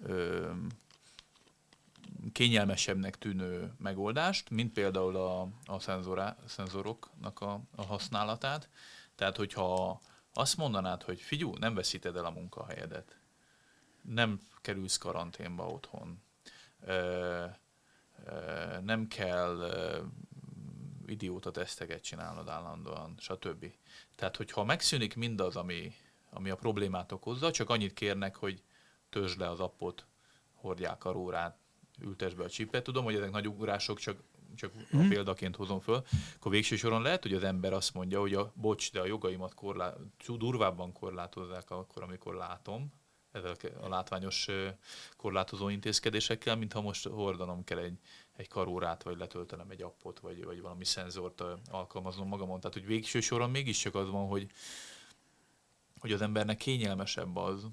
ö, 0.02 0.50
kényelmesebbnek 2.32 3.18
tűnő 3.18 3.72
megoldást, 3.78 4.50
mint 4.50 4.72
például 4.72 5.16
a, 5.16 5.48
a 5.64 5.78
szenzorá, 5.80 6.36
szenzoroknak 6.46 7.40
a, 7.40 7.60
a 7.76 7.84
használatát. 7.84 8.68
Tehát, 9.14 9.36
hogyha 9.36 10.00
azt 10.32 10.56
mondanád, 10.56 11.02
hogy 11.02 11.20
figyú, 11.20 11.54
nem 11.54 11.74
veszíted 11.74 12.16
el 12.16 12.24
a 12.24 12.30
munkahelyedet, 12.30 13.18
nem 14.02 14.40
kerülsz 14.60 14.98
karanténba 14.98 15.66
otthon, 15.66 16.22
ö, 16.80 17.44
ö, 18.24 18.80
nem 18.80 19.08
kell 19.08 19.56
ö, 19.56 20.02
idióta 21.06 21.50
teszteket 21.50 22.02
csinálnod 22.02 22.48
állandóan, 22.48 23.14
stb. 23.18 23.72
Tehát, 24.16 24.36
hogyha 24.36 24.64
megszűnik 24.64 25.16
mindaz, 25.16 25.56
ami, 25.56 25.94
ami 26.30 26.50
a 26.50 26.56
problémát 26.56 27.12
okozza, 27.12 27.50
csak 27.50 27.70
annyit 27.70 27.92
kérnek, 27.92 28.36
hogy 28.36 28.62
törzs 29.10 29.36
le 29.36 29.50
az 29.50 29.60
appot, 29.60 30.06
hordják 30.54 31.04
a 31.04 31.12
rórát, 31.12 31.58
ültes 32.00 32.34
be 32.34 32.44
a 32.44 32.48
csipet. 32.48 32.82
Tudom, 32.82 33.04
hogy 33.04 33.14
ezek 33.14 33.30
nagy 33.30 33.48
ugrások, 33.48 33.98
csak, 33.98 34.22
csak 34.54 34.74
mm. 34.74 34.80
a 34.92 34.96
mhm. 34.96 35.08
példaként 35.08 35.56
hozom 35.56 35.80
föl. 35.80 36.02
Akkor 36.36 36.52
végső 36.52 36.76
soron 36.76 37.02
lehet, 37.02 37.22
hogy 37.22 37.34
az 37.34 37.42
ember 37.42 37.72
azt 37.72 37.94
mondja, 37.94 38.20
hogy 38.20 38.34
a 38.34 38.52
bocs, 38.54 38.92
de 38.92 39.00
a 39.00 39.06
jogaimat 39.06 39.54
korlá, 39.54 39.94
durvábban 40.26 40.92
korlátozzák 40.92 41.70
akkor, 41.70 42.02
amikor 42.02 42.34
látom, 42.34 42.92
ezek 43.32 43.72
a 43.80 43.88
látványos 43.88 44.48
korlátozó 45.16 45.68
intézkedésekkel, 45.68 46.56
mintha 46.56 46.80
most 46.80 47.08
hordanom 47.08 47.64
kell 47.64 47.78
egy, 47.78 47.98
egy 48.36 48.48
karórát, 48.48 49.02
vagy 49.02 49.18
letöltenem 49.18 49.70
egy 49.70 49.82
appot, 49.82 50.20
vagy, 50.20 50.44
vagy 50.44 50.60
valami 50.60 50.84
szenzort 50.84 51.42
alkalmaznom 51.70 52.28
magamon. 52.28 52.60
Tehát, 52.60 52.76
hogy 52.76 52.86
végső 52.86 53.20
soron 53.20 53.50
mégiscsak 53.50 53.94
az 53.94 54.10
van, 54.10 54.28
hogy, 54.28 54.50
hogy 55.98 56.12
az 56.12 56.20
embernek 56.20 56.56
kényelmesebb 56.56 57.36
az, 57.36 57.66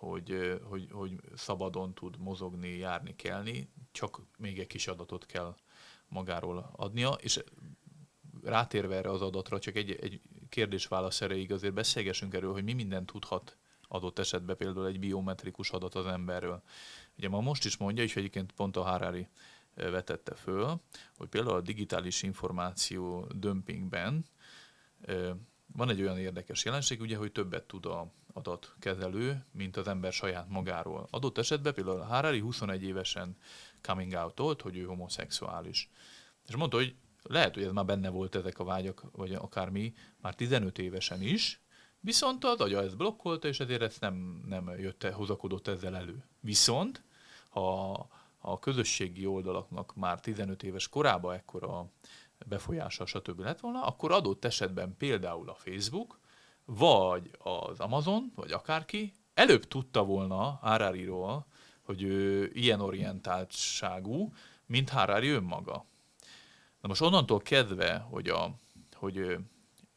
hogy, 0.00 0.60
hogy, 0.62 0.88
hogy 0.90 1.20
szabadon 1.34 1.94
tud 1.94 2.18
mozogni, 2.18 2.76
járni, 2.76 3.16
kelni, 3.16 3.70
csak 3.92 4.20
még 4.38 4.58
egy 4.58 4.66
kis 4.66 4.86
adatot 4.86 5.26
kell 5.26 5.56
magáról 6.08 6.70
adnia, 6.72 7.10
és 7.10 7.44
rátérve 8.42 8.96
erre 8.96 9.10
az 9.10 9.22
adatra, 9.22 9.58
csak 9.58 9.76
egy, 9.76 9.90
egy 9.90 10.20
kérdés-válasz 10.48 11.20
erejéig 11.20 11.52
azért 11.52 11.74
beszélgessünk 11.74 12.34
erről, 12.34 12.52
hogy 12.52 12.64
mi 12.64 12.72
minden 12.72 13.06
tudhat 13.06 13.56
adott 13.88 14.18
esetben 14.18 14.56
például 14.56 14.86
egy 14.86 14.98
biometrikus 14.98 15.70
adat 15.70 15.94
az 15.94 16.06
emberről. 16.06 16.62
Ugye 17.18 17.28
ma 17.28 17.40
most 17.40 17.64
is 17.64 17.76
mondja, 17.76 18.02
és 18.02 18.16
egyébként 18.16 18.52
pont 18.52 18.76
a 18.76 18.82
Harari 18.82 19.28
vetette 19.74 20.34
föl, 20.34 20.80
hogy 21.16 21.28
például 21.28 21.56
a 21.56 21.60
digitális 21.60 22.22
információ 22.22 23.26
dömpingben 23.34 24.24
van 25.72 25.90
egy 25.90 26.00
olyan 26.00 26.18
érdekes 26.18 26.64
jelenség, 26.64 27.00
ugye, 27.00 27.16
hogy 27.16 27.32
többet 27.32 27.64
tud 27.64 27.86
a 27.86 28.12
adatkezelő, 28.32 29.44
mint 29.52 29.76
az 29.76 29.88
ember 29.88 30.12
saját 30.12 30.48
magáról. 30.48 31.08
Adott 31.10 31.38
esetben 31.38 31.74
például 31.74 32.00
Harari 32.00 32.40
21 32.40 32.82
évesen 32.82 33.36
coming 33.82 34.12
out 34.12 34.60
hogy 34.60 34.76
ő 34.76 34.84
homoszexuális. 34.84 35.90
És 36.48 36.56
mondta, 36.56 36.76
hogy 36.76 36.94
lehet, 37.22 37.54
hogy 37.54 37.62
ez 37.62 37.72
már 37.72 37.84
benne 37.84 38.08
volt 38.08 38.34
ezek 38.34 38.58
a 38.58 38.64
vágyak, 38.64 39.02
vagy 39.12 39.32
akármi, 39.34 39.94
már 40.20 40.34
15 40.34 40.78
évesen 40.78 41.22
is, 41.22 41.60
viszont 42.00 42.44
az 42.44 42.60
agya 42.60 42.82
ezt 42.82 42.96
blokkolta, 42.96 43.48
és 43.48 43.60
ezért 43.60 43.82
ezt 43.82 44.00
nem, 44.00 44.44
nem 44.46 44.68
jött, 44.78 45.06
hozakodott 45.06 45.68
ezzel 45.68 45.96
elő. 45.96 46.24
Viszont, 46.40 47.02
ha 47.48 47.90
a 48.38 48.58
közösségi 48.58 49.26
oldalaknak 49.26 49.94
már 49.94 50.20
15 50.20 50.62
éves 50.62 50.88
korában 50.88 51.34
ekkora 51.34 51.90
befolyása, 52.46 53.06
stb. 53.06 53.40
lett 53.40 53.60
volna, 53.60 53.82
akkor 53.82 54.12
adott 54.12 54.44
esetben 54.44 54.96
például 54.96 55.48
a 55.48 55.54
Facebook, 55.54 56.19
vagy 56.74 57.30
az 57.38 57.80
Amazon, 57.80 58.32
vagy 58.34 58.52
akárki 58.52 59.12
előbb 59.34 59.64
tudta 59.68 60.04
volna 60.04 60.58
Harari-ról, 60.62 61.46
hogy 61.82 62.02
ő 62.02 62.50
ilyen 62.54 62.80
orientáltságú, 62.80 64.32
mint 64.66 64.88
Harari 64.88 65.28
önmaga. 65.28 65.84
Na 66.80 66.88
most 66.88 67.00
onnantól 67.00 67.38
kedve, 67.38 67.98
hogy 67.98 68.28
a, 68.28 68.54
hogy 68.92 69.18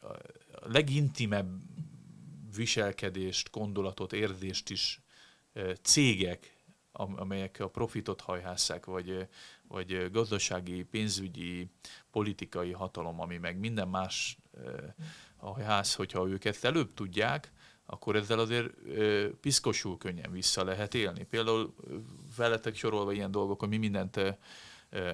a 0.01 0.67
legintimebb 0.67 1.61
viselkedést, 2.55 3.51
gondolatot, 3.51 4.13
érzést 4.13 4.69
is 4.69 5.01
cégek, 5.81 6.57
amelyek 6.91 7.59
a 7.59 7.69
profitot 7.69 8.21
hajhásszák, 8.21 8.85
vagy, 8.85 9.27
vagy 9.67 10.11
gazdasági, 10.11 10.83
pénzügyi, 10.83 11.69
politikai 12.11 12.71
hatalom, 12.71 13.19
ami 13.19 13.37
meg 13.37 13.57
minden 13.57 13.87
más 13.87 14.37
hajház, 15.51 15.95
hogyha 15.95 16.27
őket 16.27 16.63
előbb 16.63 16.93
tudják, 16.93 17.51
akkor 17.85 18.15
ezzel 18.15 18.39
azért 18.39 18.69
ö, 18.85 19.29
piszkosul 19.41 19.97
könnyen 19.97 20.31
vissza 20.31 20.63
lehet 20.63 20.93
élni. 20.93 21.23
Például 21.23 21.73
veletek 22.37 22.75
sorolva 22.75 23.11
ilyen 23.11 23.31
dolgok, 23.31 23.59
hogy 23.59 23.69
mi 23.69 23.77
mindent 23.77 24.17
ö, 24.17 24.29
ö, 24.89 25.11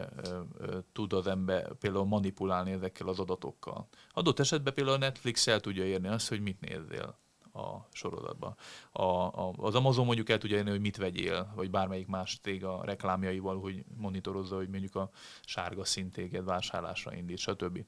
tud 0.94 1.14
az 1.14 1.28
ember 1.28 1.74
például 1.74 2.06
manipulálni 2.06 2.72
ezekkel 2.72 3.08
az 3.08 3.20
adatokkal. 3.20 3.88
Adott 4.14 4.40
esetben 4.40 4.74
például 4.74 4.96
a 4.96 5.00
Netflix 5.00 5.48
el 5.48 5.60
tudja 5.60 5.86
érni 5.86 6.08
azt, 6.08 6.30
hogy 6.30 6.42
mit 6.42 6.60
nézzél 6.60 7.18
a 7.54 7.88
sorozatban. 7.92 8.56
A, 8.92 9.04
a, 9.04 9.54
az 9.58 9.76
Amazon 9.76 10.06
mondjuk 10.06 10.30
el 10.30 10.38
tudja 10.38 10.58
érni, 10.58 10.70
hogy 10.70 10.82
mit 10.82 10.98
vegyél, 10.98 11.52
vagy 11.56 11.70
bármelyik 11.70 12.08
más 12.08 12.42
tég 12.42 12.66
a 12.66 12.82
reklámjaival, 12.84 13.60
hogy 13.60 13.84
monitorozza, 13.98 14.56
hogy 14.56 14.70
mondjuk 14.70 14.96
a 14.96 15.10
sárga 15.46 15.86
szintéged 15.86 16.46
vásárlásra 16.46 17.16
indít, 17.16 17.38
stb 17.38 17.86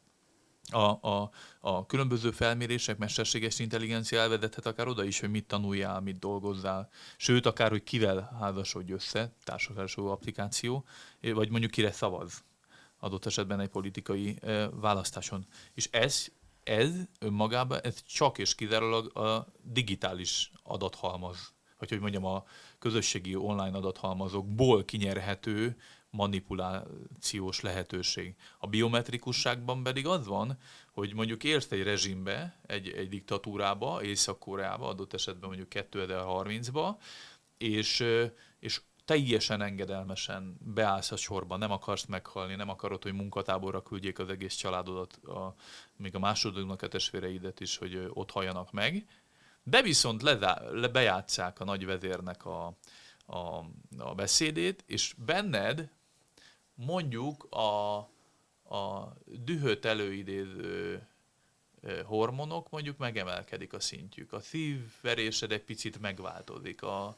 a, 0.70 1.10
a, 1.10 1.32
a 1.60 1.86
különböző 1.86 2.32
felmérések, 2.32 2.98
mesterséges 2.98 3.60
intelligencia 3.60 4.20
elvezethet 4.20 4.66
akár 4.66 4.88
oda 4.88 5.04
is, 5.04 5.20
hogy 5.20 5.30
mit 5.30 5.48
tanuljál, 5.48 6.00
mit 6.00 6.20
dolgozzál, 6.20 6.90
sőt, 7.18 7.46
akár, 7.46 7.70
hogy 7.70 7.84
kivel 7.84 8.38
házasodj 8.40 8.92
össze, 8.92 9.34
társadalmi 9.44 9.92
applikáció, 9.96 10.86
vagy 11.22 11.50
mondjuk 11.50 11.72
kire 11.72 11.92
szavaz 11.92 12.44
adott 13.00 13.26
esetben 13.26 13.60
egy 13.60 13.70
politikai 13.70 14.40
választáson. 14.72 15.46
És 15.74 15.90
ez, 15.92 16.28
ez 16.64 16.90
önmagában, 17.20 17.80
ez 17.84 18.04
csak 18.04 18.38
és 18.38 18.56
kizárólag 18.56 19.18
a 19.18 19.48
digitális 19.64 20.52
adathalmaz, 20.64 21.54
vagy 21.78 21.90
hogy 21.90 22.00
mondjam, 22.00 22.26
a 22.26 22.44
közösségi 22.80 23.36
online 23.36 23.78
adathalmazokból 23.78 24.86
kinyerhető 24.86 25.78
manipulációs 26.12 27.62
lehetőség. 27.62 28.36
A 28.60 28.68
biometrikusságban 28.68 29.84
pedig 29.84 30.08
az 30.08 30.28
van, 30.28 30.58
hogy 30.92 31.14
mondjuk 31.14 31.44
érsz 31.44 31.72
egy 31.72 31.84
rezsimbe, 31.84 32.60
egy, 32.66 32.90
egy 32.90 33.10
diktatúrába, 33.10 34.04
Észak-Koreába, 34.04 34.88
adott 34.88 35.14
esetben 35.14 35.50
mondjuk 35.50 35.72
2030-ba, 35.72 36.96
és, 37.58 38.06
és 38.60 38.82
teljesen 39.06 39.62
engedelmesen 39.62 40.58
beállsz 40.60 41.12
a 41.12 41.16
sorba, 41.16 41.58
nem 41.58 41.72
akarsz 41.72 42.06
meghalni, 42.06 42.56
nem 42.56 42.70
akarod, 42.70 43.04
hogy 43.04 43.14
munkatáborra 43.14 43.84
küldjék 43.84 44.20
az 44.20 44.30
egész 44.30 44.56
családodat, 44.56 45.16
a, 45.16 45.56
még 45.96 46.16
a 46.16 46.20
másodiknak 46.20 46.82
a 46.82 46.88
testvéreidet 46.88 47.60
is, 47.60 47.78
hogy 47.78 48.10
ott 48.14 48.32
halljanak 48.32 48.72
meg, 48.72 49.06
de 49.64 49.82
viszont 49.82 50.22
le, 50.22 50.62
le, 50.72 50.88
bejátszák 50.88 51.60
a 51.60 51.64
nagyvezérnek 51.64 52.46
a, 52.46 52.78
a, 53.26 53.66
a 53.98 54.16
beszédét, 54.16 54.84
és 54.88 55.16
benned 55.26 55.90
mondjuk 56.86 57.44
a, 57.44 57.98
a 58.76 59.14
dühöt 59.26 59.86
előidéző 59.86 61.08
hormonok 62.06 62.70
mondjuk 62.70 62.98
megemelkedik 62.98 63.74
a 63.74 63.80
szintjük. 63.80 64.34
A 64.34 64.40
szívverésed 64.40 65.52
egy 65.52 65.64
picit 65.64 66.02
megváltozik, 66.02 66.82
a, 66.82 67.16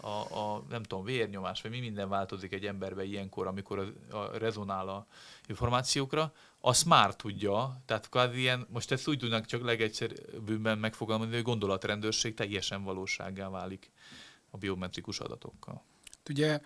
a, 0.00 0.08
a 0.08 0.64
nem 0.68 0.82
tudom, 0.82 1.04
vérnyomás, 1.04 1.62
vagy 1.62 1.70
mi 1.70 1.80
minden 1.80 2.08
változik 2.08 2.52
egy 2.52 2.66
emberbe 2.66 3.04
ilyenkor, 3.04 3.46
amikor 3.46 3.94
a, 4.10 4.16
a 4.16 4.38
rezonál 4.38 4.88
a 4.88 5.06
információkra, 5.46 6.32
azt 6.60 6.84
már 6.84 7.16
tudja, 7.16 7.80
tehát 7.86 8.08
kvázi 8.08 8.38
ilyen, 8.38 8.66
most 8.70 8.90
ezt 8.90 9.08
úgy 9.08 9.18
tudnak 9.18 9.46
csak 9.46 9.62
legegyszerűbben 9.62 10.78
megfogalmazni, 10.78 11.34
hogy 11.34 11.42
gondolatrendőrség 11.42 12.34
teljesen 12.34 12.84
valóságá 12.84 13.48
válik 13.48 13.90
a 14.50 14.56
biometrikus 14.56 15.20
adatokkal. 15.20 15.82
Ugye 16.28 16.60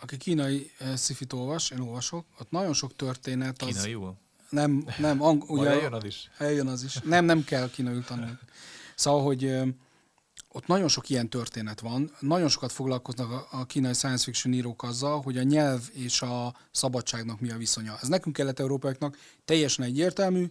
aki 0.00 0.16
kínai 0.16 0.70
uh, 0.80 0.94
szifit 0.94 1.32
olvas, 1.32 1.70
én 1.70 1.80
olvasok, 1.80 2.26
ott 2.40 2.50
nagyon 2.50 2.72
sok 2.72 2.96
történet 2.96 3.62
az... 3.62 3.68
Kínaiul? 3.68 4.16
Nem, 4.50 4.86
nem, 4.98 5.22
ang- 5.22 5.48
ugye... 5.50 5.68
eljön 5.68 5.92
az 5.92 6.04
is? 6.04 6.30
Eljön 6.38 6.66
az 6.66 6.84
is. 6.84 6.94
Nem, 7.04 7.24
nem 7.24 7.44
kell 7.44 7.70
kínaiul 7.70 8.04
tanulni. 8.04 8.38
Szóval, 8.94 9.22
hogy 9.22 9.44
uh, 9.44 9.68
ott 10.56 10.66
nagyon 10.66 10.88
sok 10.88 11.08
ilyen 11.08 11.28
történet 11.28 11.80
van. 11.80 12.10
Nagyon 12.20 12.48
sokat 12.48 12.72
foglalkoznak 12.72 13.30
a, 13.30 13.46
a 13.50 13.64
kínai 13.64 13.92
science 13.92 14.24
fiction 14.24 14.54
írók 14.54 14.82
azzal, 14.82 15.22
hogy 15.22 15.38
a 15.38 15.42
nyelv 15.42 15.80
és 15.92 16.22
a 16.22 16.54
szabadságnak 16.70 17.40
mi 17.40 17.50
a 17.50 17.56
viszonya. 17.56 17.98
Ez 18.02 18.08
nekünk 18.08 18.36
kelet-európaiaknak 18.36 19.18
teljesen 19.44 19.84
egyértelmű. 19.84 20.50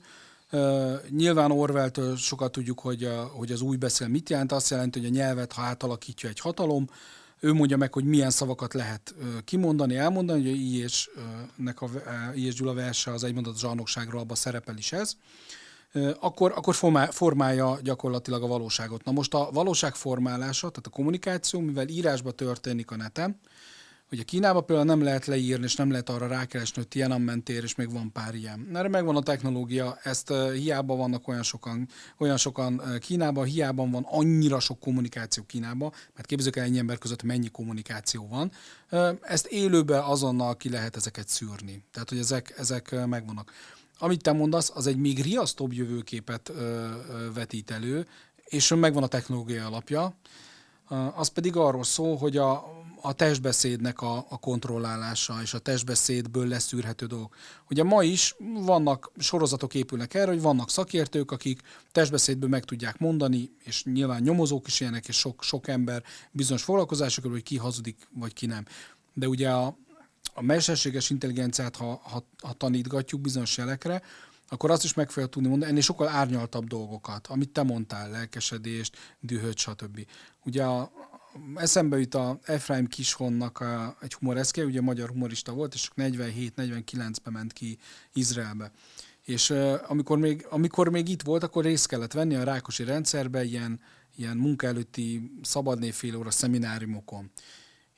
Uh, 0.51 1.09
nyilván 1.09 1.51
Orwell-től 1.51 2.15
sokat 2.15 2.51
tudjuk, 2.51 2.79
hogy, 2.79 3.03
a, 3.03 3.23
hogy 3.23 3.51
az 3.51 3.61
új 3.61 3.77
beszél 3.77 4.07
mit 4.07 4.29
jelent. 4.29 4.51
Azt 4.51 4.69
jelenti, 4.69 4.99
hogy 4.99 5.07
a 5.07 5.11
nyelvet, 5.11 5.51
ha 5.51 5.61
átalakítja 5.61 6.29
egy 6.29 6.39
hatalom, 6.39 6.89
ő 7.45 7.53
mondja 7.53 7.77
meg, 7.77 7.93
hogy 7.93 8.03
milyen 8.03 8.29
szavakat 8.29 8.73
lehet 8.73 9.15
kimondani, 9.43 9.95
elmondani, 9.95 10.49
hogy 10.49 10.59
I 10.59 10.77
és, 10.77 11.09
nek 11.55 11.81
a 11.81 11.89
I 12.35 12.49
Gyula 12.49 12.73
verse 12.73 13.11
az 13.11 13.23
egymondat 13.23 13.59
zsarnokságról, 13.59 14.21
abban 14.21 14.35
szerepel 14.35 14.77
is 14.77 14.91
ez, 14.91 15.15
akkor, 16.19 16.53
akkor 16.55 16.75
formálja 17.11 17.79
gyakorlatilag 17.83 18.43
a 18.43 18.47
valóságot. 18.47 19.03
Na 19.03 19.11
most 19.11 19.33
a 19.33 19.49
valóság 19.51 19.95
formálása, 19.95 20.69
tehát 20.69 20.87
a 20.87 20.89
kommunikáció, 20.89 21.59
mivel 21.59 21.87
írásba 21.87 22.31
történik 22.31 22.91
a 22.91 22.95
neten, 22.95 23.39
Ugye 24.11 24.23
Kínában 24.23 24.65
például 24.65 24.87
nem 24.87 25.03
lehet 25.03 25.25
leírni, 25.25 25.63
és 25.63 25.75
nem 25.75 25.91
lehet 25.91 26.09
arra 26.09 26.27
rákeresni, 26.27 26.75
hogy 26.75 26.87
Tiananmen 26.87 27.43
tér, 27.43 27.63
és 27.63 27.75
még 27.75 27.91
van 27.91 28.11
pár 28.11 28.35
ilyen. 28.35 28.69
Erre 28.73 28.87
megvan 28.87 29.15
a 29.15 29.21
technológia, 29.21 29.97
ezt 30.03 30.33
hiába 30.53 30.95
vannak 30.95 31.27
olyan 31.27 31.43
sokan, 31.43 31.87
olyan 32.17 32.37
sokan 32.37 32.81
Kínában, 32.99 33.45
hiába 33.45 33.89
van 33.89 34.05
annyira 34.09 34.59
sok 34.59 34.79
kommunikáció 34.79 35.43
Kínában, 35.43 35.91
mert 36.15 36.27
képzeljük 36.27 36.55
el 36.55 36.63
ennyi 36.63 36.77
ember 36.77 36.97
között 36.97 37.23
mennyi 37.23 37.47
kommunikáció 37.47 38.27
van. 38.27 38.51
Ezt 39.21 39.45
élőben 39.45 40.03
azonnal 40.03 40.57
ki 40.57 40.69
lehet 40.69 40.95
ezeket 40.95 41.27
szűrni. 41.27 41.83
Tehát, 41.91 42.09
hogy 42.09 42.19
ezek, 42.19 42.53
ezek 42.57 43.05
megvannak. 43.05 43.51
Amit 43.97 44.21
te 44.21 44.31
mondasz, 44.31 44.71
az 44.73 44.87
egy 44.87 44.97
még 44.97 45.21
riasztóbb 45.21 45.73
jövőképet 45.73 46.51
vetít 47.33 47.71
elő, 47.71 48.07
és 48.45 48.73
megvan 48.73 49.03
a 49.03 49.07
technológia 49.07 49.65
alapja. 49.65 50.15
Az 51.15 51.27
pedig 51.27 51.55
arról 51.55 51.83
szól, 51.83 52.17
hogy 52.17 52.37
a, 52.37 52.83
a 53.05 53.13
testbeszédnek 53.13 54.01
a, 54.01 54.25
a 54.29 54.37
kontrollálása 54.37 55.41
és 55.41 55.53
a 55.53 55.59
testbeszédből 55.59 56.47
leszűrhető 56.47 57.05
dolgok. 57.05 57.35
Ugye 57.69 57.83
ma 57.83 58.03
is 58.03 58.35
vannak 58.39 59.11
sorozatok 59.17 59.73
épülnek 59.73 60.13
erre, 60.13 60.31
hogy 60.31 60.41
vannak 60.41 60.69
szakértők, 60.69 61.31
akik 61.31 61.61
testbeszédből 61.91 62.49
meg 62.49 62.63
tudják 62.63 62.97
mondani, 62.97 63.51
és 63.63 63.83
nyilván 63.83 64.21
nyomozók 64.21 64.67
is 64.67 64.79
ilyenek, 64.79 65.07
és 65.07 65.15
sok, 65.15 65.43
sok 65.43 65.67
ember 65.67 66.03
bizonyos 66.31 66.63
foglalkozásokról, 66.63 67.33
hogy 67.33 67.43
ki 67.43 67.57
hazudik, 67.57 68.07
vagy 68.13 68.33
ki 68.33 68.45
nem. 68.45 68.65
De 69.13 69.27
ugye 69.27 69.49
a, 69.49 69.77
a 70.33 70.41
mesterséges 70.41 71.09
intelligenciát, 71.09 71.75
ha, 71.75 72.01
ha, 72.03 72.25
ha 72.41 72.53
tanítgatjuk 72.53 73.21
bizonyos 73.21 73.57
jelekre, 73.57 74.01
akkor 74.49 74.71
azt 74.71 74.83
is 74.83 74.93
meg 74.93 75.09
fogja 75.09 75.29
tudni 75.29 75.49
mondani, 75.49 75.71
ennél 75.71 75.81
sokkal 75.81 76.07
árnyaltabb 76.07 76.67
dolgokat, 76.67 77.27
amit 77.27 77.49
te 77.49 77.63
mondtál, 77.63 78.09
lelkesedést, 78.09 78.97
dühöt, 79.19 79.57
stb. 79.57 80.05
Ugye 80.43 80.63
a, 80.63 80.91
eszembe 81.55 81.99
jut 81.99 82.15
a 82.15 82.39
Efraim 82.43 82.87
Kishonnak 82.87 83.59
a, 83.59 83.97
egy 84.01 84.13
humoreszke, 84.13 84.63
ugye 84.63 84.81
magyar 84.81 85.09
humorista 85.09 85.53
volt, 85.53 85.73
és 85.73 85.89
47-49-ben 85.95 87.33
ment 87.33 87.53
ki 87.53 87.77
Izraelbe. 88.13 88.71
És 89.23 89.53
amikor, 89.87 90.17
még, 90.17 90.45
amikor 90.49 90.89
még 90.89 91.09
itt 91.09 91.21
volt, 91.21 91.43
akkor 91.43 91.63
részt 91.63 91.87
kellett 91.87 92.11
venni 92.11 92.35
a 92.35 92.43
Rákosi 92.43 92.83
rendszerbe 92.83 93.43
ilyen, 93.43 93.79
ilyen 94.15 94.37
munka 94.37 94.67
előtti 94.67 95.31
szabadné 95.41 95.91
óra 96.15 96.31
szemináriumokon. 96.31 97.31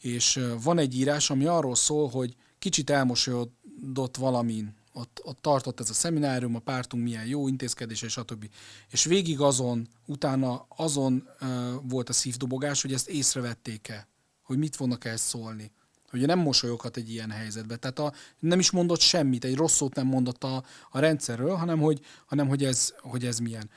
És 0.01 0.39
van 0.63 0.77
egy 0.77 0.95
írás, 0.95 1.29
ami 1.29 1.45
arról 1.45 1.75
szól, 1.75 2.09
hogy 2.09 2.35
kicsit 2.59 2.89
elmosolyodott 2.89 4.17
valamin 4.17 4.75
ott, 4.98 5.22
ott 5.24 5.41
tartott 5.41 5.80
ez 5.80 5.89
a 5.89 5.93
szeminárium, 5.93 6.56
a 6.56 6.60
pártunk 6.60 7.04
milyen 7.04 7.26
jó 7.26 7.48
intézkedése, 7.48 8.08
stb. 8.08 8.50
És 8.89 9.04
végig 9.04 9.39
azon, 9.39 9.88
utána 10.06 10.66
azon 10.76 11.28
uh, 11.41 11.48
volt 11.89 12.10
a 12.10 12.14
szívdobogás, 12.14 12.82
hogy 12.82 12.93
ezt 12.93 13.10
észrevették-e, 13.10 14.08
hogy 14.43 14.58
mit 14.58 14.76
fognak 14.76 15.06
ezt 15.06 15.24
szólni. 15.24 15.72
Hogy 16.10 16.26
nem 16.26 16.39
mosolyoghat 16.39 16.98
egy 16.98 17.12
ilyen 17.12 17.32
helyzetbe. 17.32 17.76
Tehát 17.76 18.00
a, 18.00 18.14
nem 18.39 18.60
is 18.60 18.72
mondott 18.72 19.00
semmit, 19.00 19.43
egy 19.43 19.56
rossz 19.56 19.76
szót 19.76 19.95
nem 19.95 20.08
mondott 20.08 20.43
a, 20.43 20.64
a 20.89 21.00
rendszerről, 21.00 21.56
hanem 21.56 21.80
hogy, 21.80 22.02
hanem 22.26 22.48
hogy, 22.48 22.64
ez, 22.64 22.93
hogy 23.02 23.26
ez 23.26 23.39
milyen. 23.39 23.70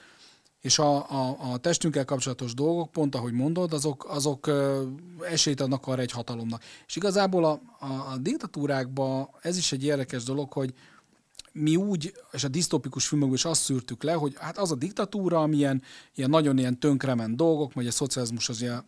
És 0.60 0.78
a, 0.78 1.10
a, 1.10 1.36
a 1.52 1.56
testünkkel 1.56 2.04
kapcsolatos 2.04 2.54
dolgok, 2.54 2.90
pont 2.90 3.14
ahogy 3.14 3.32
mondod, 3.32 3.72
azok, 3.72 4.04
azok 4.08 4.50
esélyt 5.30 5.60
adnak 5.60 5.86
arra 5.86 6.00
egy 6.00 6.10
hatalomnak. 6.10 6.62
És 6.86 6.96
igazából 6.96 7.44
a, 7.44 7.60
a, 7.78 8.12
a 8.12 8.16
diktatúrákban 8.16 9.28
ez 9.40 9.56
is 9.56 9.72
egy 9.72 9.84
érdekes 9.84 10.22
dolog, 10.22 10.52
hogy, 10.52 10.74
mi 11.60 11.76
úgy, 11.76 12.12
és 12.32 12.44
a 12.44 12.48
disztopikus 12.48 13.06
filmekből 13.06 13.36
is 13.36 13.44
azt 13.44 13.62
szűrtük 13.62 14.02
le, 14.02 14.12
hogy 14.12 14.34
hát 14.38 14.58
az 14.58 14.70
a 14.70 14.74
diktatúra, 14.74 15.42
amilyen 15.42 15.82
ilyen 16.14 16.30
nagyon 16.30 16.58
ilyen 16.58 16.78
tönkrement 16.78 17.36
dolgok, 17.36 17.72
vagy 17.72 17.86
a 17.86 17.90
szocializmus 17.90 18.48
az, 18.48 18.62
ilyen, 18.62 18.84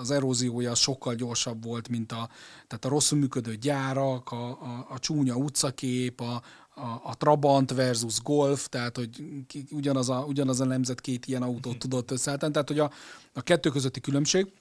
az 0.00 0.10
eróziója 0.10 0.70
az 0.70 0.78
sokkal 0.78 1.14
gyorsabb 1.14 1.64
volt, 1.64 1.88
mint 1.88 2.12
a, 2.12 2.28
tehát 2.66 2.84
a 2.84 2.88
rosszul 2.88 3.18
működő 3.18 3.54
gyárak, 3.54 4.32
a, 4.32 4.48
a, 4.48 4.86
a 4.88 4.98
csúnya 4.98 5.34
utcakép, 5.34 6.20
a, 6.20 6.42
a, 6.74 7.00
a 7.04 7.16
Trabant 7.16 7.72
versus 7.72 8.22
Golf, 8.22 8.68
tehát 8.68 8.96
hogy 8.96 9.24
ki, 9.46 9.64
ugyanaz, 9.70 10.08
a, 10.08 10.24
ugyanaz 10.28 10.60
a 10.60 10.64
nemzet 10.64 11.00
két 11.00 11.26
ilyen 11.26 11.42
autót 11.42 11.78
tudott 11.78 12.10
összeállítani, 12.10 12.52
tehát 12.52 12.68
hogy 12.68 12.78
a, 12.78 12.90
a 13.32 13.42
kettő 13.42 13.70
közötti 13.70 14.00
különbség. 14.00 14.52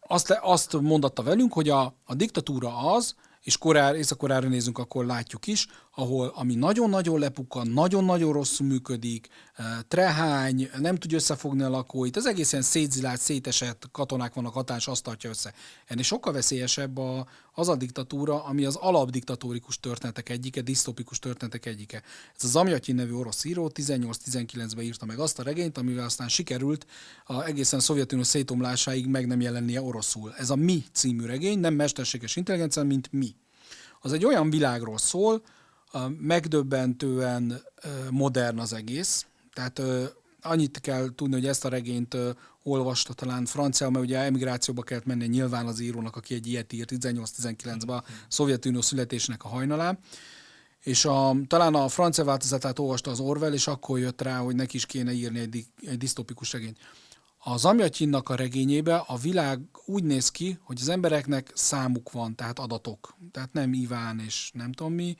Azt, 0.00 0.38
azt 0.40 0.80
mondatta 0.80 1.22
velünk, 1.22 1.52
hogy 1.52 1.68
a, 1.68 1.94
a 2.04 2.14
diktatúra 2.14 2.76
az, 2.76 3.14
és 3.46 3.58
Korár, 3.58 3.94
Észak-Koreára 3.94 4.48
nézünk, 4.48 4.78
akkor 4.78 5.06
látjuk 5.06 5.46
is, 5.46 5.66
ahol 5.98 6.32
ami 6.34 6.54
nagyon-nagyon 6.54 7.18
lepukkan, 7.18 7.66
nagyon-nagyon 7.66 8.32
rosszul 8.32 8.66
működik, 8.66 9.28
eh, 9.54 9.66
trehány, 9.88 10.70
nem 10.78 10.96
tudja 10.96 11.16
összefogni 11.16 11.62
a 11.62 11.68
lakóit, 11.68 12.16
az 12.16 12.26
egészen 12.26 12.62
szétzilált, 12.62 13.20
szétesett 13.20 13.88
katonák 13.92 14.34
vannak, 14.34 14.52
hatás 14.52 14.88
azt 14.88 15.02
tartja 15.02 15.30
össze. 15.30 15.54
Ennél 15.86 16.02
sokkal 16.02 16.32
veszélyesebb 16.32 16.98
a, 16.98 17.26
az 17.52 17.68
a 17.68 17.76
diktatúra, 17.76 18.44
ami 18.44 18.64
az 18.64 18.76
alapdiktatórikus 18.76 19.80
történetek 19.80 20.28
egyike, 20.28 20.60
disztopikus 20.60 21.18
történetek 21.18 21.66
egyike. 21.66 22.02
Ez 22.36 22.44
az 22.44 22.50
Zamjatyin 22.50 22.94
nevű 22.94 23.12
orosz 23.12 23.44
író 23.44 23.70
18-19-ben 23.74 24.84
írta 24.84 25.04
meg 25.04 25.18
azt 25.18 25.38
a 25.38 25.42
regényt, 25.42 25.78
amivel 25.78 26.04
aztán 26.04 26.28
sikerült 26.28 26.86
a 27.24 27.44
egészen 27.44 27.80
Szovjetunió 27.80 28.24
szétomlásáig 28.24 29.06
meg 29.06 29.26
nem 29.26 29.40
jelennie 29.40 29.82
oroszul. 29.82 30.34
Ez 30.36 30.50
a 30.50 30.56
Mi 30.56 30.84
című 30.92 31.24
regény, 31.24 31.58
nem 31.58 31.74
mesterséges 31.74 32.36
intelligencia, 32.36 32.82
mint 32.82 33.12
Mi. 33.12 33.34
Az 34.00 34.12
egy 34.12 34.24
olyan 34.24 34.50
világról 34.50 34.98
szól, 34.98 35.42
megdöbbentően 36.18 37.62
modern 38.10 38.58
az 38.58 38.72
egész. 38.72 39.26
Tehát 39.52 39.82
annyit 40.40 40.80
kell 40.80 41.08
tudni, 41.14 41.34
hogy 41.34 41.46
ezt 41.46 41.64
a 41.64 41.68
regényt 41.68 42.16
olvasta 42.62 43.12
talán 43.12 43.44
francia, 43.44 43.90
mert 43.90 44.04
ugye 44.04 44.18
emigrációba 44.18 44.82
kellett 44.82 45.04
menni 45.04 45.26
nyilván 45.26 45.66
az 45.66 45.80
írónak, 45.80 46.16
aki 46.16 46.34
egy 46.34 46.46
ilyet 46.46 46.72
írt 46.72 46.92
18-19-ben 46.94 47.96
a 47.96 48.04
Szovjetunió 48.28 48.80
születésnek 48.80 49.44
a 49.44 49.48
hajnalán. 49.48 49.98
És 50.82 51.04
a, 51.04 51.36
talán 51.46 51.74
a 51.74 51.88
francia 51.88 52.24
változatát 52.24 52.78
olvasta 52.78 53.10
az 53.10 53.20
Orwell, 53.20 53.52
és 53.52 53.66
akkor 53.66 53.98
jött 53.98 54.22
rá, 54.22 54.38
hogy 54.38 54.54
neki 54.54 54.76
is 54.76 54.86
kéne 54.86 55.12
írni 55.12 55.38
egy, 55.38 55.66
egy 55.80 55.98
disztopikus 55.98 56.52
regényt. 56.52 56.78
Az 57.38 57.64
Amjatyinnak 57.64 58.28
a 58.28 58.34
regényébe 58.34 58.96
a 58.96 59.16
világ 59.16 59.60
úgy 59.84 60.04
néz 60.04 60.30
ki, 60.30 60.58
hogy 60.62 60.78
az 60.80 60.88
embereknek 60.88 61.50
számuk 61.54 62.12
van, 62.12 62.34
tehát 62.34 62.58
adatok. 62.58 63.16
Tehát 63.32 63.52
nem 63.52 63.72
Iván 63.72 64.20
és 64.20 64.50
nem 64.54 64.72
tudom 64.72 64.92
mi, 64.92 65.16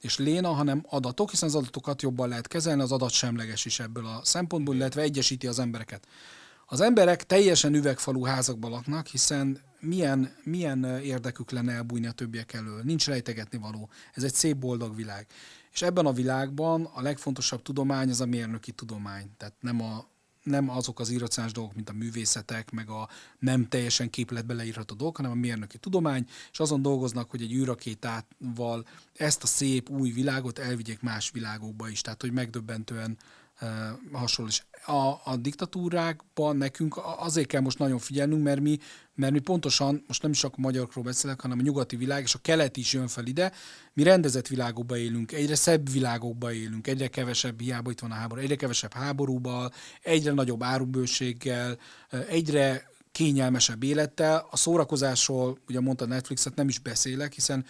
és 0.00 0.18
léna, 0.18 0.52
hanem 0.52 0.84
adatok, 0.88 1.30
hiszen 1.30 1.48
az 1.48 1.54
adatokat 1.54 2.02
jobban 2.02 2.28
lehet 2.28 2.46
kezelni, 2.46 2.82
az 2.82 2.92
adat 2.92 3.10
semleges 3.10 3.64
is 3.64 3.80
ebből 3.80 4.06
a 4.06 4.20
szempontból, 4.24 4.74
illetve 4.74 5.02
egyesíti 5.02 5.46
az 5.46 5.58
embereket. 5.58 6.06
Az 6.66 6.80
emberek 6.80 7.26
teljesen 7.26 7.74
üvegfalú 7.74 8.24
házakban 8.24 8.70
laknak, 8.70 9.06
hiszen 9.06 9.60
milyen, 9.80 10.34
milyen 10.44 10.84
érdekük 10.84 11.50
lenne 11.50 11.72
elbújni 11.72 12.06
a 12.06 12.12
többiek 12.12 12.52
elől. 12.52 12.82
Nincs 12.82 13.06
rejtegetni 13.06 13.58
való. 13.58 13.88
Ez 14.14 14.22
egy 14.22 14.34
szép, 14.34 14.56
boldog 14.56 14.96
világ. 14.96 15.26
És 15.72 15.82
ebben 15.82 16.06
a 16.06 16.12
világban 16.12 16.84
a 16.84 17.02
legfontosabb 17.02 17.62
tudomány 17.62 18.10
az 18.10 18.20
a 18.20 18.26
mérnöki 18.26 18.72
tudomány. 18.72 19.30
Tehát 19.36 19.54
nem 19.60 19.80
a 19.82 20.06
nem 20.42 20.70
azok 20.70 21.00
az 21.00 21.10
irracionális 21.10 21.54
dolgok, 21.54 21.74
mint 21.74 21.88
a 21.88 21.92
művészetek, 21.92 22.70
meg 22.70 22.88
a 22.88 23.08
nem 23.38 23.68
teljesen 23.68 24.10
képletbe 24.10 24.54
leírható 24.54 24.94
dolgok, 24.94 25.16
hanem 25.16 25.32
a 25.32 25.34
mérnöki 25.34 25.78
tudomány, 25.78 26.26
és 26.52 26.60
azon 26.60 26.82
dolgoznak, 26.82 27.30
hogy 27.30 27.42
egy 27.42 27.52
űrakétával 27.52 28.86
ezt 29.16 29.42
a 29.42 29.46
szép 29.46 29.88
új 29.88 30.10
világot 30.10 30.58
elvigyék 30.58 31.00
más 31.00 31.30
világokba 31.30 31.88
is, 31.88 32.00
tehát 32.00 32.20
hogy 32.20 32.32
megdöbbentően 32.32 33.18
hasonló. 34.12 34.50
És 34.50 34.62
a, 34.86 35.20
a 35.24 35.36
diktatúrákban 35.40 36.56
nekünk 36.56 37.00
azért 37.18 37.46
kell 37.46 37.60
most 37.60 37.78
nagyon 37.78 37.98
figyelnünk, 37.98 38.42
mert 38.42 38.60
mi, 38.60 38.78
mert 39.14 39.32
mi 39.32 39.38
pontosan, 39.38 40.04
most 40.06 40.22
nem 40.22 40.30
is 40.30 40.38
csak 40.38 40.54
a 40.56 40.60
magyarokról 40.60 41.04
beszélek, 41.04 41.40
hanem 41.40 41.58
a 41.58 41.62
nyugati 41.62 41.96
világ, 41.96 42.22
és 42.22 42.34
a 42.34 42.38
kelet 42.42 42.76
is 42.76 42.92
jön 42.92 43.08
fel 43.08 43.26
ide, 43.26 43.52
mi 43.92 44.02
rendezett 44.02 44.46
világokba 44.46 44.96
élünk, 44.96 45.32
egyre 45.32 45.54
szebb 45.54 45.90
világokba 45.90 46.52
élünk, 46.52 46.86
egyre 46.86 47.08
kevesebb, 47.08 47.60
hiába 47.60 47.90
itt 47.90 48.00
van 48.00 48.10
a 48.10 48.14
háború, 48.14 48.40
egyre 48.40 48.56
kevesebb 48.56 48.92
háborúval, 48.92 49.72
egyre 50.02 50.32
nagyobb 50.32 50.62
árubőséggel, 50.62 51.78
egyre 52.28 52.88
kényelmesebb 53.12 53.82
élettel. 53.82 54.46
A 54.50 54.56
szórakozásról, 54.56 55.58
ugye 55.68 55.80
mondta 55.80 56.06
Netflixet, 56.06 56.54
nem 56.54 56.68
is 56.68 56.78
beszélek, 56.78 57.32
hiszen 57.32 57.64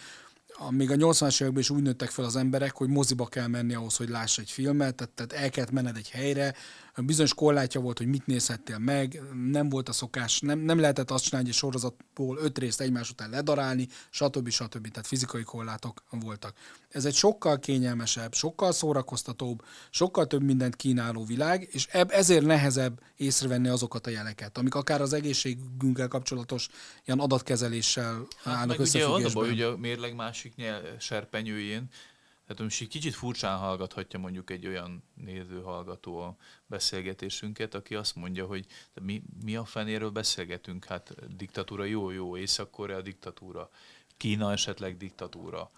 még 0.69 0.91
a 0.91 0.95
80-as 0.95 1.41
években 1.41 1.61
is 1.61 1.69
úgy 1.69 1.81
nőttek 1.81 2.09
fel 2.09 2.25
az 2.25 2.35
emberek, 2.35 2.75
hogy 2.75 2.87
moziba 2.87 3.25
kell 3.25 3.47
menni 3.47 3.73
ahhoz, 3.73 3.95
hogy 3.95 4.09
láss 4.09 4.37
egy 4.37 4.51
filmet, 4.51 4.95
tehát, 4.95 5.13
tehát 5.13 5.43
el 5.43 5.49
kellett 5.49 5.71
menned 5.71 5.97
egy 5.97 6.09
helyre, 6.09 6.53
bizonyos 6.95 7.33
korlátja 7.33 7.81
volt, 7.81 7.97
hogy 7.97 8.07
mit 8.07 8.25
nézhettél 8.25 8.77
meg, 8.77 9.21
nem 9.51 9.69
volt 9.69 9.89
a 9.89 9.91
szokás, 9.91 10.39
nem, 10.39 10.59
nem 10.59 10.79
lehetett 10.79 11.11
azt 11.11 11.23
csinálni, 11.23 11.47
hogy 11.47 11.55
egy 11.55 11.61
sorozatból 11.61 12.37
öt 12.37 12.57
részt 12.57 12.81
egymás 12.81 13.09
után 13.09 13.29
ledarálni, 13.29 13.87
stb. 14.09 14.49
stb. 14.49 14.87
Tehát 14.87 15.07
fizikai 15.07 15.43
korlátok 15.43 16.03
voltak. 16.09 16.53
Ez 16.89 17.05
egy 17.05 17.13
sokkal 17.13 17.59
kényelmesebb, 17.59 18.33
sokkal 18.33 18.71
szórakoztatóbb, 18.71 19.63
sokkal 19.89 20.27
több 20.27 20.43
mindent 20.43 20.75
kínáló 20.75 21.25
világ, 21.25 21.67
és 21.71 21.87
eb, 21.91 22.11
ezért 22.11 22.45
nehezebb 22.45 22.99
észrevenni 23.15 23.67
azokat 23.67 24.07
a 24.07 24.09
jeleket, 24.09 24.57
amik 24.57 24.75
akár 24.75 25.01
az 25.01 25.13
egészségünkkel 25.13 26.07
kapcsolatos 26.07 26.69
ilyen 27.05 27.19
adatkezeléssel 27.19 28.27
hát 28.43 28.55
állnak 28.55 28.79
összefüggésben. 28.79 29.43
Ugye, 29.43 29.65
hogy 29.65 29.73
a 29.73 29.77
mérleg 29.77 30.15
másik 30.15 30.55
nyel, 30.55 30.81
serpenyőjén 30.99 31.89
tehát 32.51 32.65
most 32.65 32.81
egy 32.81 32.87
kicsit 32.87 33.13
furcsán 33.13 33.57
hallgathatja 33.57 34.19
mondjuk 34.19 34.49
egy 34.49 34.67
olyan 34.67 35.03
néző, 35.13 35.61
hallgató 35.61 36.17
a 36.17 36.35
beszélgetésünket, 36.65 37.73
aki 37.73 37.95
azt 37.95 38.15
mondja, 38.15 38.45
hogy 38.45 38.65
mi, 39.01 39.23
mi 39.43 39.55
a 39.55 39.65
fenéről 39.65 40.09
beszélgetünk? 40.09 40.85
Hát 40.85 41.35
diktatúra 41.35 41.83
jó, 41.83 42.09
jó, 42.09 42.37
Észak-Korea 42.37 43.01
diktatúra, 43.01 43.69
Kína 44.17 44.51
esetleg 44.51 44.97
diktatúra, 44.97 45.71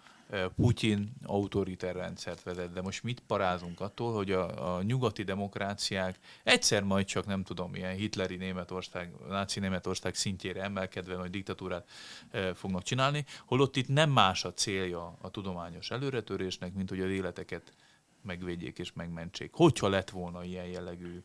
Putyin 0.55 1.13
autoriter 1.23 1.95
rendszert 1.95 2.43
vezet, 2.43 2.73
de 2.73 2.81
most 2.81 3.03
mit 3.03 3.19
parázunk 3.19 3.79
attól, 3.79 4.13
hogy 4.13 4.31
a, 4.31 4.75
a 4.75 4.81
nyugati 4.81 5.23
demokráciák 5.23 6.19
egyszer 6.43 6.83
majd 6.83 7.05
csak 7.05 7.25
nem 7.25 7.43
tudom, 7.43 7.75
ilyen 7.75 7.95
hitleri 7.95 8.35
Németország, 8.35 9.13
náci 9.27 9.59
Németország 9.59 10.15
szintjére 10.15 10.61
emelkedve, 10.61 11.15
hogy 11.15 11.29
diktatúrát 11.29 11.89
e, 12.31 12.53
fognak 12.53 12.83
csinálni, 12.83 13.25
holott 13.45 13.75
itt 13.75 13.87
nem 13.87 14.09
más 14.09 14.45
a 14.45 14.53
célja 14.53 15.17
a 15.21 15.29
tudományos 15.29 15.91
előretörésnek, 15.91 16.73
mint 16.73 16.89
hogy 16.89 16.99
az 16.99 17.09
életeket 17.09 17.73
megvédjék 18.21 18.79
és 18.79 18.93
megmentsék. 18.93 19.53
Hogyha 19.53 19.89
lett 19.89 20.09
volna 20.09 20.43
ilyen 20.43 20.67
jellegű 20.67 21.21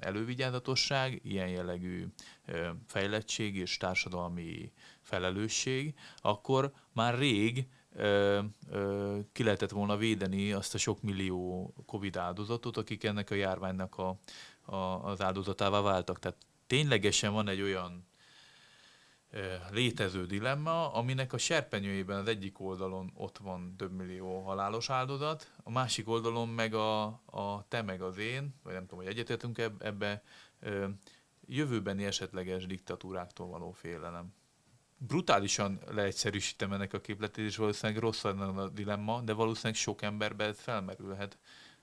elővigyázatosság, 0.00 1.20
ilyen 1.24 1.48
jellegű 1.48 2.06
fejlettség 2.86 3.56
és 3.56 3.76
társadalmi 3.76 4.72
felelősség, 5.02 5.94
akkor 6.16 6.72
már 6.92 7.18
rég 7.18 7.66
ö, 7.94 8.40
ö, 8.70 9.18
ki 9.32 9.42
lehetett 9.42 9.70
volna 9.70 9.96
védeni 9.96 10.52
azt 10.52 10.74
a 10.74 10.78
sok 10.78 11.02
millió 11.02 11.72
Covid 11.86 12.16
áldozatot, 12.16 12.76
akik 12.76 13.04
ennek 13.04 13.30
a 13.30 13.34
járványnak 13.34 13.98
a, 13.98 14.18
a, 14.64 14.76
az 15.04 15.20
áldozatává 15.20 15.80
váltak. 15.80 16.18
Tehát 16.18 16.38
ténylegesen 16.66 17.32
van 17.32 17.48
egy 17.48 17.60
olyan 17.60 18.06
ö, 19.30 19.54
létező 19.70 20.26
dilemma, 20.26 20.92
aminek 20.92 21.32
a 21.32 21.38
serpenyőjében 21.38 22.18
az 22.18 22.28
egyik 22.28 22.60
oldalon 22.60 23.12
ott 23.14 23.38
van 23.38 23.74
több 23.76 23.92
millió 23.92 24.42
halálos 24.42 24.90
áldozat, 24.90 25.50
a 25.62 25.70
másik 25.70 26.08
oldalon 26.08 26.48
meg 26.48 26.74
a, 26.74 27.02
a 27.26 27.64
te 27.68 27.82
meg 27.82 28.02
az 28.02 28.18
én, 28.18 28.54
vagy 28.62 28.72
nem 28.72 28.86
tudom, 28.86 29.04
hogy 29.04 29.12
egyetértünk 29.12 29.58
ebbe, 29.78 30.22
ö, 30.60 30.88
jövőbeni 31.46 32.04
esetleges 32.04 32.66
diktatúráktól 32.66 33.46
való 33.46 33.70
félelem 33.70 34.34
brutálisan 35.06 35.80
leegyszerűsítem 35.90 36.72
ennek 36.72 36.92
a 36.92 37.00
képletét, 37.00 37.44
és 37.44 37.56
valószínűleg 37.56 38.02
rossz 38.02 38.24
a 38.24 38.68
dilemma, 38.68 39.20
de 39.20 39.32
valószínűleg 39.32 39.76
sok 39.76 40.02
emberben 40.02 40.48
ez 40.48 40.60
felmerülhet, 40.60 41.38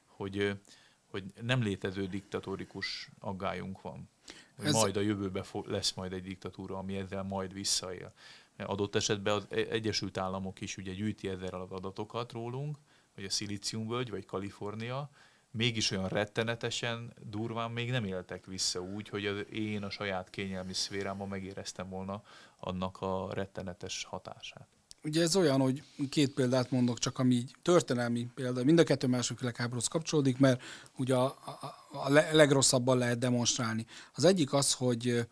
hogy, 0.05 0.59
hogy 1.05 1.24
nem 1.41 1.61
létező 1.61 2.07
diktatórikus 2.07 3.09
aggályunk 3.20 3.82
van. 3.82 4.09
Hogy 4.55 4.65
ez... 4.65 4.74
majd 4.74 4.97
a 4.97 5.01
jövőben 5.01 5.45
lesz 5.65 5.93
majd 5.93 6.13
egy 6.13 6.24
diktatúra, 6.24 6.78
ami 6.78 6.95
ezzel 6.95 7.24
majd 7.24 7.53
visszaél. 7.53 8.13
Adott 8.57 8.95
esetben 8.95 9.34
az 9.34 9.47
e- 9.49 9.55
Egyesült 9.55 10.17
Államok 10.17 10.61
is 10.61 10.78
ugye 10.78 10.93
gyűjti 10.93 11.28
ezzel 11.28 11.61
az 11.61 11.72
adatokat 11.72 12.32
rólunk, 12.32 12.78
vagy 13.15 13.26
a 13.26 13.30
Szilíciumvölgy, 13.30 14.09
vagy 14.09 14.26
Kalifornia, 14.26 15.09
mégis 15.52 15.91
olyan 15.91 16.08
rettenetesen 16.08 17.14
durván 17.30 17.72
még 17.72 17.91
nem 17.91 18.04
éltek 18.04 18.45
vissza 18.45 18.80
úgy, 18.80 19.10
hogy 19.10 19.47
én 19.52 19.84
a 19.84 19.89
saját 19.89 20.30
kényelmi 20.30 20.74
szférámban 20.74 21.28
megéreztem 21.28 21.89
volna 21.89 22.24
annak 22.60 23.02
a 23.02 23.30
rettenetes 23.34 24.04
hatását. 24.04 24.68
Ugye 25.04 25.22
ez 25.22 25.36
olyan, 25.36 25.60
hogy 25.60 25.84
két 26.10 26.34
példát 26.34 26.72
mondok, 26.72 27.00
csak 27.00 27.20
ami 27.20 27.36
így 27.36 27.56
történelmi 27.62 28.28
példa, 28.36 28.64
mind 28.64 28.80
a 28.80 28.84
kettő 28.84 29.08
második 29.08 29.39
világháborúhoz 29.39 29.88
kapcsolódik, 29.88 30.38
mert 30.38 30.64
ugye 30.97 31.16
a, 31.16 31.26
a, 31.26 31.76
a 31.91 32.10
legrosszabban 32.10 32.97
lehet 32.97 33.18
demonstrálni. 33.18 33.86
Az 34.14 34.24
egyik 34.24 34.54
az, 34.54 34.74
hogy 34.74 35.28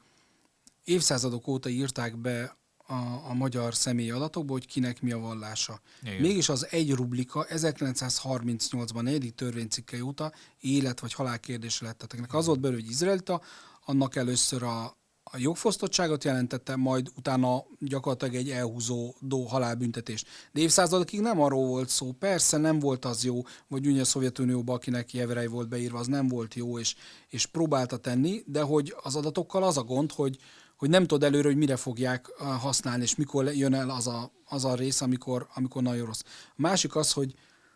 évszázadok 0.84 1.47
óta 1.47 1.70
írták 1.70 2.18
be 2.18 2.57
a, 2.88 3.29
a 3.29 3.33
magyar 3.33 3.75
személyi 3.75 4.11
adatokból, 4.11 4.57
hogy 4.57 4.67
kinek 4.67 5.01
mi 5.01 5.11
a 5.11 5.19
vallása. 5.19 5.81
Igen. 6.01 6.21
Mégis 6.21 6.49
az 6.49 6.67
egy 6.69 6.93
rublika 6.93 7.45
1938-ban 7.49 9.01
negyedik 9.01 9.35
törvénycikke 9.35 10.03
óta 10.03 10.31
élet 10.59 10.99
vagy 10.99 11.13
halál 11.13 11.39
kérdése 11.39 11.85
lett. 11.85 11.97
Tehát 11.97 12.33
az 12.33 12.45
volt 12.45 12.59
belőle, 12.59 12.81
hogy 12.81 12.89
izraelita, 12.89 13.41
annak 13.85 14.15
először 14.15 14.63
a 14.63 14.97
a 15.31 15.38
jogfosztottságot 15.38 16.23
jelentette, 16.23 16.75
majd 16.75 17.07
utána 17.15 17.65
gyakorlatilag 17.79 18.35
egy 18.35 18.49
elhúzódó 18.49 19.43
halálbüntetés. 19.43 20.23
De 20.51 20.61
évszázadokig 20.61 21.19
nem 21.19 21.41
arról 21.41 21.65
volt 21.65 21.89
szó, 21.89 22.11
persze 22.11 22.57
nem 22.57 22.79
volt 22.79 23.05
az 23.05 23.23
jó, 23.23 23.41
vagy 23.67 23.88
ugye 23.88 24.01
a 24.01 24.05
Szovjetunióban, 24.05 24.75
akinek 24.75 25.13
Jeverej 25.13 25.47
volt 25.47 25.67
beírva, 25.69 25.99
az 25.99 26.07
nem 26.07 26.27
volt 26.27 26.53
jó, 26.53 26.79
és, 26.79 26.95
és 27.27 27.45
próbálta 27.45 27.97
tenni, 27.97 28.43
de 28.45 28.61
hogy 28.61 28.95
az 29.03 29.15
adatokkal 29.15 29.63
az 29.63 29.77
a 29.77 29.83
gond, 29.83 30.11
hogy, 30.11 30.38
hogy 30.78 30.89
nem 30.89 31.05
tudod 31.05 31.23
előre, 31.23 31.47
hogy 31.47 31.57
mire 31.57 31.75
fogják 31.75 32.28
használni, 32.38 33.03
és 33.03 33.15
mikor 33.15 33.53
jön 33.53 33.73
el 33.73 33.89
az 33.89 34.07
a, 34.07 34.32
az 34.45 34.65
a 34.65 34.75
rész, 34.75 35.01
amikor, 35.01 35.47
amikor 35.53 35.82
nagyon 35.82 36.05
rossz. 36.05 36.21
A 36.49 36.53
másik 36.55 36.95
az, 36.95 37.11
hogy 37.11 37.34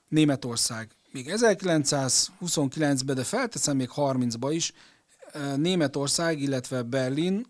Németország. 0.08 0.96
Még 1.12 1.32
1929-ben, 1.36 3.16
de 3.16 3.24
felteszem 3.24 3.76
még 3.76 3.90
30-ba 3.96 4.50
is, 4.52 4.74
Németország, 5.56 6.42
illetve 6.42 6.82
Berlin, 6.82 7.46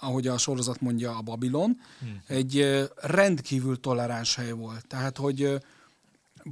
ahogy 0.00 0.26
a 0.26 0.38
sorozat 0.38 0.80
mondja, 0.80 1.16
a 1.16 1.22
Babilon, 1.22 1.80
hmm. 2.00 2.22
egy 2.26 2.84
rendkívül 2.96 3.80
toleráns 3.80 4.34
hely 4.34 4.52
volt. 4.52 4.86
Tehát, 4.86 5.16
hogy 5.16 5.60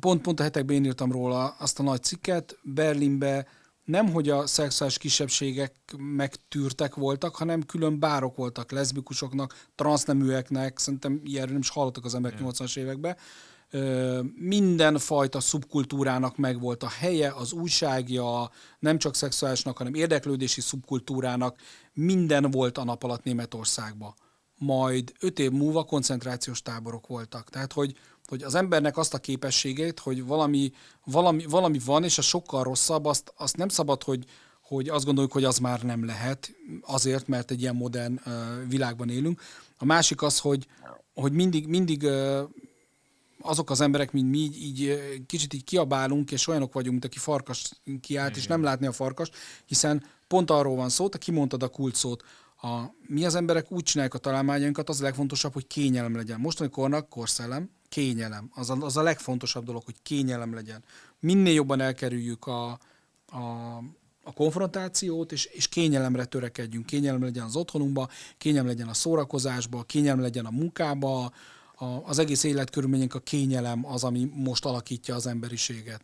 pont, 0.00 0.22
pont 0.22 0.40
a 0.40 0.42
hetekben 0.42 0.76
én 0.76 0.84
írtam 0.84 1.12
róla 1.12 1.48
azt 1.59 1.78
a 1.78 1.82
nagy 1.82 2.03
cikket, 2.03 2.59
Berlinbe 2.62 3.46
nem, 3.85 4.12
hogy 4.12 4.28
a 4.28 4.47
szexuális 4.47 4.99
kisebbségek 4.99 5.74
megtűrtek 5.99 6.95
voltak, 6.95 7.37
hanem 7.37 7.62
külön 7.62 7.99
bárok 7.99 8.37
voltak 8.37 8.70
leszbikusoknak, 8.70 9.66
transzneműeknek, 9.74 10.78
szerintem 10.78 11.20
ilyenről 11.24 11.53
nem 11.53 11.61
is 11.61 11.68
hallottak 11.68 12.05
az 12.05 12.14
emberek 12.14 12.39
80-as 12.43 12.76
években, 12.76 13.16
mindenfajta 14.35 15.41
szubkultúrának 15.41 16.37
megvolt 16.37 16.83
a 16.83 16.89
helye, 16.89 17.33
az 17.33 17.53
újságja, 17.53 18.51
nem 18.78 18.99
csak 18.99 19.14
szexuálisnak, 19.14 19.76
hanem 19.76 19.95
érdeklődési 19.95 20.61
szubkultúrának, 20.61 21.61
minden 21.93 22.51
volt 22.51 22.78
a 22.78 22.85
nap 22.85 23.03
alatt 23.03 23.24
Németországban. 23.24 24.14
Majd 24.59 25.12
öt 25.20 25.39
év 25.39 25.51
múlva 25.51 25.85
koncentrációs 25.85 26.62
táborok 26.62 27.07
voltak. 27.07 27.51
Tehát, 27.51 27.72
hogy, 27.72 27.97
hogy 28.28 28.42
az 28.42 28.54
embernek 28.54 28.96
azt 28.96 29.14
a 29.14 29.18
képességét, 29.18 29.98
hogy 29.98 30.24
valami, 30.24 30.72
valami, 31.04 31.44
valami 31.46 31.78
van, 31.84 32.04
és 32.04 32.18
a 32.18 32.22
sokkal 32.22 32.62
rosszabb, 32.62 33.04
azt, 33.04 33.32
azt 33.36 33.56
nem 33.56 33.68
szabad, 33.68 34.02
hogy, 34.02 34.24
hogy 34.62 34.88
azt 34.88 35.04
gondoljuk, 35.04 35.32
hogy 35.32 35.44
az 35.44 35.58
már 35.58 35.82
nem 35.82 36.04
lehet, 36.04 36.54
azért, 36.82 37.26
mert 37.26 37.50
egy 37.50 37.60
ilyen 37.60 37.76
modern 37.76 38.20
uh, 38.26 38.32
világban 38.68 39.08
élünk. 39.08 39.40
A 39.78 39.84
másik 39.84 40.22
az, 40.22 40.38
hogy, 40.38 40.66
hogy 41.14 41.32
mindig, 41.32 41.66
mindig 41.66 42.02
uh, 42.02 42.40
azok 43.40 43.70
az 43.70 43.80
emberek, 43.80 44.12
mint 44.12 44.30
mi, 44.30 44.38
így, 44.38 44.62
így 44.62 45.26
kicsit 45.26 45.54
így 45.54 45.64
kiabálunk, 45.64 46.30
és 46.30 46.46
olyanok 46.46 46.72
vagyunk, 46.72 46.92
mint 46.92 47.04
aki 47.04 47.18
farkas 47.18 47.70
kiállt, 48.00 48.30
Igen. 48.30 48.40
és 48.40 48.46
nem 48.46 48.62
látni 48.62 48.86
a 48.86 48.92
farkas, 48.92 49.30
hiszen 49.66 50.04
pont 50.28 50.50
arról 50.50 50.76
van 50.76 50.88
szó, 50.88 51.08
te 51.08 51.18
kimondtad 51.18 51.62
a 51.62 51.68
kult 51.68 51.94
szót, 51.94 52.24
a, 52.62 52.94
mi 53.06 53.24
az 53.24 53.34
emberek 53.34 53.72
úgy 53.72 53.82
csinálják 53.82 54.14
a 54.14 54.18
találmányainkat, 54.18 54.88
az 54.88 55.00
a 55.00 55.04
legfontosabb, 55.04 55.52
hogy 55.52 55.66
kényelem 55.66 56.16
legyen. 56.16 56.40
Mostani 56.40 56.70
kornak 56.70 57.08
korszellem, 57.08 57.70
kényelem. 57.93 58.51
Az 58.55 58.70
a, 58.70 58.76
az 58.80 58.97
a 58.97 59.03
legfontosabb 59.03 59.64
dolog, 59.64 59.82
hogy 59.84 59.95
kényelem 60.03 60.55
legyen. 60.55 60.84
Minél 61.20 61.53
jobban 61.53 61.80
elkerüljük 61.80 62.47
a, 62.47 62.70
a, 63.26 63.76
a 64.22 64.32
konfrontációt, 64.34 65.32
és, 65.32 65.45
és 65.45 65.68
kényelemre 65.68 66.24
törekedjünk. 66.24 66.86
Kényelem 66.86 67.22
legyen 67.22 67.45
az 67.45 67.57
otthonunkba, 67.57 68.09
kényelem 68.38 68.66
legyen 68.66 68.88
a 68.88 68.95
szórakozásba, 68.95 69.82
kényelem 69.82 70.20
legyen 70.20 70.47
a 70.47 70.51
munkába, 70.51 71.32
a, 71.74 71.84
az 72.05 72.18
egész 72.18 72.45
életkörülményünk, 72.45 73.14
a 73.14 73.18
kényelem 73.18 73.86
az, 73.86 74.05
ami 74.05 74.30
most 74.34 74.64
alakítja 74.64 75.14
az 75.14 75.26
emberiséget. 75.26 76.03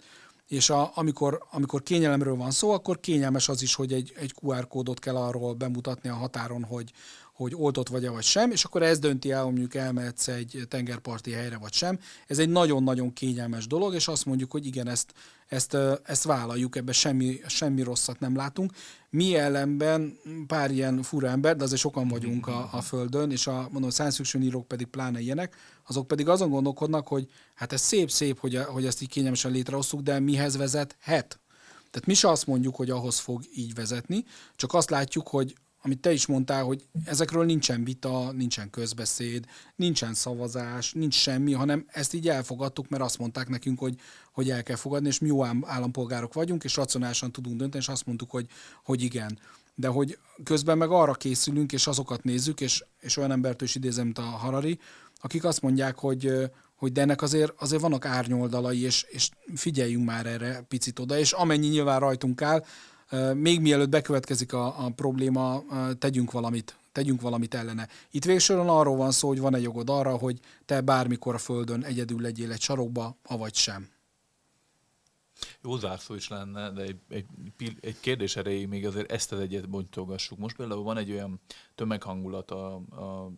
És 0.49 0.71
a, 0.71 0.91
amikor, 0.95 1.43
amikor 1.51 1.83
kényelemről 1.83 2.37
van 2.37 2.51
szó, 2.51 2.71
akkor 2.71 3.01
kényelmes 3.01 3.49
az 3.49 3.63
is, 3.63 3.75
hogy 3.75 3.93
egy, 3.93 4.13
egy 4.17 4.35
QR 4.43 4.69
kódot 4.69 4.99
kell 4.99 5.17
arról 5.17 5.55
bemutatni 5.55 6.09
a 6.09 6.15
határon, 6.15 6.65
hogy, 6.65 6.93
hogy 7.39 7.55
oltott 7.55 7.89
vagy-e 7.89 8.11
vagy 8.11 8.23
sem, 8.23 8.51
és 8.51 8.65
akkor 8.65 8.83
ez 8.83 8.99
dönti 8.99 9.31
el, 9.31 9.43
hogy 9.43 9.53
mondjuk 9.53 9.75
elmehetsz 9.75 10.29
egy 10.29 10.63
tengerparti 10.69 11.31
helyre 11.31 11.57
vagy 11.57 11.73
sem. 11.73 11.99
Ez 12.27 12.39
egy 12.39 12.49
nagyon-nagyon 12.49 13.13
kényelmes 13.13 13.67
dolog, 13.67 13.95
és 13.95 14.09
azt 14.09 14.27
mondjuk, 14.27 14.51
hogy 14.51 14.67
igen, 14.67 14.89
ezt, 14.89 15.13
ezt, 15.47 15.77
ezt 16.05 16.25
vállaljuk, 16.25 16.77
ebbe 16.77 16.93
semmi, 16.93 17.41
semmi 17.47 17.83
rosszat 17.83 18.21
nem 18.21 18.37
látunk. 18.37 18.73
Mi 19.11 19.37
ellenben 19.37 20.19
pár 20.47 20.71
ilyen 20.71 21.03
fura 21.03 21.29
ember, 21.29 21.57
de 21.57 21.65
azért 21.65 21.81
sokan 21.81 22.09
vagyunk 22.09 22.47
a, 22.47 22.69
a 22.73 22.81
Földön, 22.81 23.31
és 23.31 23.47
a, 23.47 23.69
mondom, 23.73 23.91
science 23.91 24.17
fiction 24.17 24.43
írók 24.43 24.69
pedig 24.69 24.87
pláne 24.87 25.21
ilyenek, 25.21 25.57
azok 25.87 26.07
pedig 26.07 26.29
azon 26.29 26.51
gondolkodnak, 26.51 27.09
hogy 27.09 27.29
hát 27.55 27.73
ez 27.73 27.81
szép-szép, 27.81 28.39
hogy, 28.39 28.57
hogy 28.57 28.87
ezt 28.87 29.03
így 29.03 29.09
kényelmesen 29.09 29.51
létrehoztuk, 29.51 30.01
de 30.01 30.21
mihez 30.21 30.57
vezethet? 30.57 31.41
Tehát 31.91 32.07
mi 32.07 32.15
se 32.15 32.29
azt 32.29 32.47
mondjuk, 32.47 32.77
hogy 32.77 32.91
ahhoz 32.91 33.19
fog 33.19 33.43
így 33.55 33.75
vezetni, 33.75 34.25
csak 34.57 34.75
azt 34.75 34.91
látjuk, 34.91 35.29
hogy 35.29 35.55
amit 35.83 36.01
te 36.01 36.13
is 36.13 36.27
mondtál, 36.27 36.65
hogy 36.65 36.87
ezekről 37.05 37.45
nincsen 37.45 37.85
vita, 37.85 38.33
nincsen 38.33 38.71
közbeszéd, 38.71 39.45
nincsen 39.77 40.15
szavazás, 40.15 40.93
nincs 40.93 41.15
semmi, 41.15 41.53
hanem 41.53 41.85
ezt 41.89 42.15
így 42.15 42.29
elfogadtuk, 42.29 42.89
mert 42.89 43.03
azt 43.03 43.19
mondták 43.19 43.49
nekünk, 43.49 43.79
hogy, 43.79 43.95
hogy 44.33 44.51
el 44.51 44.63
kell 44.63 44.77
fogadni, 44.77 45.09
és 45.09 45.19
mi 45.19 45.27
jó 45.27 45.45
állampolgárok 45.45 46.35
vagyunk, 46.35 46.65
és 46.65 46.77
racionálisan 46.77 47.33
tudunk 47.33 47.57
dönteni, 47.57 47.83
és 47.83 47.89
azt 47.89 48.07
mondtuk, 48.07 48.31
hogy, 48.31 48.47
hogy 48.85 49.03
igen. 49.03 49.39
De 49.75 49.89
hogy 49.89 50.19
közben 50.45 50.79
meg 50.79 50.91
arra 50.91 51.13
készülünk, 51.13 51.73
és 51.73 51.87
azokat 51.87 52.25
nézzük, 52.25 52.61
és, 52.61 52.85
és 53.01 53.17
olyan 53.17 53.31
embertől 53.31 53.69
is 53.69 53.75
idézem, 53.75 54.05
mint 54.05 54.19
a 54.19 54.23
Harari, 54.23 54.79
akik 55.21 55.45
azt 55.45 55.63
mondják, 55.63 55.99
hogy, 55.99 56.51
hogy 56.75 56.93
de 56.93 57.01
ennek 57.01 57.23
azért, 57.23 57.53
azért 57.59 57.83
vannak 57.83 58.05
árnyoldalai, 58.05 58.83
és, 58.83 59.07
és 59.09 59.29
figyeljünk 59.55 60.05
már 60.05 60.27
erre 60.27 60.65
picit 60.69 60.99
oda, 60.99 61.19
és 61.19 61.33
amennyi 61.33 61.67
nyilván 61.67 62.01
rajtunk 62.01 62.43
áll, 62.43 62.65
még 63.35 63.61
mielőtt 63.61 63.89
bekövetkezik 63.89 64.53
a, 64.53 64.85
a 64.85 64.91
probléma, 64.91 65.63
tegyünk 65.99 66.31
valamit, 66.31 66.77
tegyünk 66.93 67.21
valamit 67.21 67.55
ellene. 67.55 67.89
Itt 68.11 68.25
végsősorban 68.25 68.79
arról 68.79 68.97
van 68.97 69.11
szó, 69.11 69.29
hogy 69.29 69.41
van-e 69.41 69.59
jogod 69.59 69.91
arra, 69.91 70.17
hogy 70.17 70.41
te 70.65 70.81
bármikor 70.81 71.35
a 71.35 71.39
Földön 71.39 71.85
egyedül 71.85 72.21
legyél 72.21 72.53
egy 72.53 72.61
sarokba, 72.61 73.17
avagy 73.23 73.55
sem. 73.55 73.89
Jó 75.63 75.77
zárszó 75.77 76.15
is 76.15 76.29
lenne, 76.29 76.71
de 76.71 76.83
egy, 76.83 76.99
egy, 77.09 77.27
egy 77.81 78.01
kérdés 78.01 78.37
erejéig 78.37 78.69
még 78.69 78.87
azért 78.87 79.13
ezt 79.13 79.33
az 79.33 79.39
egyet 79.39 79.69
bontogassuk. 79.69 80.39
Most 80.39 80.57
például 80.57 80.83
van 80.83 80.97
egy 80.97 81.11
olyan 81.11 81.41
tömeghangulat 81.75 82.51
a, 82.51 82.75
a 82.75 83.31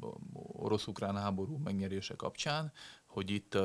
orosz-ukrán 0.52 1.16
háború 1.16 1.56
megnyerése 1.56 2.14
kapcsán, 2.14 2.72
hogy 3.06 3.30
itt 3.30 3.58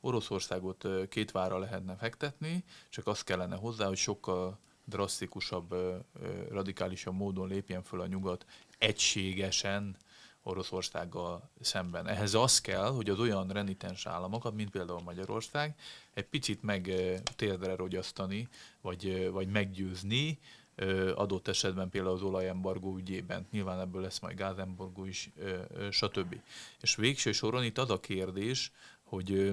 Oroszországot 0.00 0.86
két 1.08 1.30
vára 1.30 1.58
lehetne 1.58 1.96
fektetni, 1.96 2.64
csak 2.88 3.06
azt 3.06 3.24
kellene 3.24 3.56
hozzá, 3.56 3.86
hogy 3.86 3.96
sokkal 3.96 4.58
drasztikusabb, 4.84 5.74
radikálisabb 6.50 7.14
módon 7.14 7.48
lépjen 7.48 7.82
föl 7.82 8.00
a 8.00 8.06
nyugat 8.06 8.46
egységesen 8.78 9.96
Oroszországgal 10.42 11.50
szemben. 11.60 12.06
Ehhez 12.06 12.34
az 12.34 12.60
kell, 12.60 12.90
hogy 12.90 13.10
az 13.10 13.18
olyan 13.18 13.48
renitens 13.48 14.06
államokat, 14.06 14.54
mint 14.54 14.70
például 14.70 15.00
Magyarország, 15.00 15.74
egy 16.14 16.26
picit 16.26 16.62
meg 16.62 16.92
térdre 17.36 17.76
rogyasztani, 17.76 18.48
vagy, 18.80 19.30
vagy 19.30 19.48
meggyőzni, 19.48 20.38
adott 21.14 21.48
esetben 21.48 21.90
például 21.90 22.14
az 22.14 22.22
olajembargó 22.22 22.96
ügyében, 22.96 23.46
nyilván 23.50 23.80
ebből 23.80 24.02
lesz 24.02 24.18
majd 24.18 24.36
gázembargó 24.36 25.04
is, 25.04 25.30
stb. 25.90 26.40
És 26.80 26.94
végső 26.94 27.32
soron 27.32 27.64
itt 27.64 27.78
az 27.78 27.90
a 27.90 28.00
kérdés, 28.00 28.72
hogy 29.02 29.52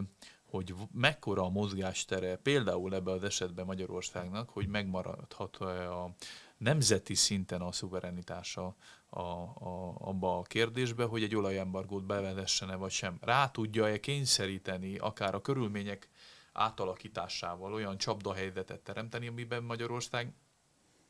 hogy 0.50 0.74
mekkora 0.92 1.44
a 1.44 1.50
mozgástere 1.50 2.36
például 2.36 2.96
ebben 2.96 3.14
az 3.14 3.24
esetben 3.24 3.66
Magyarországnak, 3.66 4.50
hogy 4.50 4.68
megmaradhat 4.68 5.56
a 5.56 6.16
nemzeti 6.58 7.16
szinten 7.16 7.62
a 7.62 7.72
szuverenitása 7.72 8.76
a, 9.10 9.20
a, 9.20 9.96
abba 9.98 10.38
a 10.38 10.42
kérdésbe, 10.42 11.04
hogy 11.04 11.24
egy 11.24 11.36
olajembargót 11.36 12.06
bevezessene 12.06 12.76
vagy 12.76 12.92
sem. 12.92 13.18
Rá 13.22 13.50
tudja-e 13.50 14.00
kényszeríteni 14.00 14.98
akár 14.98 15.36
a 15.36 15.42
körülmények 15.42 16.10
átalakításával 16.54 17.74
olyan 17.74 17.98
csapdahelyzetet 17.98 18.80
teremteni, 18.80 19.28
amiben 19.28 19.64
Magyarország 19.64 20.34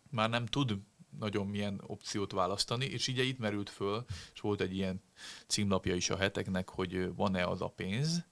már 0.10 0.30
nem 0.30 0.46
tud 0.46 0.78
nagyon 1.20 1.48
milyen 1.48 1.82
opciót 1.88 2.32
választani, 2.32 2.86
és 2.86 3.08
így 3.08 3.18
itt 3.18 3.40
merült 3.40 3.70
föl, 3.70 4.06
és 4.34 4.40
volt 4.40 4.62
egy 4.62 4.76
ilyen 4.76 5.02
címlapja 5.48 5.96
is 5.96 6.10
a 6.10 6.18
heteknek, 6.18 6.70
hogy 6.70 7.16
van-e 7.16 7.46
az 7.46 7.62
a 7.62 7.68
pénz, 7.68 8.28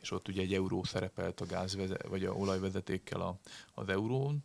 és 0.00 0.10
ott 0.10 0.28
ugye 0.28 0.42
egy 0.42 0.54
euró 0.54 0.84
szerepelt 0.84 1.40
a 1.40 1.46
gázvezet, 1.46 2.06
vagy 2.06 2.24
a 2.24 2.32
olajvezetékkel 2.32 3.20
a, 3.20 3.38
az 3.74 3.88
eurón, 3.88 4.44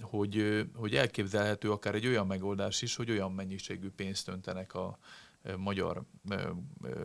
hogy, 0.00 0.64
hogy 0.74 0.94
elképzelhető 0.94 1.70
akár 1.70 1.94
egy 1.94 2.06
olyan 2.06 2.26
megoldás 2.26 2.82
is, 2.82 2.96
hogy 2.96 3.10
olyan 3.10 3.32
mennyiségű 3.32 3.90
pénzt 3.90 4.28
öntenek 4.28 4.74
a 4.74 4.98
magyar 5.56 6.04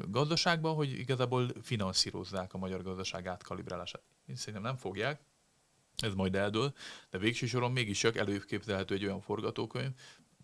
gazdaságba, 0.07 0.71
hogy 0.71 0.99
igazából 0.99 1.51
finanszírozzák 1.61 2.53
a 2.53 2.57
magyar 2.57 2.83
gazdaság 2.83 3.27
átkalibrálása. 3.27 4.01
Én 4.25 4.35
szerintem 4.35 4.63
nem 4.63 4.77
fogják, 4.77 5.21
ez 5.97 6.13
majd 6.13 6.35
eldől, 6.35 6.73
de 7.09 7.17
végső 7.17 7.45
soron 7.45 7.71
mégis 7.71 7.99
csak 7.99 8.15
előképzelhető 8.15 8.95
egy 8.95 9.05
olyan 9.05 9.21
forgatókönyv, 9.21 9.91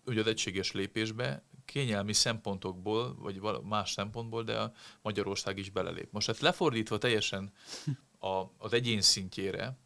hogy 0.04 0.18
az 0.18 0.26
egységes 0.26 0.72
lépésbe 0.72 1.42
kényelmi 1.66 2.12
szempontokból, 2.12 3.14
vagy 3.18 3.40
más 3.62 3.90
szempontból, 3.90 4.42
de 4.42 4.58
a 4.58 4.72
Magyarország 5.02 5.58
is 5.58 5.70
belelép. 5.70 6.12
Most 6.12 6.28
ezt 6.28 6.40
lefordítva 6.40 6.98
teljesen 6.98 7.52
a, 8.18 8.42
az 8.58 8.72
egyén 8.72 9.00
szintjére, 9.00 9.78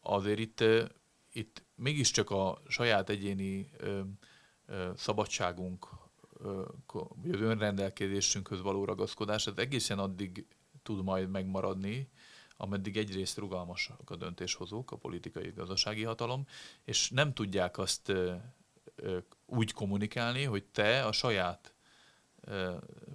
azért 0.00 0.38
itt, 0.38 0.64
itt 1.32 1.62
mégiscsak 1.74 2.30
a 2.30 2.62
saját 2.68 3.08
egyéni 3.08 3.70
szabadságunk 4.96 5.88
vagy 7.22 7.30
az 7.30 7.40
önrendelkezésünkhöz 7.40 8.60
való 8.60 8.84
ragaszkodás, 8.84 9.46
ez 9.46 9.56
egészen 9.56 9.98
addig 9.98 10.46
tud 10.82 11.04
majd 11.04 11.30
megmaradni, 11.30 12.08
ameddig 12.56 12.96
egyrészt 12.96 13.38
rugalmasak 13.38 14.10
a 14.10 14.16
döntéshozók, 14.16 14.90
a 14.90 14.96
politikai 14.96 15.50
gazdasági 15.50 16.02
hatalom, 16.02 16.46
és 16.84 17.10
nem 17.10 17.32
tudják 17.32 17.78
azt 17.78 18.12
úgy 19.46 19.72
kommunikálni, 19.72 20.44
hogy 20.44 20.64
te 20.64 21.04
a 21.04 21.12
saját 21.12 21.74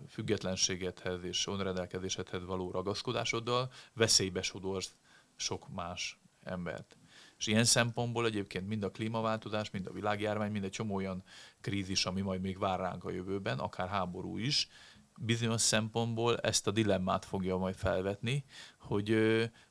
függetlenségedhez 0.10 1.24
és 1.24 1.48
önrendelkezésedhez 1.48 2.46
való 2.46 2.72
ragaszkodásoddal 2.72 3.72
veszélybe 3.94 4.42
sodorsz 4.42 4.94
sok 5.36 5.70
más 5.74 6.20
embert. 6.44 6.98
És 7.38 7.48
ilyen 7.48 7.66
szempontból 7.66 8.26
egyébként 8.26 8.68
mind 8.68 8.84
a 8.84 8.92
klímaváltozás, 8.92 9.70
mind 9.70 9.88
a 9.88 9.92
világjárvány, 9.92 10.52
mind 10.52 10.64
egy 10.64 10.72
csomó 10.72 10.96
olyan 10.96 11.24
krízis, 11.62 12.06
ami 12.06 12.22
majd 12.22 12.42
még 12.42 12.60
vár 12.60 12.80
ránk 12.80 13.04
a 13.04 13.12
jövőben, 13.12 13.60
akár 13.60 13.88
háború 13.88 14.38
is, 14.38 14.68
bizonyos 15.22 15.62
szempontból 15.62 16.38
ezt 16.38 16.68
a 16.68 16.72
dilemmát 16.72 17.26
fogja 17.26 17.58
majd 17.58 17.76
felvetni, 17.76 18.44
hogy, 18.80 19.18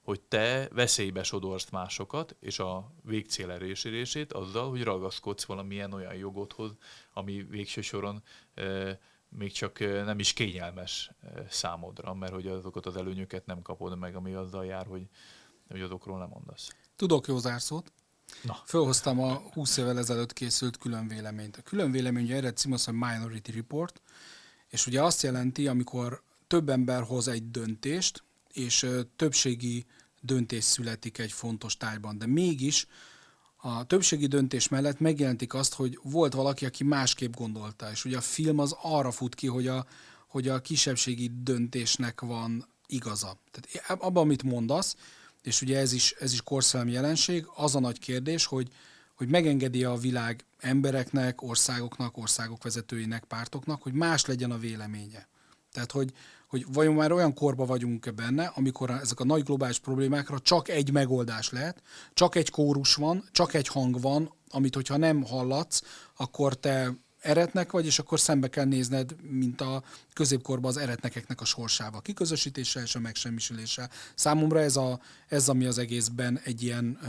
hogy 0.02 0.20
te 0.20 0.68
veszélybe 0.72 1.22
sodorsz 1.22 1.70
másokat, 1.70 2.36
és 2.40 2.58
a 2.58 2.92
végcél 3.02 3.50
erősítését 3.50 4.32
azzal, 4.32 4.70
hogy 4.70 4.82
ragaszkodsz 4.82 5.44
valamilyen 5.44 5.92
olyan 5.92 6.14
jogothoz, 6.14 6.70
ami 7.12 7.46
végső 7.48 7.80
soron 7.80 8.22
még 9.28 9.52
csak 9.52 9.78
nem 9.78 10.18
is 10.18 10.32
kényelmes 10.32 11.10
számodra, 11.48 12.14
mert 12.14 12.32
hogy 12.32 12.46
azokat 12.46 12.86
az 12.86 12.96
előnyöket 12.96 13.46
nem 13.46 13.62
kapod 13.62 13.98
meg, 13.98 14.16
ami 14.16 14.32
azzal 14.32 14.64
jár, 14.64 14.86
hogy, 14.86 15.08
hogy 15.68 15.80
azokról 15.80 16.18
nem 16.18 16.28
mondasz. 16.28 16.68
Tudok 16.96 17.26
jó 17.26 17.38
zárszót. 17.38 17.92
Na. 18.42 18.62
Fölhoztam 18.66 19.20
a 19.20 19.34
20 19.52 19.76
évvel 19.76 19.98
ezelőtt 19.98 20.32
készült 20.32 20.76
külön 20.76 21.08
véleményt. 21.08 21.56
A 21.56 21.62
külön 21.62 21.90
vélemény 21.90 22.30
ered 22.30 22.56
cím 22.56 22.72
az, 22.72 22.84
hogy 22.84 22.94
Minority 22.94 23.50
Report, 23.50 24.02
és 24.68 24.86
ugye 24.86 25.02
azt 25.02 25.22
jelenti, 25.22 25.66
amikor 25.66 26.22
több 26.46 26.68
ember 26.68 27.02
hoz 27.02 27.28
egy 27.28 27.50
döntést, 27.50 28.24
és 28.52 28.86
többségi 29.16 29.86
döntés 30.20 30.64
születik 30.64 31.18
egy 31.18 31.32
fontos 31.32 31.76
tárgyban, 31.76 32.18
de 32.18 32.26
mégis 32.26 32.86
a 33.56 33.84
többségi 33.84 34.26
döntés 34.26 34.68
mellett 34.68 35.00
megjelentik 35.00 35.54
azt, 35.54 35.74
hogy 35.74 35.98
volt 36.02 36.34
valaki, 36.34 36.66
aki 36.66 36.84
másképp 36.84 37.34
gondolta, 37.34 37.90
és 37.90 38.04
ugye 38.04 38.16
a 38.16 38.20
film 38.20 38.58
az 38.58 38.76
arra 38.82 39.10
fut 39.10 39.34
ki, 39.34 39.46
hogy 39.46 39.66
a, 39.66 39.86
hogy 40.28 40.48
a 40.48 40.60
kisebbségi 40.60 41.30
döntésnek 41.42 42.20
van 42.20 42.68
igaza. 42.86 43.40
Tehát 43.50 44.02
abban, 44.02 44.22
amit 44.22 44.42
mondasz, 44.42 44.96
és 45.42 45.62
ugye 45.62 45.78
ez 45.78 45.92
is, 45.92 46.14
ez 46.18 46.32
is 46.32 46.42
korszellemi 46.42 46.92
jelenség, 46.92 47.46
az 47.54 47.74
a 47.74 47.80
nagy 47.80 47.98
kérdés, 47.98 48.44
hogy, 48.44 48.68
hogy 49.14 49.28
megengedi 49.28 49.84
a 49.84 49.96
világ 49.96 50.44
embereknek, 50.58 51.42
országoknak, 51.42 52.16
országok 52.16 52.62
vezetőinek, 52.62 53.24
pártoknak, 53.24 53.82
hogy 53.82 53.92
más 53.92 54.24
legyen 54.24 54.50
a 54.50 54.58
véleménye. 54.58 55.28
Tehát, 55.72 55.92
hogy, 55.92 56.12
hogy 56.48 56.66
vajon 56.72 56.94
már 56.94 57.12
olyan 57.12 57.34
korba 57.34 57.64
vagyunk 57.64 58.14
benne, 58.14 58.46
amikor 58.54 58.90
ezek 58.90 59.20
a 59.20 59.24
nagy 59.24 59.42
globális 59.42 59.78
problémákra 59.78 60.38
csak 60.38 60.68
egy 60.68 60.92
megoldás 60.92 61.50
lehet, 61.50 61.82
csak 62.14 62.34
egy 62.34 62.50
kórus 62.50 62.94
van, 62.94 63.24
csak 63.32 63.54
egy 63.54 63.68
hang 63.68 64.00
van, 64.00 64.32
amit 64.48 64.74
hogyha 64.74 64.96
nem 64.96 65.22
hallatsz, 65.22 65.82
akkor 66.16 66.54
te 66.54 66.94
eretnek 67.20 67.70
vagy, 67.70 67.86
és 67.86 67.98
akkor 67.98 68.20
szembe 68.20 68.48
kell 68.48 68.64
nézned, 68.64 69.16
mint 69.22 69.60
a 69.60 69.82
középkorban 70.12 70.70
az 70.70 70.76
eretnekeknek 70.76 71.40
a 71.40 71.44
sorsával, 71.44 72.00
kiközösítéssel 72.00 72.82
és 72.82 72.94
a 72.94 73.00
megsemmisüléssel. 73.00 73.90
Számomra 74.14 74.60
ez, 74.60 74.76
a, 74.76 75.00
ez 75.28 75.48
ami 75.48 75.64
az 75.64 75.78
egészben 75.78 76.40
egy 76.44 76.62
ilyen 76.62 76.98
uh, 77.02 77.08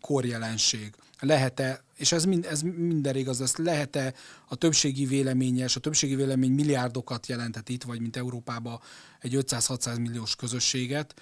korjelenség. 0.00 0.94
Lehet-e, 1.20 1.83
és 1.96 2.12
ez, 2.12 2.24
mind, 2.24 2.44
ez 2.44 2.60
minden 2.62 3.16
igaz, 3.16 3.40
ez 3.40 3.56
lehet-e 3.56 4.14
a 4.48 4.54
többségi 4.54 5.06
véleményes, 5.06 5.76
a 5.76 5.80
többségi 5.80 6.14
vélemény 6.14 6.52
milliárdokat 6.52 7.26
jelentett 7.26 7.68
itt, 7.68 7.82
vagy 7.82 8.00
mint 8.00 8.16
Európában 8.16 8.80
egy 9.20 9.36
500-600 9.40 10.00
milliós 10.00 10.36
közösséget, 10.36 11.14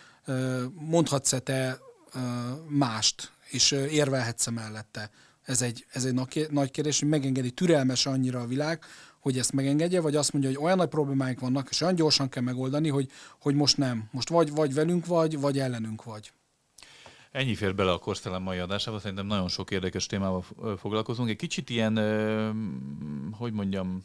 mondhatsz-e 0.74 1.38
te 1.38 1.78
mást, 2.68 3.32
és 3.50 3.70
érvelhetsz-e 3.70 4.50
mellette? 4.50 5.10
Ez 5.42 5.62
egy, 5.62 5.86
ez 5.92 6.04
egy 6.04 6.14
nagy 6.50 6.70
kérdés, 6.70 7.00
hogy 7.00 7.08
megengedi 7.08 7.50
türelmes 7.50 8.06
annyira 8.06 8.40
a 8.40 8.46
világ, 8.46 8.84
hogy 9.20 9.38
ezt 9.38 9.52
megengedje, 9.52 10.00
vagy 10.00 10.16
azt 10.16 10.32
mondja, 10.32 10.50
hogy 10.50 10.62
olyan 10.62 10.76
nagy 10.76 10.88
problémáink 10.88 11.40
vannak, 11.40 11.68
és 11.70 11.80
olyan 11.80 11.94
gyorsan 11.94 12.28
kell 12.28 12.42
megoldani, 12.42 12.88
hogy, 12.88 13.10
hogy 13.40 13.54
most 13.54 13.76
nem. 13.76 14.08
Most 14.10 14.28
vagy, 14.28 14.50
vagy 14.50 14.74
velünk 14.74 15.06
vagy, 15.06 15.40
vagy 15.40 15.58
ellenünk 15.58 16.04
vagy. 16.04 16.32
Ennyi 17.32 17.54
fér 17.54 17.74
bele 17.74 17.92
a 17.92 17.98
Korszellem 17.98 18.42
mai 18.42 18.58
adásába, 18.58 18.98
szerintem 18.98 19.26
nagyon 19.26 19.48
sok 19.48 19.70
érdekes 19.70 20.06
témával 20.06 20.44
foglalkozunk. 20.76 21.28
Egy 21.28 21.36
kicsit 21.36 21.70
ilyen, 21.70 21.96
hogy 23.32 23.52
mondjam, 23.52 24.04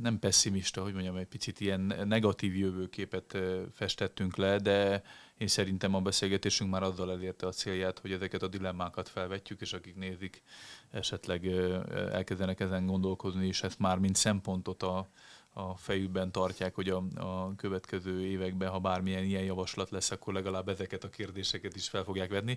nem 0.00 0.18
pessimista, 0.18 0.82
hogy 0.82 0.92
mondjam, 0.92 1.16
egy 1.16 1.26
picit 1.26 1.60
ilyen 1.60 1.80
negatív 2.06 2.56
jövőképet 2.56 3.38
festettünk 3.72 4.36
le, 4.36 4.58
de 4.58 5.02
én 5.38 5.46
szerintem 5.46 5.94
a 5.94 6.00
beszélgetésünk 6.00 6.70
már 6.70 6.82
azzal 6.82 7.10
elérte 7.10 7.46
a 7.46 7.52
célját, 7.52 7.98
hogy 7.98 8.12
ezeket 8.12 8.42
a 8.42 8.48
dilemmákat 8.48 9.08
felvetjük, 9.08 9.60
és 9.60 9.72
akik 9.72 9.96
nézik, 9.96 10.42
esetleg 10.90 11.46
elkezdenek 12.12 12.60
ezen 12.60 12.86
gondolkozni, 12.86 13.46
és 13.46 13.62
ezt 13.62 13.78
már 13.78 13.98
mint 13.98 14.16
szempontot 14.16 14.82
a, 14.82 15.08
a 15.52 15.76
fejükben 15.76 16.32
tartják, 16.32 16.74
hogy 16.74 16.88
a, 16.88 17.02
a 17.14 17.54
következő 17.56 18.26
években, 18.26 18.70
ha 18.70 18.78
bármilyen 18.78 19.24
ilyen 19.24 19.42
javaslat 19.42 19.90
lesz, 19.90 20.10
akkor 20.10 20.34
legalább 20.34 20.68
ezeket 20.68 21.04
a 21.04 21.08
kérdéseket 21.08 21.76
is 21.76 21.88
fel 21.88 22.04
fogják 22.04 22.30
venni. 22.30 22.56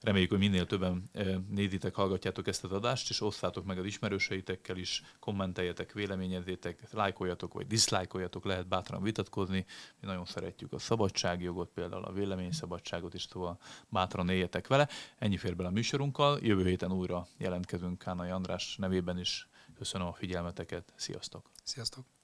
Reméljük, 0.00 0.30
hogy 0.30 0.38
minél 0.38 0.66
többen 0.66 1.10
nézitek, 1.48 1.94
hallgatjátok 1.94 2.46
ezt 2.46 2.64
az 2.64 2.72
adást, 2.72 3.10
és 3.10 3.20
osszátok 3.20 3.64
meg 3.64 3.78
az 3.78 3.84
ismerőseitekkel 3.84 4.76
is, 4.76 5.02
kommenteljetek, 5.18 5.92
véleményezzétek, 5.92 6.92
lájkoljatok 6.92 7.52
vagy 7.52 7.66
diszlájkoljatok, 7.66 8.44
lehet 8.44 8.68
bátran 8.68 9.02
vitatkozni. 9.02 9.66
Mi 10.00 10.06
nagyon 10.06 10.24
szeretjük 10.24 10.72
a 10.72 10.78
szabadságjogot, 10.78 11.70
például 11.74 12.04
a 12.04 12.12
véleményszabadságot 12.12 13.14
is, 13.14 13.22
szóval 13.22 13.58
bátran 13.88 14.28
éljetek 14.28 14.66
vele. 14.66 14.88
Ennyi 15.18 15.36
fér 15.36 15.56
bele 15.56 15.68
a 15.68 15.72
műsorunkkal. 15.72 16.38
Jövő 16.42 16.66
héten 16.66 16.92
újra 16.92 17.26
jelentkezünk 17.36 17.98
Kánai 17.98 18.30
András 18.30 18.76
nevében 18.76 19.18
is. 19.18 19.48
Köszönöm 19.76 20.06
a 20.06 20.12
figyelmeteket, 20.12 20.92
sziasztok! 20.96 21.50
Sziasztok! 21.62 22.19